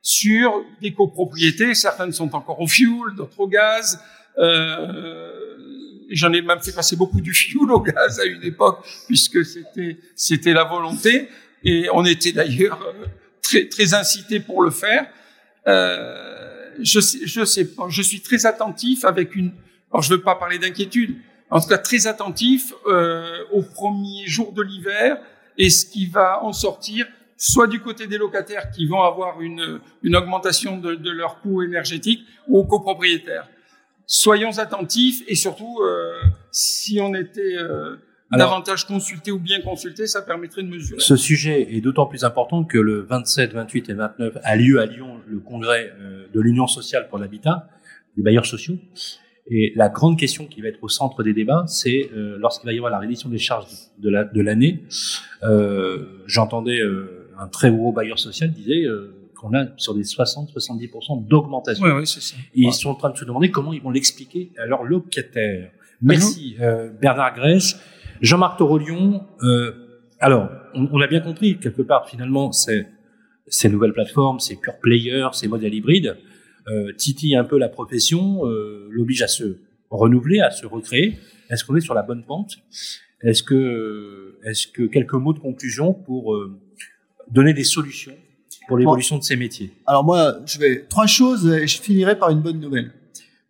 sur 0.00 0.64
des 0.80 0.92
copropriétés. 0.92 1.74
Certaines 1.74 2.12
sont 2.12 2.34
encore 2.34 2.60
au 2.60 2.66
fuel, 2.66 3.14
d'autres 3.16 3.40
au 3.40 3.48
gaz. 3.48 4.00
Euh, 4.38 5.46
J'en 6.10 6.32
ai 6.32 6.40
même 6.40 6.60
fait 6.60 6.72
passer 6.72 6.94
beaucoup 6.94 7.20
du 7.20 7.34
fuel 7.34 7.70
au 7.70 7.80
gaz 7.80 8.20
à 8.20 8.24
une 8.24 8.42
époque, 8.44 8.86
puisque 9.06 9.44
c'était 9.44 9.98
c'était 10.14 10.52
la 10.52 10.64
volonté. 10.64 11.28
Et 11.64 11.88
on 11.92 12.04
était 12.04 12.32
d'ailleurs 12.32 12.80
euh, 12.82 13.06
très 13.42 13.68
très 13.68 13.94
incité 13.94 14.38
pour 14.38 14.62
le 14.62 14.70
faire. 14.70 15.06
Euh, 15.66 16.35
je, 16.80 17.00
je 17.24 17.44
sais 17.44 17.68
je 17.88 18.02
suis 18.02 18.20
très 18.20 18.46
attentif 18.46 19.04
avec 19.04 19.34
une, 19.34 19.52
alors 19.90 20.02
je 20.02 20.14
veux 20.14 20.22
pas 20.22 20.34
parler 20.34 20.58
d'inquiétude, 20.58 21.16
en 21.50 21.60
tout 21.60 21.68
cas 21.68 21.78
très 21.78 22.06
attentif 22.06 22.72
euh, 22.86 23.44
aux 23.52 23.62
premiers 23.62 24.26
jours 24.26 24.52
de 24.52 24.62
l'hiver 24.62 25.18
et 25.58 25.70
ce 25.70 25.86
qui 25.86 26.06
va 26.06 26.42
en 26.42 26.52
sortir, 26.52 27.06
soit 27.36 27.66
du 27.66 27.80
côté 27.80 28.06
des 28.06 28.18
locataires 28.18 28.70
qui 28.70 28.86
vont 28.86 29.02
avoir 29.02 29.40
une, 29.40 29.80
une 30.02 30.16
augmentation 30.16 30.78
de, 30.78 30.94
de 30.94 31.10
leur 31.10 31.40
coût 31.40 31.62
énergétique, 31.62 32.24
ou 32.48 32.58
aux 32.58 32.64
copropriétaires. 32.64 33.48
Soyons 34.06 34.58
attentifs 34.58 35.22
et 35.26 35.34
surtout, 35.34 35.80
euh, 35.82 36.20
si 36.52 37.00
on 37.00 37.14
était 37.14 37.56
euh, 37.58 37.96
alors, 38.30 38.50
davantage 38.50 38.86
consulté 38.86 39.30
ou 39.30 39.38
bien 39.38 39.60
consulté, 39.60 40.06
ça 40.06 40.22
permettrait 40.22 40.62
de 40.62 40.68
mesurer. 40.68 41.00
Ce 41.00 41.16
sujet 41.16 41.74
est 41.74 41.80
d'autant 41.80 42.06
plus 42.06 42.24
important 42.24 42.64
que 42.64 42.78
le 42.78 43.02
27, 43.02 43.52
28 43.52 43.90
et 43.90 43.94
29 43.94 44.38
a 44.42 44.56
lieu 44.56 44.80
à 44.80 44.86
Lyon 44.86 45.20
le 45.28 45.38
congrès 45.38 45.92
euh, 46.00 46.26
de 46.32 46.40
l'Union 46.40 46.66
sociale 46.66 47.08
pour 47.08 47.18
l'habitat, 47.18 47.68
des 48.16 48.22
bailleurs 48.22 48.46
sociaux. 48.46 48.78
Et 49.48 49.72
la 49.76 49.88
grande 49.88 50.18
question 50.18 50.46
qui 50.46 50.60
va 50.60 50.68
être 50.68 50.82
au 50.82 50.88
centre 50.88 51.22
des 51.22 51.32
débats, 51.32 51.64
c'est 51.68 52.10
euh, 52.12 52.36
lorsqu'il 52.40 52.66
va 52.66 52.72
y 52.72 52.76
avoir 52.76 52.90
la 52.90 52.98
reddition 52.98 53.28
des 53.28 53.38
charges 53.38 53.66
de 53.98 54.40
l'année. 54.40 54.84
La, 55.40 55.48
euh, 55.48 56.22
J'entendais 56.26 56.80
euh, 56.80 57.30
un 57.38 57.46
très 57.46 57.70
gros 57.70 57.92
bailleur 57.92 58.18
social 58.18 58.50
disait 58.50 58.84
euh, 58.84 59.30
qu'on 59.36 59.54
a 59.54 59.66
sur 59.76 59.94
des 59.94 60.02
60-70% 60.02 61.28
d'augmentation. 61.28 61.84
Oui, 61.84 61.92
oui, 61.92 62.06
c'est 62.06 62.20
ça. 62.20 62.34
Et 62.56 62.62
ils 62.62 62.72
sont 62.72 62.90
en 62.90 62.94
train 62.96 63.10
de 63.10 63.16
se 63.16 63.24
demander 63.24 63.52
comment 63.52 63.72
ils 63.72 63.82
vont 63.82 63.90
l'expliquer 63.90 64.50
à 64.58 64.66
leurs 64.66 64.82
locataires. 64.82 65.70
Merci 66.02 66.56
Bernard 67.00 67.34
Grèche. 67.34 67.76
Jean-Marc 68.20 68.58
Torolion, 68.58 69.24
euh, 69.42 69.72
alors, 70.20 70.50
on, 70.74 70.88
on, 70.92 71.00
a 71.00 71.06
bien 71.06 71.20
compris, 71.20 71.58
quelque 71.58 71.82
part, 71.82 72.08
finalement, 72.08 72.52
ces 72.52 73.68
nouvelles 73.68 73.92
plateformes, 73.92 74.40
ces 74.40 74.56
pure 74.56 74.78
players, 74.80 75.28
ces 75.32 75.48
modèles 75.48 75.74
hybrides, 75.74 76.16
euh, 76.68 76.92
titillent 76.92 77.36
un 77.36 77.44
peu 77.44 77.58
la 77.58 77.68
profession, 77.68 78.44
euh, 78.44 78.88
l'oblige 78.90 79.22
à 79.22 79.28
se 79.28 79.58
renouveler, 79.88 80.40
à 80.40 80.50
se 80.50 80.66
recréer. 80.66 81.16
Est-ce 81.48 81.64
qu'on 81.64 81.76
est 81.76 81.80
sur 81.80 81.94
la 81.94 82.02
bonne 82.02 82.24
pente? 82.24 82.56
Est-ce 83.22 83.44
que, 83.44 84.36
est-ce 84.44 84.66
que 84.66 84.82
quelques 84.82 85.12
mots 85.12 85.32
de 85.32 85.38
conclusion 85.38 85.92
pour 85.92 86.34
euh, 86.34 86.58
donner 87.30 87.54
des 87.54 87.62
solutions 87.62 88.14
pour 88.66 88.78
l'évolution 88.78 89.16
de 89.16 89.22
ces 89.22 89.36
métiers? 89.36 89.70
Alors 89.86 90.02
moi, 90.02 90.38
je 90.44 90.58
vais 90.58 90.86
trois 90.88 91.06
choses 91.06 91.46
et 91.46 91.68
je 91.68 91.80
finirai 91.80 92.18
par 92.18 92.30
une 92.30 92.40
bonne 92.40 92.58
nouvelle. 92.58 92.90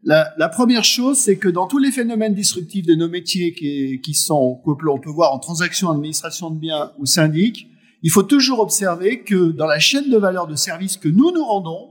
La, 0.08 0.32
la, 0.38 0.48
première 0.48 0.84
chose, 0.84 1.18
c'est 1.18 1.36
que 1.36 1.48
dans 1.48 1.66
tous 1.66 1.78
les 1.78 1.90
phénomènes 1.90 2.32
disruptifs 2.32 2.86
de 2.86 2.94
nos 2.94 3.08
métiers 3.08 3.52
qui, 3.54 4.00
qui 4.00 4.14
sont, 4.14 4.62
que 4.64 4.84
l'on 4.84 5.00
peut 5.00 5.10
voir 5.10 5.32
en 5.32 5.40
transaction, 5.40 5.90
administration 5.90 6.50
de 6.50 6.60
biens 6.60 6.92
ou 6.98 7.06
syndic, 7.06 7.66
il 8.04 8.10
faut 8.12 8.22
toujours 8.22 8.60
observer 8.60 9.24
que 9.24 9.50
dans 9.50 9.66
la 9.66 9.80
chaîne 9.80 10.08
de 10.08 10.16
valeur 10.16 10.46
de 10.46 10.54
service 10.54 10.96
que 10.96 11.08
nous 11.08 11.32
nous 11.32 11.44
rendons, 11.44 11.90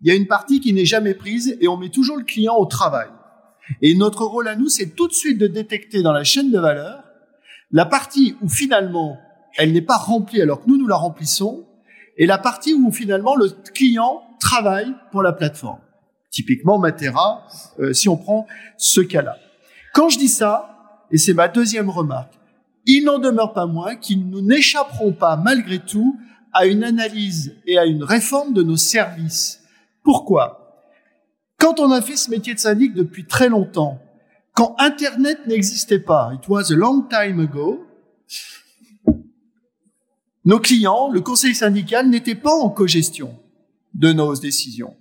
il 0.00 0.08
y 0.08 0.10
a 0.10 0.16
une 0.16 0.26
partie 0.26 0.58
qui 0.58 0.72
n'est 0.72 0.84
jamais 0.84 1.14
prise 1.14 1.56
et 1.60 1.68
on 1.68 1.76
met 1.76 1.88
toujours 1.88 2.16
le 2.16 2.24
client 2.24 2.56
au 2.56 2.66
travail. 2.66 3.06
Et 3.80 3.94
notre 3.94 4.24
rôle 4.24 4.48
à 4.48 4.56
nous, 4.56 4.68
c'est 4.68 4.96
tout 4.96 5.06
de 5.06 5.12
suite 5.12 5.38
de 5.38 5.46
détecter 5.46 6.02
dans 6.02 6.12
la 6.12 6.24
chaîne 6.24 6.50
de 6.50 6.58
valeur 6.58 7.04
la 7.70 7.86
partie 7.86 8.34
où 8.42 8.48
finalement 8.48 9.18
elle 9.56 9.72
n'est 9.72 9.82
pas 9.82 9.98
remplie 9.98 10.42
alors 10.42 10.64
que 10.64 10.68
nous 10.68 10.78
nous 10.78 10.88
la 10.88 10.96
remplissons 10.96 11.64
et 12.16 12.26
la 12.26 12.38
partie 12.38 12.74
où 12.74 12.90
finalement 12.90 13.36
le 13.36 13.50
client 13.72 14.20
travaille 14.40 14.92
pour 15.12 15.22
la 15.22 15.32
plateforme. 15.32 15.78
Typiquement 16.32 16.78
Matera, 16.78 17.46
euh, 17.78 17.92
si 17.92 18.08
on 18.08 18.16
prend 18.16 18.46
ce 18.78 19.02
cas-là. 19.02 19.36
Quand 19.92 20.08
je 20.08 20.18
dis 20.18 20.28
ça, 20.28 21.04
et 21.10 21.18
c'est 21.18 21.34
ma 21.34 21.46
deuxième 21.46 21.90
remarque, 21.90 22.32
il 22.86 23.04
n'en 23.04 23.18
demeure 23.18 23.52
pas 23.52 23.66
moins 23.66 23.96
qu'ils 23.96 24.28
nous 24.28 24.40
n'échapperont 24.40 25.12
pas 25.12 25.36
malgré 25.36 25.78
tout 25.78 26.18
à 26.54 26.66
une 26.66 26.84
analyse 26.84 27.54
et 27.66 27.78
à 27.78 27.84
une 27.84 28.02
réforme 28.02 28.54
de 28.54 28.62
nos 28.62 28.78
services. 28.78 29.60
Pourquoi? 30.02 30.88
Quand 31.58 31.78
on 31.80 31.90
a 31.92 32.00
fait 32.00 32.16
ce 32.16 32.30
métier 32.30 32.54
de 32.54 32.58
syndic 32.58 32.94
depuis 32.94 33.26
très 33.26 33.50
longtemps, 33.50 34.00
quand 34.54 34.74
Internet 34.78 35.46
n'existait 35.46 36.00
pas, 36.00 36.32
it 36.34 36.48
was 36.48 36.72
a 36.72 36.76
long 36.76 37.02
time 37.02 37.40
ago, 37.40 37.86
nos 40.44 40.58
clients, 40.58 41.10
le 41.10 41.20
conseil 41.20 41.54
syndical 41.54 42.08
n'était 42.08 42.34
pas 42.34 42.54
en 42.54 42.70
cogestion 42.70 43.38
de 43.94 44.12
nos 44.12 44.34
décisions. 44.34 44.96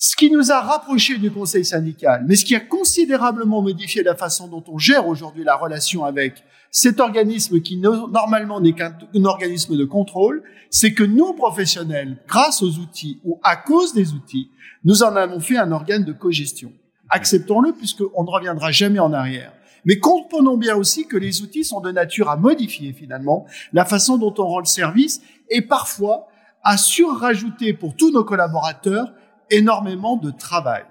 Ce 0.00 0.14
qui 0.14 0.30
nous 0.30 0.52
a 0.52 0.60
rapprochés 0.60 1.18
du 1.18 1.28
conseil 1.28 1.64
syndical, 1.64 2.24
mais 2.28 2.36
ce 2.36 2.44
qui 2.44 2.54
a 2.54 2.60
considérablement 2.60 3.62
modifié 3.62 4.04
la 4.04 4.14
façon 4.14 4.46
dont 4.46 4.62
on 4.68 4.78
gère 4.78 5.08
aujourd'hui 5.08 5.42
la 5.42 5.56
relation 5.56 6.04
avec 6.04 6.44
cet 6.70 7.00
organisme 7.00 7.60
qui 7.60 7.78
normalement 7.78 8.60
n'est 8.60 8.74
qu'un 8.74 8.94
organisme 9.24 9.76
de 9.76 9.84
contrôle, 9.84 10.44
c'est 10.70 10.92
que 10.92 11.02
nous, 11.02 11.32
professionnels, 11.32 12.16
grâce 12.28 12.62
aux 12.62 12.78
outils 12.78 13.18
ou 13.24 13.40
à 13.42 13.56
cause 13.56 13.92
des 13.92 14.12
outils, 14.12 14.50
nous 14.84 15.02
en 15.02 15.16
avons 15.16 15.40
fait 15.40 15.56
un 15.56 15.72
organe 15.72 16.04
de 16.04 16.12
cogestion. 16.12 16.72
Acceptons-le 17.10 17.72
puisqu'on 17.72 18.22
ne 18.22 18.30
reviendra 18.30 18.70
jamais 18.70 19.00
en 19.00 19.12
arrière. 19.12 19.52
Mais 19.84 19.98
comprenons 19.98 20.56
bien 20.56 20.76
aussi 20.76 21.08
que 21.08 21.16
les 21.16 21.42
outils 21.42 21.64
sont 21.64 21.80
de 21.80 21.90
nature 21.90 22.30
à 22.30 22.36
modifier 22.36 22.92
finalement 22.92 23.46
la 23.72 23.84
façon 23.84 24.16
dont 24.16 24.34
on 24.38 24.46
rend 24.46 24.60
le 24.60 24.66
service 24.66 25.22
et 25.50 25.62
parfois 25.62 26.28
à 26.62 26.76
surrajouter 26.76 27.72
pour 27.72 27.96
tous 27.96 28.12
nos 28.12 28.22
collaborateurs 28.22 29.12
énormément 29.50 30.16
de 30.16 30.30
travail. 30.30 30.84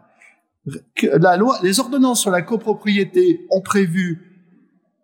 La 1.19 1.37
loi, 1.37 1.57
les 1.63 1.79
ordonnances 1.79 2.21
sur 2.21 2.31
la 2.31 2.41
copropriété 2.41 3.45
ont 3.49 3.61
prévu 3.61 4.27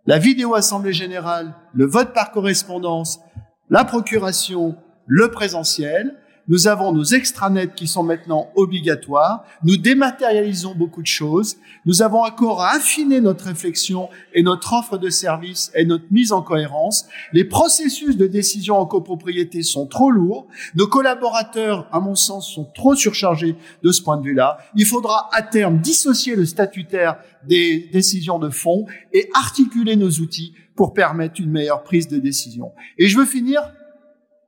la 0.06 0.20
vidéo 0.20 0.54
assemblée 0.56 0.92
générale, 0.92 1.56
le 1.74 1.86
vote 1.86 2.14
par 2.14 2.32
correspondance, 2.32 3.22
la 3.70 3.86
procuration, 3.86 4.76
le 5.08 5.32
présentiel. 5.32 6.20
Nous 6.50 6.68
avons 6.68 6.92
nos 6.92 7.06
extranets 7.06 7.74
qui 7.74 7.88
sont 7.88 8.04
maintenant 8.04 8.50
obligatoires. 8.56 9.46
Nous 9.64 9.78
dématérialisons 9.78 10.76
beaucoup 10.76 11.02
de 11.02 11.08
choses. 11.08 11.56
Nous 11.86 12.02
avons 12.02 12.22
encore 12.22 12.62
à 12.62 12.76
affiner 12.76 13.22
notre 13.22 13.46
réflexion 13.46 14.10
et 14.34 14.44
notre 14.44 14.74
offre 14.74 14.98
de 14.98 15.10
service 15.10 15.72
et 15.74 15.86
notre 15.86 16.04
mise 16.12 16.34
en 16.34 16.42
cohérence. 16.42 17.06
Les 17.32 17.46
processus 17.46 18.18
de 18.18 18.28
décision 18.28 18.78
en 18.78 18.86
copropriété 18.86 19.64
sont 19.64 19.88
trop 19.88 20.12
lourds. 20.12 20.48
Nos 20.76 20.88
collaborateurs, 20.88 21.88
à 21.94 22.02
mon 22.02 22.16
sens, 22.16 22.52
sont 22.52 22.66
trop 22.76 22.94
surchargés 22.94 23.56
de 23.82 23.92
ce 23.92 24.02
point 24.02 24.18
de 24.18 24.24
vue-là. 24.24 24.58
Il 24.76 24.86
faudra 24.86 25.30
à 25.32 25.44
terme 25.44 25.80
dissocier 25.80 26.36
le 26.36 26.46
statutaire 26.46 27.18
des 27.48 27.90
décisions 27.94 28.40
de 28.40 28.50
fond 28.50 28.86
et 29.14 29.30
articuler 29.34 29.96
nos 29.96 30.10
outils 30.10 30.54
pour 30.76 30.94
permettre 30.94 31.40
une 31.40 31.52
meilleure 31.52 31.84
prise 31.84 32.10
de 32.10 32.18
décision. 32.18 32.74
Et 32.98 33.08
je 33.08 33.18
veux 33.18 33.26
finir 33.26 33.62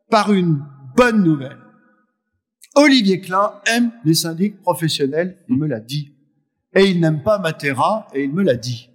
par 0.10 0.34
une 0.34 0.62
bonne 0.96 1.24
nouvelle. 1.24 1.65
Olivier 2.76 3.22
Klein 3.22 3.54
aime 3.68 3.92
les 4.04 4.14
syndics 4.14 4.62
professionnels, 4.62 5.38
il 5.50 5.58
me 5.58 5.66
l'a 5.66 5.80
dit. 5.80 6.12
Et 6.76 6.90
il 6.90 7.00
n'aime 7.00 7.24
pas 7.24 7.40
Matera, 7.40 8.08
et 8.14 8.24
il 8.24 8.34
me 8.34 8.44
l'a 8.44 8.56
dit. 8.56 8.90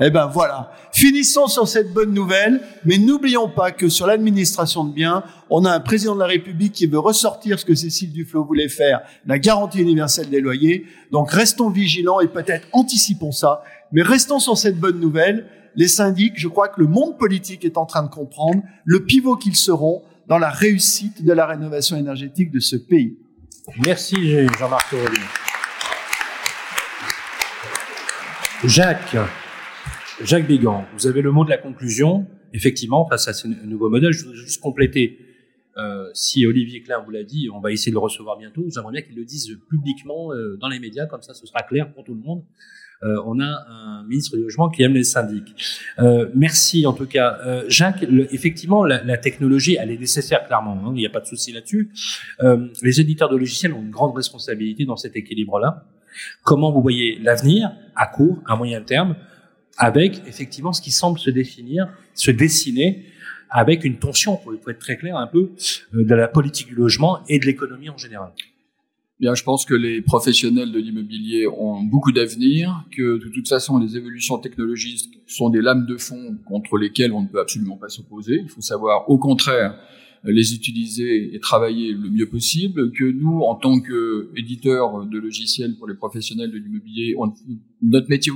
Eh 0.00 0.10
ben 0.10 0.26
voilà. 0.26 0.72
Finissons 0.92 1.46
sur 1.46 1.66
cette 1.68 1.92
bonne 1.92 2.12
nouvelle, 2.12 2.60
mais 2.84 2.98
n'oublions 2.98 3.48
pas 3.48 3.70
que 3.70 3.88
sur 3.88 4.06
l'administration 4.06 4.84
de 4.84 4.92
biens, 4.92 5.22
on 5.48 5.64
a 5.64 5.72
un 5.72 5.80
président 5.80 6.14
de 6.14 6.20
la 6.20 6.26
République 6.26 6.72
qui 6.72 6.86
veut 6.86 6.98
ressortir 6.98 7.58
ce 7.58 7.64
que 7.64 7.74
Cécile 7.74 8.12
Duflot 8.12 8.44
voulait 8.44 8.68
faire, 8.68 9.02
la 9.24 9.38
garantie 9.38 9.80
universelle 9.80 10.28
des 10.28 10.40
loyers. 10.40 10.84
Donc 11.12 11.30
restons 11.30 11.70
vigilants 11.70 12.20
et 12.20 12.28
peut-être 12.28 12.66
anticipons 12.72 13.32
ça, 13.32 13.62
mais 13.92 14.02
restons 14.02 14.40
sur 14.40 14.58
cette 14.58 14.78
bonne 14.78 14.98
nouvelle. 14.98 15.46
Les 15.76 15.88
syndics, 15.88 16.34
je 16.36 16.48
crois 16.48 16.68
que 16.68 16.80
le 16.80 16.88
monde 16.88 17.16
politique 17.16 17.64
est 17.64 17.78
en 17.78 17.86
train 17.86 18.02
de 18.02 18.10
comprendre 18.10 18.62
le 18.84 19.04
pivot 19.04 19.36
qu'ils 19.36 19.56
seront 19.56 20.02
dans 20.28 20.38
la 20.38 20.50
réussite 20.50 21.24
de 21.24 21.32
la 21.32 21.46
rénovation 21.46 21.96
énergétique 21.96 22.50
de 22.50 22.60
ce 22.60 22.76
pays. 22.76 23.18
Merci 23.84 24.16
Jean-Marc 24.58 24.92
Aurélien. 24.92 25.22
Jacques, 28.64 29.16
Jacques 30.22 30.46
Bigan, 30.46 30.86
vous 30.94 31.06
avez 31.06 31.20
le 31.20 31.30
mot 31.30 31.44
de 31.44 31.50
la 31.50 31.58
conclusion. 31.58 32.26
Effectivement, 32.54 33.06
face 33.06 33.28
à 33.28 33.32
ce 33.32 33.46
nouveau 33.46 33.90
modèle, 33.90 34.12
je 34.12 34.24
voudrais 34.24 34.38
juste 34.38 34.60
compléter. 34.60 35.18
Euh, 35.76 36.08
si 36.14 36.46
Olivier 36.46 36.82
Klein 36.82 37.00
vous 37.04 37.10
l'a 37.10 37.24
dit, 37.24 37.50
on 37.52 37.60
va 37.60 37.72
essayer 37.72 37.90
de 37.90 37.96
le 37.96 38.00
recevoir 38.00 38.38
bientôt. 38.38 38.64
J'aimerais 38.72 38.92
bien 38.92 39.02
qu'il 39.02 39.16
le 39.16 39.24
dise 39.24 39.58
publiquement 39.68 40.32
euh, 40.32 40.56
dans 40.60 40.68
les 40.68 40.78
médias, 40.78 41.06
comme 41.06 41.20
ça 41.20 41.34
ce 41.34 41.46
sera 41.46 41.62
clair 41.62 41.92
pour 41.92 42.04
tout 42.04 42.14
le 42.14 42.20
monde. 42.20 42.44
Euh, 43.04 43.22
on 43.26 43.40
a 43.40 43.66
un 43.68 44.02
ministre 44.04 44.36
du 44.36 44.42
logement 44.42 44.70
qui 44.70 44.82
aime 44.82 44.94
les 44.94 45.04
syndics. 45.04 45.54
Euh, 45.98 46.30
merci 46.34 46.86
en 46.86 46.92
tout 46.92 47.06
cas, 47.06 47.38
euh, 47.44 47.64
Jacques. 47.68 48.04
effectivement, 48.30 48.84
la, 48.84 49.18
technologie, 49.18 49.76
elle 49.78 49.90
est 49.90 49.98
nécessaire 49.98 50.46
clairement. 50.46 50.72
Hein, 50.72 50.92
il 50.94 50.98
n'y 50.98 51.06
a 51.06 51.10
pas 51.10 51.20
de 51.20 51.26
souci 51.26 51.52
là-dessus. 51.52 51.90
les 52.82 53.00
éditeurs 53.00 53.28
de 53.28 53.36
logiciels 53.36 53.72
ont 53.72 53.82
une 53.82 53.90
grande 53.90 54.14
responsabilité 54.16 54.84
dans 54.84 54.96
cet 54.96 55.16
équilibre-là. 55.16 55.84
Comment 56.42 56.70
vous 56.70 56.80
voyez 56.80 57.18
l'avenir 57.22 57.72
à 57.96 58.06
court, 58.06 58.38
à 58.46 58.56
moyen 58.56 58.80
terme, 58.80 59.16
avec 59.76 60.22
effectivement 60.26 60.72
ce 60.72 60.80
qui 60.80 60.92
semble 60.92 61.18
se 61.18 61.30
définir, 61.30 61.88
se 62.14 62.30
dessiner 62.30 63.06
avec 63.50 63.84
une 63.84 63.98
tension, 63.98 64.36
pour 64.36 64.52
être 64.70 64.78
très 64.78 64.96
clair, 64.96 65.16
un 65.16 65.26
peu 65.26 65.52
de 65.92 66.14
la 66.14 66.28
politique 66.28 66.68
du 66.68 66.74
logement 66.74 67.20
et 67.28 67.38
de 67.38 67.46
l'économie 67.46 67.88
en 67.88 67.98
général? 67.98 68.32
Bien, 69.20 69.34
je 69.34 69.44
pense 69.44 69.64
que 69.64 69.74
les 69.74 70.02
professionnels 70.02 70.72
de 70.72 70.78
l'immobilier 70.80 71.46
ont 71.46 71.82
beaucoup 71.82 72.10
d'avenir, 72.10 72.84
que 72.96 73.24
de 73.24 73.28
toute 73.28 73.48
façon 73.48 73.78
les 73.78 73.96
évolutions 73.96 74.38
technologiques 74.38 75.08
sont 75.28 75.50
des 75.50 75.60
lames 75.60 75.86
de 75.86 75.96
fond 75.96 76.36
contre 76.46 76.78
lesquelles 76.78 77.12
on 77.12 77.22
ne 77.22 77.28
peut 77.28 77.40
absolument 77.40 77.76
pas 77.76 77.88
s'opposer. 77.88 78.40
Il 78.42 78.48
faut 78.48 78.60
savoir, 78.60 79.08
au 79.08 79.18
contraire, 79.18 79.78
les 80.24 80.54
utiliser 80.54 81.32
et 81.32 81.38
travailler 81.38 81.92
le 81.92 82.10
mieux 82.10 82.28
possible, 82.28 82.90
que 82.92 83.04
nous, 83.04 83.40
en 83.42 83.54
tant 83.54 83.80
qu'éditeurs 83.80 85.06
de 85.06 85.18
logiciels 85.18 85.76
pour 85.76 85.86
les 85.86 85.94
professionnels 85.94 86.50
de 86.50 86.58
l'immobilier, 86.58 87.14
notre 87.82 88.08
métier 88.08 88.32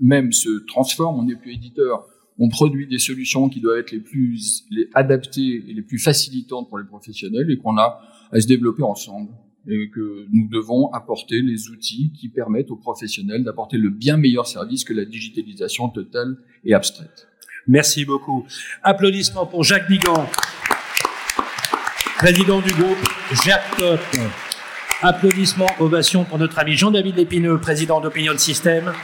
même 0.00 0.32
se 0.32 0.66
transforme, 0.66 1.20
on 1.20 1.24
n'est 1.24 1.36
plus 1.36 1.52
éditeur, 1.52 2.04
on 2.38 2.48
produit 2.48 2.88
des 2.88 2.98
solutions 2.98 3.48
qui 3.48 3.60
doivent 3.60 3.78
être 3.78 3.92
les 3.92 4.00
plus 4.00 4.64
les 4.70 4.88
adaptées 4.94 5.62
et 5.68 5.72
les 5.72 5.82
plus 5.82 5.98
facilitantes 5.98 6.68
pour 6.68 6.78
les 6.78 6.86
professionnels 6.86 7.50
et 7.50 7.58
qu'on 7.58 7.78
a 7.78 8.00
à 8.32 8.40
se 8.40 8.46
développer 8.46 8.82
ensemble 8.82 9.30
et 9.68 9.90
que 9.90 10.26
nous 10.32 10.48
devons 10.48 10.92
apporter 10.92 11.42
les 11.42 11.68
outils 11.68 12.12
qui 12.18 12.28
permettent 12.28 12.70
aux 12.70 12.76
professionnels 12.76 13.44
d'apporter 13.44 13.78
le 13.78 13.90
bien 13.90 14.16
meilleur 14.16 14.46
service 14.46 14.84
que 14.84 14.92
la 14.92 15.04
digitalisation 15.04 15.88
totale 15.88 16.36
et 16.64 16.74
abstraite. 16.74 17.28
Merci 17.66 18.04
beaucoup. 18.04 18.46
Applaudissements 18.82 19.46
pour 19.46 19.64
Jacques 19.64 19.88
Bigan, 19.88 20.28
président 22.18 22.60
du 22.60 22.72
groupe 22.72 22.98
Jacques 23.44 23.76
Top. 23.76 24.00
Applaudissements, 25.02 25.68
ovations 25.78 26.24
pour 26.24 26.38
notre 26.38 26.58
ami 26.58 26.72
Jean-David 26.72 27.16
Lépineux, 27.16 27.58
président 27.58 28.00
d'Opinion 28.00 28.38
Système, 28.38 28.94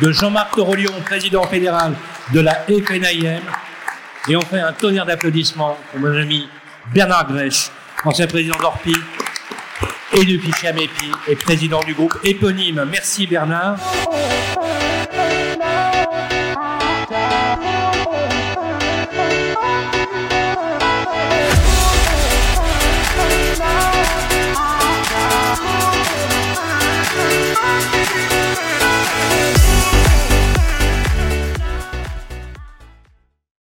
de 0.00 0.10
Jean-Marc 0.10 0.56
Torolion, 0.56 0.92
président 1.04 1.44
fédéral 1.44 1.94
de 2.34 2.40
la 2.40 2.54
FNIM, 2.54 3.40
et 4.28 4.36
on 4.36 4.40
fait 4.40 4.58
un 4.58 4.72
tonnerre 4.72 5.06
d'applaudissements 5.06 5.76
pour 5.90 6.00
mon 6.00 6.16
ami 6.16 6.48
Bernard 6.92 7.28
Grèche, 7.28 7.70
ancien 8.04 8.26
président 8.26 8.56
d'Orpi, 8.58 8.94
et 10.14 10.24
du 10.24 10.38
fichier 10.38 10.70
et 11.28 11.36
président 11.36 11.80
du 11.80 11.94
groupe 11.94 12.18
éponyme. 12.24 12.84
Merci 12.90 13.26
Bernard. 13.26 13.78